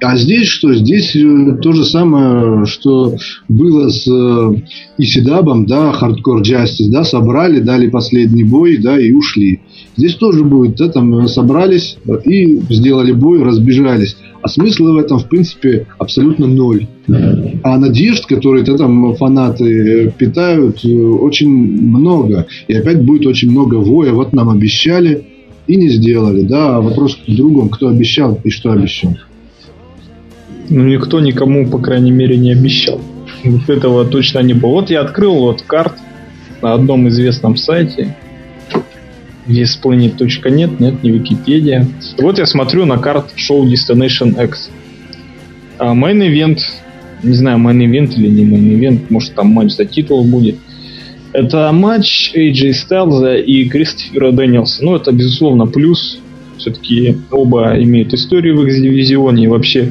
А 0.00 0.16
здесь 0.16 0.48
что? 0.48 0.74
Здесь 0.74 1.14
э, 1.14 1.58
то 1.62 1.72
же 1.72 1.84
самое, 1.84 2.66
что 2.66 3.16
было 3.48 3.88
с 3.88 4.06
э, 4.08 4.54
Исидабом, 4.98 5.66
да, 5.66 5.92
Hardcore 5.92 6.42
Justice, 6.42 6.90
да, 6.90 7.04
собрали, 7.04 7.60
дали 7.60 7.88
последний 7.88 8.42
бой, 8.42 8.78
да, 8.78 8.98
и 9.00 9.12
ушли. 9.12 9.60
Здесь 9.96 10.14
тоже 10.14 10.44
будет, 10.44 10.76
да, 10.76 10.88
там 10.88 11.28
собрались 11.28 11.98
и 12.24 12.60
сделали 12.70 13.12
бой, 13.12 13.42
разбежались. 13.42 14.16
А 14.42 14.48
смысла 14.48 14.92
в 14.92 14.96
этом, 14.96 15.18
в 15.18 15.28
принципе, 15.28 15.86
абсолютно 15.98 16.46
ноль. 16.46 16.86
А 17.62 17.78
надежд, 17.78 18.26
которые 18.26 18.64
-то 18.64 18.76
там 18.76 19.14
фанаты 19.14 20.12
питают, 20.18 20.84
э, 20.84 20.88
очень 20.88 21.48
много. 21.48 22.46
И 22.66 22.74
опять 22.74 23.04
будет 23.04 23.26
очень 23.26 23.50
много 23.50 23.76
воя. 23.76 24.12
Вот 24.12 24.32
нам 24.32 24.48
обещали 24.48 25.26
и 25.68 25.76
не 25.76 25.88
сделали. 25.90 26.42
Да, 26.42 26.76
а 26.76 26.80
вопрос 26.80 27.16
к 27.16 27.30
другому, 27.30 27.68
кто 27.68 27.88
обещал 27.88 28.40
и 28.42 28.50
что 28.50 28.72
обещал. 28.72 29.16
Ну, 30.70 30.88
никто 30.88 31.20
никому, 31.20 31.68
по 31.68 31.78
крайней 31.78 32.10
мере, 32.10 32.36
не 32.36 32.52
обещал. 32.52 33.00
Вот 33.44 33.68
этого 33.68 34.04
точно 34.04 34.40
не 34.40 34.54
было. 34.54 34.70
Вот 34.70 34.90
я 34.90 35.02
открыл 35.02 35.34
вот 35.34 35.62
карт 35.62 35.94
на 36.62 36.74
одном 36.74 37.08
известном 37.08 37.56
сайте. 37.56 38.16
VSPlanet.net, 39.46 40.76
нет, 40.78 41.02
не 41.02 41.10
Википедия. 41.10 41.86
Вот 42.18 42.38
я 42.38 42.46
смотрю 42.46 42.86
на 42.86 42.98
карт 42.98 43.32
шоу 43.36 43.66
Destination 43.66 44.42
X. 44.44 44.70
А 45.78 45.94
main 45.94 46.18
event, 46.18 46.58
не 47.22 47.34
знаю, 47.34 47.58
main 47.58 47.78
event 47.78 48.14
или 48.16 48.28
не 48.28 48.44
main 48.44 48.78
event, 48.78 49.06
может 49.10 49.34
там 49.34 49.48
матч 49.48 49.72
за 49.72 49.84
титул 49.84 50.24
будет. 50.24 50.56
Это 51.32 51.72
матч 51.72 52.32
AJ 52.34 52.72
Styles 52.72 53.42
и 53.42 53.68
Кристофера 53.68 54.32
Дэнилса. 54.32 54.84
Ну, 54.84 54.96
это, 54.96 55.12
безусловно, 55.12 55.66
плюс. 55.66 56.18
Все-таки 56.58 57.16
оба 57.30 57.82
имеют 57.82 58.12
историю 58.12 58.58
в 58.58 58.66
X-дивизионе 58.66 59.44
и 59.44 59.48
вообще 59.48 59.88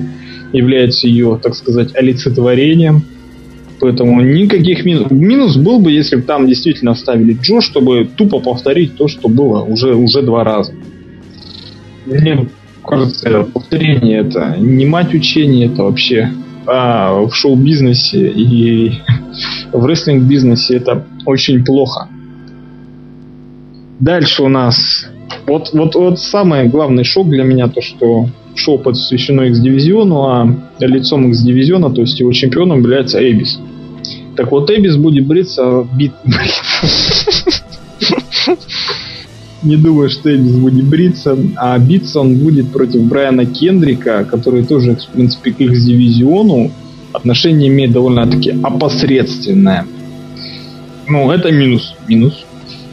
является 0.53 1.07
ее, 1.07 1.39
так 1.41 1.55
сказать, 1.55 1.95
олицетворением. 1.95 3.03
Поэтому 3.81 4.21
никаких 4.21 4.85
минус. 4.85 5.09
Минус 5.09 5.57
был 5.57 5.79
бы, 5.79 5.91
если 5.91 6.15
бы 6.15 6.21
там 6.21 6.47
действительно 6.47 6.91
оставили 6.91 7.35
Джо, 7.41 7.61
чтобы 7.61 8.05
тупо 8.05 8.39
повторить 8.39 8.95
то, 8.95 9.07
что 9.07 9.27
было 9.27 9.63
уже, 9.63 9.95
уже 9.95 10.21
два 10.21 10.43
раза. 10.43 10.71
Мне 12.05 12.47
кажется, 12.85 13.47
повторение 13.51 14.19
это 14.19 14.55
не 14.59 14.85
мать 14.85 15.15
учения, 15.15 15.65
это 15.65 15.83
вообще 15.83 16.31
а 16.67 17.25
в 17.25 17.33
шоу-бизнесе 17.33 18.29
и 18.29 18.91
в 19.73 19.83
рестлинг-бизнесе 19.83 20.77
это 20.77 21.03
очень 21.25 21.65
плохо. 21.65 22.07
Дальше 23.99 24.43
у 24.43 24.47
нас 24.47 25.07
вот, 25.47 25.71
вот, 25.73 25.95
вот 25.95 26.19
самый 26.19 26.69
главный 26.69 27.03
шок 27.03 27.29
для 27.29 27.43
меня 27.43 27.67
то, 27.67 27.81
что 27.81 28.27
шоу 28.55 28.77
посвящено 28.77 29.41
X-дивизиону, 29.43 30.23
а 30.23 30.47
лицом 30.79 31.29
X-дивизиона, 31.29 31.89
то 31.89 32.01
есть 32.01 32.19
его 32.19 32.31
чемпионом 32.33 32.79
является 32.79 33.19
Эбис. 33.19 33.59
Так 34.35 34.51
вот, 34.51 34.69
Эбис 34.69 34.95
будет 34.97 35.25
бриться 35.25 35.87
бит... 35.95 36.11
Не 39.63 39.77
думаю, 39.77 40.09
что 40.09 40.35
Эбис 40.35 40.55
будет 40.55 40.85
бриться, 40.85 41.37
а 41.55 41.77
биться 41.77 42.19
он 42.19 42.37
будет 42.37 42.71
против 42.71 43.03
Брайана 43.03 43.45
Кендрика, 43.45 44.25
который 44.25 44.63
тоже, 44.63 44.95
в 44.95 45.07
принципе, 45.13 45.51
к 45.51 45.61
X-дивизиону 45.61 46.71
отношение 47.13 47.69
имеет 47.69 47.91
довольно-таки 47.91 48.51
опосредственное. 48.63 49.85
Ну, 51.07 51.31
это 51.31 51.51
минус. 51.51 51.93
Минус. 52.07 52.45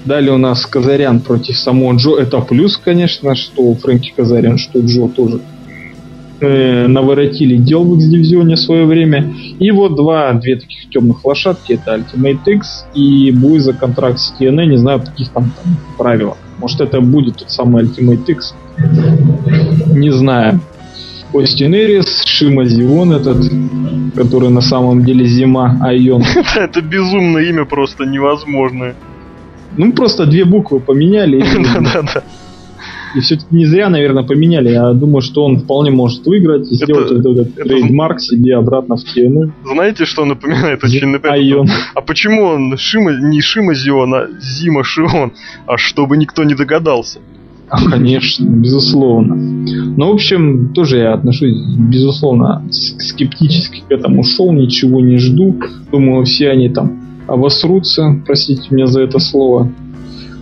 Далее 0.04 0.32
у 0.32 0.38
нас 0.38 0.64
Казарян 0.66 1.20
против 1.20 1.56
самого 1.56 1.94
Джо. 1.96 2.16
Это 2.16 2.40
плюс, 2.40 2.76
конечно, 2.78 3.34
что 3.34 3.74
Фрэнки 3.74 4.12
Казарян, 4.16 4.58
что 4.58 4.80
Джо 4.80 5.08
тоже 5.08 5.40
э, 6.40 6.86
наворотили 6.86 7.56
дел 7.56 7.84
в 7.84 7.96
X-дивизионе 7.96 8.56
в 8.56 8.60
свое 8.60 8.86
время. 8.86 9.34
И 9.58 9.70
вот 9.70 9.96
два, 9.96 10.32
две 10.34 10.56
таких 10.56 10.88
темных 10.90 11.24
лошадки, 11.24 11.74
это 11.74 11.96
Ultimate 11.96 12.38
X 12.46 12.86
и 12.94 13.32
бой 13.32 13.58
за 13.58 13.72
контракт 13.72 14.18
с 14.18 14.34
TNA, 14.38 14.66
не 14.66 14.76
знаю, 14.76 15.00
каких 15.00 15.28
там, 15.30 15.52
там 15.62 15.76
правилах. 15.98 16.36
Может 16.58 16.80
это 16.80 17.00
будет 17.00 17.36
тот 17.36 17.50
самый 17.50 17.84
Ultimate 17.84 18.24
X. 18.26 18.54
Не 19.94 20.10
знаю. 20.10 20.60
Остин 21.32 21.74
Эрис, 21.74 22.22
Шима 22.24 22.64
Зион 22.64 23.12
этот, 23.12 23.52
который 24.16 24.48
на 24.48 24.62
самом 24.62 25.04
деле 25.04 25.26
Зима 25.26 25.76
Айон. 25.82 26.22
Это 26.56 26.80
безумное 26.80 27.42
имя 27.42 27.66
просто 27.66 28.06
невозможное. 28.06 28.94
Ну, 29.78 29.92
просто 29.92 30.26
две 30.26 30.44
буквы 30.44 30.80
поменяли. 30.80 31.40
Да-да-да. 31.74 32.22
И 33.14 33.20
все-таки 33.20 33.54
не 33.54 33.64
зря, 33.64 33.88
наверное, 33.88 34.22
поменяли. 34.22 34.70
Я 34.70 34.92
думаю, 34.92 35.22
что 35.22 35.44
он 35.44 35.60
вполне 35.60 35.90
может 35.90 36.26
выиграть 36.26 36.70
и 36.70 36.74
это, 36.74 36.84
сделать 36.84 37.10
вот 37.10 37.20
этот 37.20 37.58
это... 37.58 37.68
трейдмарк 37.68 38.20
себе 38.20 38.56
обратно 38.56 38.96
в 38.96 39.00
TNA. 39.00 39.50
Знаете, 39.64 40.04
что 40.04 40.24
напоминает 40.24 40.84
очень 40.84 41.06
напоминает? 41.06 41.70
А 41.94 42.00
почему 42.02 42.42
он 42.42 42.76
Шима, 42.76 43.12
не 43.12 43.40
Шима 43.40 43.74
Зион, 43.74 44.14
а 44.14 44.26
Зима 44.40 44.84
Шион? 44.84 45.32
А 45.66 45.78
чтобы 45.78 46.16
никто 46.16 46.44
не 46.44 46.54
догадался. 46.54 47.20
А, 47.70 47.84
конечно, 47.90 48.44
безусловно. 48.44 49.34
Ну, 49.34 50.10
в 50.10 50.14
общем, 50.14 50.72
тоже 50.74 50.98
я 50.98 51.14
отношусь, 51.14 51.54
безусловно, 51.78 52.64
скептически 52.70 53.82
к 53.86 53.92
этому 53.92 54.24
шоу, 54.24 54.52
ничего 54.52 55.00
не 55.00 55.18
жду. 55.18 55.54
Думаю, 55.92 56.24
все 56.24 56.50
они 56.50 56.70
там 56.70 57.07
обосрутся, 57.28 58.20
простите 58.26 58.62
меня 58.70 58.86
за 58.86 59.02
это 59.02 59.18
слово. 59.18 59.70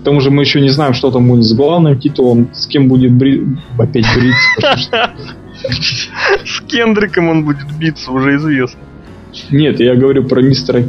К 0.01 0.05
тому 0.05 0.20
же 0.20 0.30
мы 0.30 0.43
еще 0.43 0.61
не 0.61 0.70
знаем, 0.70 0.95
что 0.95 1.11
там 1.11 1.28
будет 1.28 1.45
с 1.45 1.53
главным 1.53 1.99
титулом, 1.99 2.49
с 2.55 2.66
кем 2.66 2.89
будет 2.89 3.12
бри... 3.12 3.45
опять 3.78 4.07
бриться. 4.14 5.12
С 6.45 6.61
Кендриком 6.61 7.28
он 7.28 7.45
будет 7.45 7.66
биться, 7.78 8.12
уже 8.12 8.37
известно. 8.37 8.80
Нет, 9.51 9.80
я 9.80 9.97
говорю 9.97 10.24
про 10.24 10.41
мистера 10.43 10.84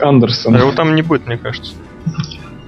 Андерсона. 0.00 0.58
А 0.58 0.60
его 0.60 0.72
там 0.72 0.94
не 0.94 1.02
будет, 1.02 1.26
мне 1.26 1.38
кажется. 1.38 1.72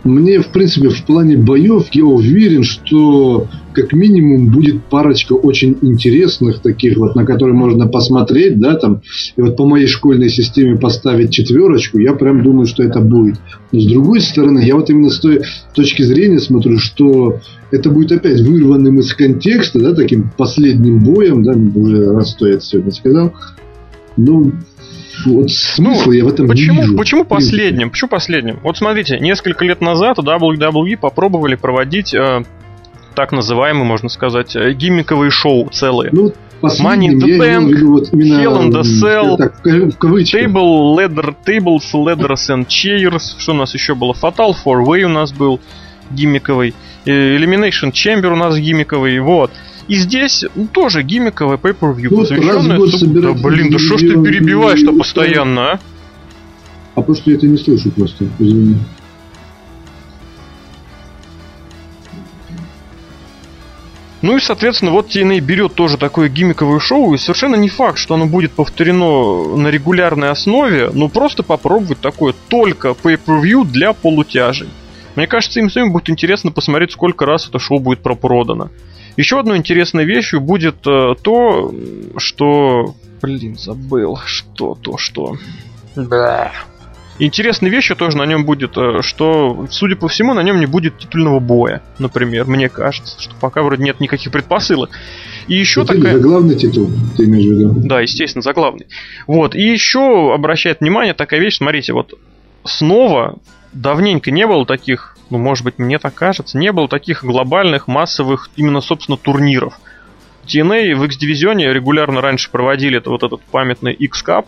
Мне, 0.05 0.41
в 0.41 0.49
принципе, 0.49 0.89
в 0.89 1.05
плане 1.05 1.37
боев 1.37 1.89
я 1.93 2.05
уверен, 2.05 2.65
что 2.65 3.47
как 3.73 3.93
минимум 3.93 4.49
будет 4.49 4.85
парочка 4.85 5.33
очень 5.33 5.79
интересных 5.81 6.61
таких 6.61 6.97
вот, 6.97 7.15
на 7.15 7.25
которые 7.25 7.55
можно 7.55 7.87
посмотреть, 7.87 8.59
да, 8.59 8.75
там, 8.75 9.03
и 9.37 9.41
вот 9.41 9.57
по 9.57 9.65
моей 9.65 9.87
школьной 9.87 10.29
системе 10.29 10.77
поставить 10.77 11.31
четверочку, 11.31 11.99
я 11.99 12.15
прям 12.15 12.43
думаю, 12.43 12.67
что 12.67 12.83
это 12.83 13.01
будет. 13.01 13.37
Но 13.71 13.81
с 13.81 13.87
другой 13.87 14.21
стороны, 14.21 14.59
я 14.61 14.75
вот 14.77 14.91
именно 14.91 15.11
с 15.11 15.21
той 15.21 15.43
точки 15.75 16.03
зрения 16.03 16.41
смотрю, 16.41 16.79
что 16.79 17.39
это 17.71 17.89
будет 17.89 18.13
опять 18.13 18.41
вырванным 18.41 18.99
из 18.99 19.15
контекста, 19.15 19.79
да, 19.79 19.95
таким 19.95 20.31
последним 20.37 21.03
боем, 21.03 21.43
да, 21.43 21.53
уже 21.53 22.13
раз 22.13 22.33
что 22.35 22.47
я 22.47 22.55
это 22.55 22.65
сегодня 22.65 22.93
сказал. 22.93 23.33
Ну, 24.17 24.53
вот 25.25 25.51
смысл 25.51 26.07
ну, 26.07 26.13
я 26.13 26.25
в 26.25 26.29
этом 26.29 26.49
почему, 26.49 26.75
не 26.75 26.81
вижу. 26.83 26.97
Почему 26.97 27.25
последним? 27.25 27.91
Почему 27.91 28.09
последним? 28.09 28.59
Вот 28.63 28.77
смотрите, 28.77 29.19
несколько 29.19 29.65
лет 29.65 29.81
назад 29.81 30.19
WWE 30.19 30.97
попробовали 30.97 31.55
проводить 31.55 32.15
э, 32.15 32.43
так 33.15 33.33
называемые, 33.33 33.85
можно 33.85 34.09
сказать, 34.09 34.57
э, 34.57 34.73
гиммиковые 34.73 35.31
шоу 35.31 35.69
целые. 35.71 36.11
Ну, 36.13 36.33
Money 36.63 37.09
in 37.09 37.19
the 37.19 37.39
Bank, 37.39 37.85
вот 37.85 38.13
Hell 38.13 38.61
in 38.61 38.71
the 38.71 38.83
Cell, 38.83 39.37
так, 39.37 39.65
в 39.65 39.97
кавычках. 39.99 40.43
Table, 40.43 40.97
leather, 40.97 41.35
Tables, 41.45 41.93
Leathers 41.93 42.49
and 42.51 42.67
Chairs, 42.67 43.35
что 43.39 43.53
у 43.53 43.57
нас 43.57 43.75
еще 43.75 43.95
было? 43.95 44.13
Fatal 44.13 44.53
4-Way 44.65 45.03
у 45.03 45.09
нас 45.09 45.33
был 45.33 45.61
гиммиковый, 46.11 46.75
Elimination 47.05 47.93
Chamber 47.93 48.33
у 48.33 48.37
нас 48.37 48.57
гиммиковый, 48.57 49.19
вот. 49.21 49.51
И 49.89 49.97
здесь 49.97 50.45
ну, 50.55 50.67
тоже 50.67 51.03
гиммиковое 51.03 51.57
pay-per-view, 51.57 52.17
посвященное... 52.17 52.79
Суп... 52.87 53.09
Да, 53.11 53.33
блин, 53.33 53.71
да 53.71 53.79
что 53.79 53.99
ж 53.99 54.03
ты 54.03 54.23
перебиваешь-то 54.23 54.93
постоянно, 54.93 55.73
а? 55.73 55.81
А 56.95 57.01
потому 57.01 57.17
что 57.17 57.31
я 57.31 57.37
это 57.37 57.47
не 57.47 57.57
слышу 57.57 57.91
просто, 57.91 58.27
извини. 58.39 58.77
Ну 64.21 64.37
и, 64.37 64.41
соответственно, 64.41 64.93
вот 64.93 65.09
TNA 65.09 65.41
берет 65.41 65.75
тоже 65.75 65.97
такое 65.97 66.29
гиммиковое 66.29 66.79
шоу, 66.79 67.13
и 67.15 67.19
совершенно 67.19 67.57
не 67.57 67.69
факт, 67.69 67.99
что 67.99 68.15
оно 68.15 68.27
будет 68.27 68.53
повторено 68.53 69.57
на 69.57 69.67
регулярной 69.67 70.31
основе, 70.31 70.91
но 70.93 71.09
просто 71.09 71.43
попробовать 71.43 71.99
такое 71.99 72.33
только 72.49 72.91
pay-per-view 72.91 73.65
для 73.65 73.93
полутяжей. 73.93 74.69
Мне 75.17 75.27
кажется, 75.27 75.61
им 75.61 75.71
самим 75.71 75.93
будет 75.93 76.11
интересно 76.11 76.51
посмотреть, 76.51 76.93
сколько 76.93 77.27
раз 77.27 77.49
это 77.49 77.59
шоу 77.59 77.79
будет 77.79 78.01
пропродано. 78.01 78.71
Еще 79.17 79.39
одной 79.39 79.59
интересной 79.59 80.05
вещью 80.05 80.41
будет 80.41 80.87
э, 80.87 81.15
то, 81.23 81.73
что... 82.17 82.95
Блин, 83.21 83.59
забыл. 83.59 84.19
Что 84.25 84.77
то, 84.81 84.97
что... 84.97 85.37
Да. 85.95 86.53
Интересной 87.19 87.69
вещью 87.69 87.95
тоже 87.95 88.17
на 88.17 88.25
нем 88.25 88.47
будет, 88.47 88.77
э, 88.79 89.03
что, 89.03 89.67
судя 89.71 89.97
по 89.97 90.09
всему, 90.09 90.33
на 90.33 90.43
нем 90.43 90.59
не 90.61 90.67
будет 90.67 90.99
титульного 90.99 91.41
боя, 91.41 91.83
например, 91.99 92.47
мне 92.47 92.71
кажется, 92.71 93.21
что 93.21 93.35
пока 93.39 93.63
вроде 93.63 93.85
нет 93.85 94.01
никаких 94.01 94.33
предпосылок. 94.33 94.91
И 95.47 95.55
еще 95.55 95.83
Это 95.83 95.95
такая... 95.95 96.15
За 96.15 96.23
главный 96.23 96.55
титул, 96.57 96.91
ты 97.17 97.25
имеешь 97.25 97.47
в 97.47 97.51
виду? 97.51 97.75
Да, 97.87 98.01
естественно, 98.01 98.43
за 98.43 98.55
главный. 98.55 98.87
Вот, 99.27 99.55
и 99.55 99.61
еще 99.61 100.33
обращает 100.35 100.81
внимание 100.81 101.13
такая 101.13 101.39
вещь, 101.39 101.59
смотрите, 101.59 101.93
вот 101.93 102.15
снова 102.65 103.39
давненько 103.73 104.31
не 104.31 104.47
было 104.47 104.67
таких, 104.67 105.17
ну, 105.31 105.39
может 105.39 105.65
быть, 105.65 105.79
мне 105.79 105.99
так 105.99 106.15
кажется, 106.15 106.59
не 106.59 106.73
было 106.73 106.89
таких 106.89 107.25
глобальных, 107.25 107.89
массовых, 107.89 108.51
именно, 108.57 108.81
собственно, 108.81 109.17
турниров. 109.17 109.79
TNA 110.47 110.95
в 110.95 111.05
X-дивизионе 111.05 111.73
регулярно 111.73 112.21
раньше 112.21 112.51
проводили 112.51 112.99
это 112.99 113.11
вот 113.11 113.23
этот 113.23 113.41
памятный 113.43 113.93
X-Cup. 113.93 114.47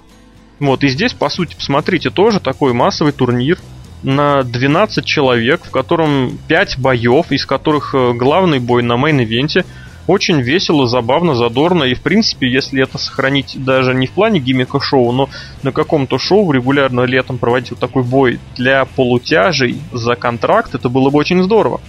Вот, 0.60 0.84
и 0.84 0.88
здесь, 0.88 1.12
по 1.12 1.28
сути, 1.28 1.54
посмотрите, 1.54 2.10
тоже 2.10 2.40
такой 2.40 2.72
массовый 2.72 3.12
турнир 3.12 3.58
на 4.02 4.42
12 4.42 5.04
человек, 5.04 5.64
в 5.64 5.70
котором 5.70 6.38
5 6.48 6.78
боев, 6.78 7.30
из 7.30 7.46
которых 7.46 7.94
э, 7.94 8.12
главный 8.12 8.58
бой 8.58 8.82
на 8.82 8.94
main 8.94 9.22
event 9.22 9.57
е– 9.57 9.64
очень 10.06 10.40
весело, 10.40 10.86
забавно, 10.86 11.34
задорно. 11.34 11.84
И, 11.84 11.94
в 11.94 12.00
принципе, 12.00 12.48
если 12.48 12.82
это 12.82 12.98
сохранить 12.98 13.56
даже 13.64 13.94
не 13.94 14.06
в 14.06 14.12
плане 14.12 14.40
gimmick 14.40 14.75
а 14.75 14.80
шоу, 14.80 15.12
но 15.12 15.28
на 15.62 15.72
каком-то 15.72 16.18
шоу 16.18 16.50
регулярно 16.52 17.02
летом 17.02 17.38
проводить 17.38 17.70
вот 17.70 17.78
такой 17.78 18.02
бой 18.02 18.40
для 18.56 18.84
полутяжей 18.84 19.80
за 19.92 20.14
контракт, 20.14 20.74
это 20.74 20.88
было 20.88 21.10
бы 21.10 21.18
очень 21.18 21.42
здорово. 21.42 21.80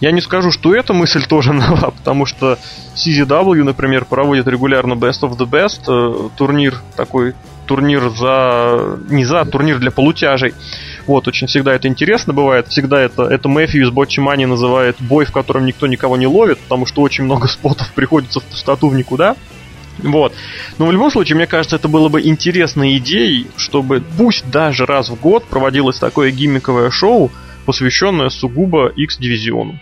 Я 0.00 0.10
не 0.10 0.20
скажу, 0.20 0.50
что 0.50 0.74
эта 0.74 0.92
мысль 0.92 1.24
тоже 1.28 1.52
нова, 1.52 1.90
потому 1.90 2.26
что 2.26 2.58
CZW, 2.96 3.62
например, 3.62 4.04
проводит 4.04 4.48
регулярно 4.48 4.94
Best 4.94 5.20
of 5.22 5.36
the 5.38 5.48
Best, 5.48 5.82
э, 5.86 6.28
турнир 6.36 6.80
такой, 6.96 7.34
турнир 7.66 8.10
за... 8.10 8.98
не 9.08 9.24
за, 9.24 9.44
турнир 9.44 9.78
для 9.78 9.90
полутяжей. 9.90 10.54
Вот, 11.06 11.26
очень 11.26 11.46
всегда 11.46 11.74
это 11.74 11.88
интересно 11.88 12.32
бывает. 12.32 12.68
Всегда 12.68 13.00
это, 13.00 13.24
это 13.24 13.48
Мэфью 13.48 13.84
из 13.84 13.90
Ботчи 13.90 14.20
Мани 14.20 14.46
называет 14.46 14.96
бой, 15.00 15.24
в 15.24 15.32
котором 15.32 15.66
никто 15.66 15.86
никого 15.86 16.16
не 16.16 16.26
ловит, 16.26 16.58
потому 16.58 16.86
что 16.86 17.02
очень 17.02 17.24
много 17.24 17.48
спотов 17.48 17.92
приходится 17.92 18.40
в 18.40 18.44
пустоту 18.44 18.88
в 18.88 18.94
никуда. 18.94 19.36
Вот. 19.98 20.32
Но 20.78 20.86
в 20.86 20.92
любом 20.92 21.10
случае, 21.10 21.36
мне 21.36 21.46
кажется, 21.46 21.76
это 21.76 21.88
было 21.88 22.08
бы 22.08 22.22
интересной 22.22 22.96
идеей, 22.98 23.46
чтобы 23.56 24.02
пусть 24.16 24.48
даже 24.50 24.86
раз 24.86 25.10
в 25.10 25.20
год 25.20 25.44
проводилось 25.44 25.98
такое 25.98 26.30
гиммиковое 26.30 26.90
шоу, 26.90 27.30
посвященное 27.66 28.30
сугубо 28.30 28.88
X-дивизиону. 28.88 29.78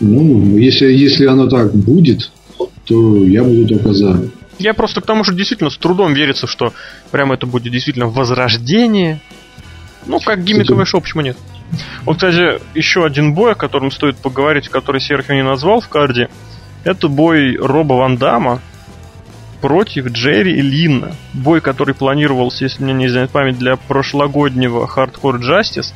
Ну, 0.00 0.58
если, 0.58 0.92
если 0.92 1.26
оно 1.26 1.48
так 1.48 1.74
будет, 1.74 2.30
то 2.84 3.24
я 3.24 3.42
буду 3.42 3.66
только 3.66 3.92
за. 3.92 4.30
Я 4.58 4.74
просто 4.74 5.00
к 5.00 5.06
тому, 5.06 5.24
что 5.24 5.34
действительно 5.34 5.70
с 5.70 5.76
трудом 5.76 6.14
верится, 6.14 6.46
что 6.46 6.72
прямо 7.10 7.34
это 7.34 7.46
будет 7.46 7.72
действительно 7.72 8.06
возрождение. 8.06 9.20
Ну, 10.06 10.20
как 10.20 10.44
гиммиковое 10.44 10.84
шоу, 10.84 11.00
почему 11.00 11.22
нет? 11.22 11.36
Вот, 12.04 12.16
кстати, 12.16 12.60
еще 12.74 13.04
один 13.04 13.34
бой, 13.34 13.52
о 13.52 13.56
котором 13.56 13.90
стоит 13.90 14.16
поговорить, 14.16 14.68
который 14.68 15.00
Серхио 15.00 15.34
не 15.34 15.42
назвал 15.42 15.80
в 15.80 15.88
карде, 15.88 16.28
это 16.84 17.08
бой 17.08 17.56
Роба 17.56 17.94
Ван 17.94 18.16
Дамма 18.16 18.60
против 19.60 20.06
Джерри 20.06 20.58
и 20.58 20.62
Линна. 20.62 21.16
Бой, 21.32 21.60
который 21.60 21.94
планировался, 21.94 22.64
если 22.64 22.84
мне 22.84 22.92
не 22.92 23.06
изменяет 23.06 23.30
память, 23.30 23.58
для 23.58 23.76
прошлогоднего 23.76 24.86
Hardcore 24.86 25.40
Justice, 25.40 25.92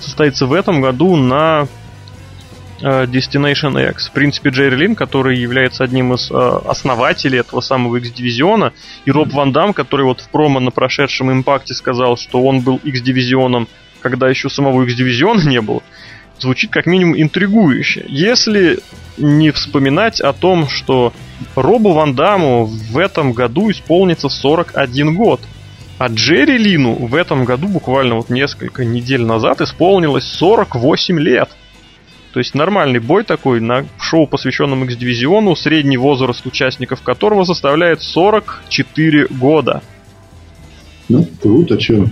состоится 0.00 0.46
в 0.46 0.52
этом 0.52 0.80
году 0.80 1.14
на 1.16 1.68
Destination 2.84 3.90
X. 3.90 4.08
В 4.08 4.12
принципе, 4.12 4.50
Джерри 4.50 4.76
Лин, 4.76 4.94
который 4.94 5.38
является 5.38 5.84
одним 5.84 6.12
из 6.12 6.30
э, 6.30 6.34
основателей 6.34 7.40
этого 7.40 7.62
самого 7.62 7.96
X-дивизиона, 7.96 8.74
и 9.06 9.10
Роб 9.10 9.32
Ван 9.32 9.52
Дам, 9.52 9.72
который 9.72 10.04
вот 10.04 10.20
в 10.20 10.28
промо 10.28 10.60
на 10.60 10.70
прошедшем 10.70 11.32
импакте 11.32 11.72
сказал, 11.72 12.18
что 12.18 12.42
он 12.42 12.60
был 12.60 12.78
X-дивизионом, 12.84 13.68
когда 14.00 14.28
еще 14.28 14.50
самого 14.50 14.82
X-дивизиона 14.82 15.48
не 15.48 15.62
было, 15.62 15.82
звучит 16.38 16.70
как 16.70 16.84
минимум 16.84 17.18
интригующе. 17.18 18.04
Если 18.06 18.80
не 19.16 19.50
вспоминать 19.50 20.20
о 20.20 20.34
том, 20.34 20.68
что 20.68 21.14
Робу 21.56 21.92
Ван 21.92 22.14
Даму 22.14 22.66
в 22.66 22.98
этом 22.98 23.32
году 23.32 23.70
исполнится 23.70 24.28
41 24.28 25.14
год, 25.14 25.40
а 25.96 26.08
Джерри 26.08 26.58
Лину 26.58 26.94
в 26.94 27.14
этом 27.14 27.46
году, 27.46 27.66
буквально 27.66 28.16
вот 28.16 28.28
несколько 28.28 28.84
недель 28.84 29.22
назад, 29.22 29.62
исполнилось 29.62 30.24
48 30.24 31.18
лет– 31.18 31.48
то 32.34 32.40
есть 32.40 32.56
нормальный 32.56 32.98
бой 32.98 33.22
такой 33.22 33.60
на 33.60 33.86
шоу, 34.00 34.26
посвященном 34.26 34.82
X-дивизиону, 34.82 35.54
средний 35.54 35.96
возраст 35.96 36.44
участников 36.44 37.00
которого 37.00 37.44
составляет 37.44 38.02
44 38.02 39.28
года. 39.30 39.82
Ну, 41.08 41.24
круто, 41.40 41.78
что. 41.78 42.08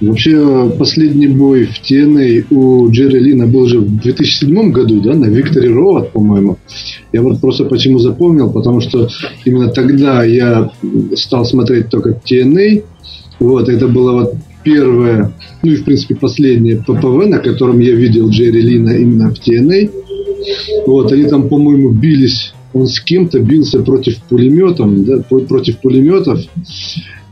Вообще, 0.00 0.70
последний 0.78 1.26
бой 1.26 1.66
в 1.66 1.80
TNA 1.82 2.46
у 2.50 2.88
Джерри 2.92 3.18
Лина 3.18 3.48
был 3.48 3.66
же 3.66 3.80
в 3.80 4.00
2007 4.00 4.70
году, 4.70 5.00
да, 5.00 5.14
на 5.14 5.24
Виктори 5.24 5.68
Роуд, 5.68 6.12
по-моему. 6.12 6.58
Я 7.12 7.22
вот 7.22 7.40
просто 7.40 7.64
почему 7.64 7.98
запомнил, 7.98 8.48
потому 8.52 8.80
что 8.80 9.08
именно 9.44 9.70
тогда 9.70 10.22
я 10.22 10.70
стал 11.16 11.44
смотреть 11.44 11.88
только 11.88 12.10
TNA. 12.10 12.84
Вот, 13.40 13.68
это 13.68 13.88
было 13.88 14.12
вот 14.12 14.34
первое, 14.62 15.32
ну 15.62 15.72
и 15.72 15.76
в 15.76 15.84
принципе 15.84 16.14
последнее 16.14 16.76
ППВ, 16.76 17.26
на 17.26 17.38
котором 17.38 17.80
я 17.80 17.94
видел 17.94 18.28
Джерри 18.28 18.60
Лина 18.60 18.90
именно 18.90 19.30
в 19.30 19.34
TNA. 19.34 19.90
Вот, 20.86 21.12
они 21.12 21.24
там, 21.24 21.48
по-моему, 21.48 21.90
бились, 21.90 22.52
он 22.72 22.86
с 22.86 23.00
кем-то 23.00 23.38
бился 23.38 23.82
против 23.82 24.18
пулеметов, 24.22 25.04
да, 25.04 25.18
против 25.22 25.78
пулеметов. 25.78 26.40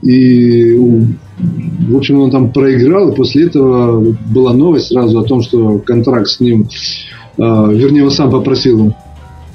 И, 0.02 0.76
в 0.76 1.96
общем, 1.96 2.20
он 2.20 2.30
там 2.30 2.52
проиграл, 2.52 3.10
и 3.10 3.16
после 3.16 3.46
этого 3.46 4.16
была 4.32 4.52
новость 4.54 4.88
сразу 4.88 5.18
о 5.18 5.24
том, 5.24 5.42
что 5.42 5.78
контракт 5.78 6.28
с 6.28 6.40
ним, 6.40 6.68
э, 7.36 7.42
вернее, 7.42 8.04
он 8.04 8.10
сам 8.10 8.30
попросил 8.30 8.94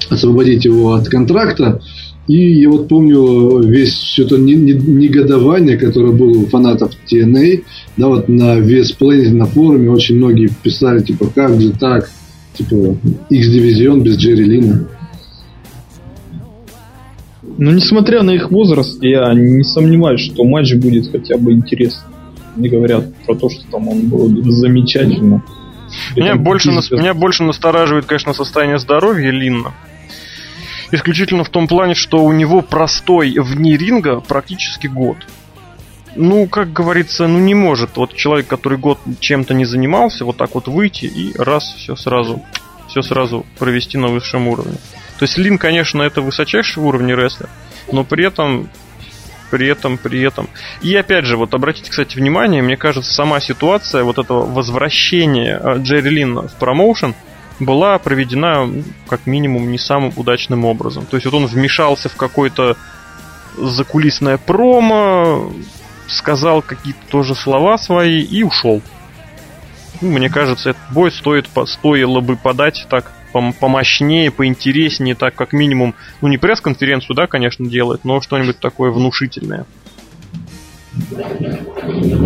освободить 0.08 0.64
его 0.64 0.94
от 0.94 1.08
контракта. 1.08 1.80
И 2.28 2.60
я 2.60 2.70
вот 2.70 2.88
помню 2.88 3.60
весь 3.60 3.92
все 3.92 4.24
это 4.24 4.36
негодование, 4.36 5.76
которое 5.76 6.12
было 6.12 6.38
у 6.38 6.46
фанатов 6.46 6.92
TNA, 7.10 7.62
да, 7.96 8.08
вот 8.08 8.28
на 8.28 8.58
вес 8.58 8.96
Planet, 8.98 9.30
на 9.30 9.46
форуме 9.46 9.90
очень 9.90 10.16
многие 10.16 10.48
писали, 10.62 11.00
типа, 11.00 11.28
как 11.32 11.60
же 11.60 11.70
так, 11.70 12.10
типа, 12.54 12.96
X-дивизион 13.30 14.02
без 14.02 14.16
Джерри 14.16 14.44
Лина. 14.44 14.88
Ну, 17.58 17.70
несмотря 17.70 18.22
на 18.22 18.32
их 18.32 18.50
возраст, 18.50 19.02
я 19.02 19.32
не 19.32 19.62
сомневаюсь, 19.62 20.20
что 20.20 20.44
матч 20.44 20.74
будет 20.74 21.10
хотя 21.10 21.38
бы 21.38 21.52
интересный. 21.52 22.12
не 22.56 22.68
говорят 22.68 23.14
про 23.24 23.34
то, 23.34 23.48
что 23.48 23.62
там 23.70 23.88
он 23.88 24.08
был 24.08 24.28
замечательно. 24.50 25.42
Меня 26.16 26.34
больше, 26.34 26.72
нас, 26.72 26.90
меня 26.90 27.14
больше 27.14 27.44
настораживает, 27.44 28.06
конечно, 28.06 28.32
состояние 28.32 28.78
здоровья 28.78 29.30
Линна. 29.30 29.72
Исключительно 30.92 31.44
в 31.44 31.48
том 31.48 31.66
плане, 31.66 31.94
что 31.94 32.24
у 32.24 32.32
него 32.32 32.62
простой 32.62 33.36
вне 33.38 33.76
ринга 33.76 34.20
практически 34.20 34.86
год. 34.86 35.16
Ну, 36.14 36.46
как 36.46 36.72
говорится, 36.72 37.26
ну 37.26 37.38
не 37.38 37.54
может 37.54 37.96
вот 37.96 38.14
человек, 38.14 38.46
который 38.46 38.78
год 38.78 38.98
чем-то 39.20 39.52
не 39.52 39.64
занимался, 39.64 40.24
вот 40.24 40.36
так 40.36 40.54
вот 40.54 40.66
выйти 40.68 41.04
и 41.06 41.36
раз 41.36 41.74
все 41.76 41.94
сразу, 41.94 42.42
все 42.88 43.02
сразу 43.02 43.44
провести 43.58 43.98
на 43.98 44.08
высшем 44.08 44.48
уровне. 44.48 44.76
То 45.18 45.24
есть 45.24 45.36
Лин, 45.36 45.58
конечно, 45.58 46.02
это 46.02 46.22
высочайший 46.22 46.82
уровень 46.82 47.14
рестлер, 47.14 47.48
но 47.92 48.04
при 48.04 48.24
этом 48.24 48.70
при 49.50 49.68
этом, 49.68 49.96
при 49.96 50.22
этом. 50.22 50.48
И 50.82 50.94
опять 50.96 51.24
же, 51.24 51.36
вот 51.36 51.54
обратите, 51.54 51.90
кстати, 51.90 52.16
внимание, 52.16 52.62
мне 52.62 52.76
кажется, 52.76 53.12
сама 53.12 53.40
ситуация 53.40 54.02
вот 54.02 54.18
этого 54.18 54.44
возвращения 54.44 55.60
э, 55.62 55.78
Джерри 55.78 56.10
Линна 56.10 56.48
в 56.48 56.54
промоушен 56.54 57.14
была 57.58 57.98
проведена, 57.98 58.70
как 59.08 59.26
минимум, 59.26 59.70
не 59.70 59.78
самым 59.78 60.12
удачным 60.16 60.64
образом. 60.64 61.06
То 61.06 61.16
есть 61.16 61.26
вот 61.26 61.34
он 61.34 61.46
вмешался 61.46 62.08
в 62.08 62.16
какое-то 62.16 62.76
закулисное 63.56 64.38
промо, 64.38 65.52
сказал 66.08 66.62
какие-то 66.62 67.00
тоже 67.08 67.34
слова 67.34 67.78
свои 67.78 68.20
и 68.20 68.42
ушел. 68.42 68.82
Ну, 70.00 70.10
мне 70.10 70.28
кажется, 70.28 70.70
этот 70.70 70.82
бой 70.92 71.10
стоит, 71.10 71.48
стоило 71.66 72.20
бы 72.20 72.36
подать 72.36 72.86
так 72.90 73.12
помощнее, 73.32 74.30
поинтереснее, 74.30 75.14
так 75.14 75.34
как 75.34 75.52
минимум, 75.52 75.94
ну 76.20 76.28
не 76.28 76.38
пресс-конференцию, 76.38 77.16
да, 77.16 77.26
конечно, 77.26 77.68
делает, 77.68 78.04
но 78.04 78.20
что-нибудь 78.20 78.58
такое 78.60 78.90
внушительное. 78.90 79.66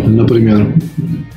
Например. 0.07 0.73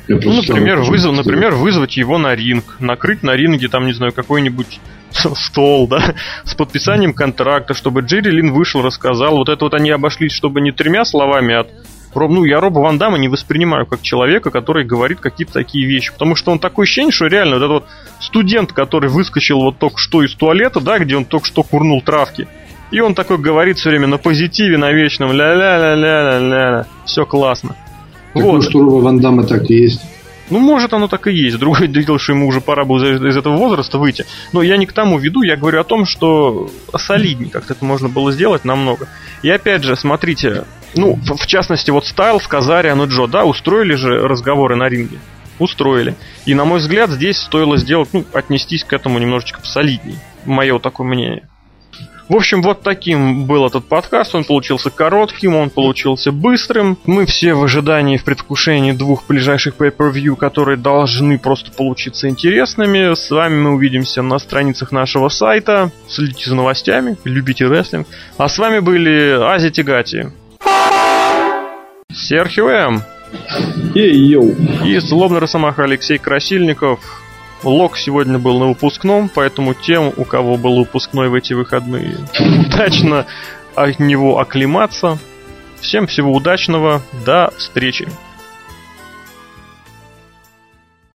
Ну, 0.07 0.33
например, 0.33 0.81
вызов, 0.81 1.15
например, 1.15 1.55
вызвать 1.55 1.97
его 1.97 2.17
на 2.17 2.35
ринг, 2.35 2.77
накрыть 2.79 3.23
на 3.23 3.35
ринге, 3.35 3.67
там, 3.67 3.85
не 3.85 3.93
знаю, 3.93 4.13
какой-нибудь 4.13 4.79
стол, 5.35 5.87
да, 5.87 6.15
с 6.43 6.53
подписанием 6.53 7.13
контракта, 7.13 7.73
чтобы 7.73 8.01
Джерри 8.01 8.31
Лин 8.31 8.53
вышел, 8.53 8.81
рассказал. 8.81 9.37
Вот 9.37 9.49
это 9.49 9.65
вот 9.65 9.73
они 9.73 9.89
обошлись, 9.91 10.33
чтобы 10.33 10.61
не 10.61 10.71
тремя 10.71 11.05
словами, 11.05 11.55
а 11.55 11.67
ну, 12.15 12.45
я 12.45 12.61
Роба 12.61 12.79
Ван 12.79 12.97
Дамма 12.97 13.17
не 13.17 13.27
воспринимаю 13.27 13.85
как 13.85 14.01
человека, 14.01 14.49
который 14.49 14.85
говорит 14.85 15.19
какие-то 15.19 15.51
такие 15.51 15.85
вещи. 15.85 16.13
Потому 16.13 16.35
что 16.35 16.51
он 16.51 16.59
такой 16.59 16.83
ощущение, 16.83 17.11
что 17.11 17.27
реально 17.27 17.55
вот 17.55 17.63
этот 17.63 17.71
вот 17.71 17.85
студент, 18.21 18.71
который 18.71 19.09
выскочил 19.09 19.59
вот 19.59 19.79
только 19.79 19.97
что 19.97 20.23
из 20.23 20.33
туалета, 20.33 20.79
да, 20.79 20.97
где 20.97 21.17
он 21.17 21.25
только 21.25 21.45
что 21.45 21.61
курнул 21.61 22.01
травки, 22.01 22.47
и 22.91 22.99
он 22.99 23.15
такой 23.15 23.37
говорит 23.37 23.77
все 23.77 23.89
время 23.89 24.07
на 24.07 24.17
позитиве, 24.17 24.77
на 24.77 24.91
вечном 24.91 25.31
ля-ля-ля-ля-ля-ля. 25.31 26.85
Все 27.05 27.25
классно. 27.25 27.75
Так 28.33 28.43
вот. 28.43 28.75
у 28.75 28.79
Роба 28.79 29.03
Ван 29.03 29.19
Дамма 29.19 29.43
так 29.43 29.69
и 29.69 29.75
есть. 29.75 30.01
Ну, 30.49 30.59
может, 30.59 30.93
оно 30.93 31.07
так 31.07 31.27
и 31.27 31.33
есть. 31.33 31.57
Другое 31.57 31.87
дело, 31.87 32.19
что 32.19 32.33
ему 32.33 32.47
уже 32.47 32.61
пора 32.61 32.85
бы 32.85 32.97
из 32.97 33.37
этого 33.37 33.55
возраста 33.55 33.97
выйти. 33.97 34.25
Но 34.53 34.61
я 34.61 34.77
не 34.77 34.85
к 34.85 34.93
тому 34.93 35.17
веду, 35.17 35.41
я 35.41 35.55
говорю 35.55 35.81
о 35.81 35.83
том, 35.83 36.05
что 36.05 36.69
солиднее 36.95 37.49
как-то 37.49 37.73
это 37.73 37.83
можно 37.83 38.09
было 38.09 38.31
сделать 38.31 38.63
намного. 38.63 39.07
И 39.41 39.49
опять 39.49 39.83
же, 39.83 39.95
смотрите, 39.95 40.65
ну, 40.93 41.15
в, 41.15 41.47
частности, 41.47 41.89
вот 41.89 42.05
Стайлс, 42.05 42.47
Казариан 42.47 43.01
и 43.01 43.07
Джо, 43.07 43.27
да, 43.27 43.43
устроили 43.45 43.95
же 43.95 44.27
разговоры 44.27 44.75
на 44.75 44.87
ринге. 44.87 45.17
Устроили. 45.57 46.15
И, 46.45 46.53
на 46.53 46.65
мой 46.65 46.79
взгляд, 46.79 47.09
здесь 47.09 47.37
стоило 47.37 47.77
сделать, 47.77 48.09
ну, 48.13 48.25
отнестись 48.33 48.83
к 48.83 48.93
этому 48.93 49.19
немножечко 49.19 49.61
посолидней. 49.61 50.17
Мое 50.45 50.77
такое 50.79 51.07
мнение. 51.07 51.47
В 52.27 52.35
общем, 52.35 52.63
вот 52.63 52.81
таким 52.81 53.45
был 53.45 53.67
этот 53.67 53.85
подкаст. 53.85 54.33
Он 54.33 54.43
получился 54.43 54.89
коротким, 54.89 55.55
он 55.55 55.69
получился 55.69 56.31
быстрым. 56.31 56.97
Мы 57.05 57.25
все 57.27 57.53
в 57.53 57.63
ожидании, 57.63 58.17
в 58.17 58.23
предвкушении 58.23 58.93
двух 58.93 59.27
ближайших 59.27 59.75
pay-per-view, 59.75 60.35
которые 60.35 60.77
должны 60.77 61.37
просто 61.37 61.71
получиться 61.71 62.27
интересными. 62.27 63.13
С 63.13 63.29
вами 63.29 63.59
мы 63.59 63.71
увидимся 63.75 64.23
на 64.23 64.39
страницах 64.39 64.91
нашего 64.91 65.29
сайта. 65.29 65.91
Следите 66.09 66.49
за 66.49 66.55
новостями, 66.55 67.15
любите 67.25 67.67
рестлинг. 67.67 68.07
А 68.37 68.49
с 68.49 68.57
вами 68.57 68.79
были 68.79 69.39
Ази 69.39 69.69
Тигати. 69.69 70.29
Серхио 72.11 72.69
М. 72.69 73.03
Эй-йоу. 73.93 74.55
И 74.83 74.97
злобный 74.97 75.39
росомаха 75.39 75.83
Алексей 75.83 76.17
Красильников. 76.17 76.99
Лок 77.63 77.97
сегодня 77.97 78.37
был 78.37 78.59
на 78.59 78.67
выпускном, 78.67 79.29
поэтому 79.33 79.73
тем, 79.73 80.13
у 80.15 80.25
кого 80.25 80.57
был 80.57 80.77
выпускной 80.77 81.29
в 81.29 81.33
эти 81.33 81.53
выходные, 81.53 82.17
удачно 82.39 83.25
от 83.75 83.99
него 83.99 84.39
оклематься. 84.39 85.17
Всем 85.79 86.07
всего 86.07 86.31
удачного, 86.33 87.01
до 87.25 87.53
встречи. 87.57 88.07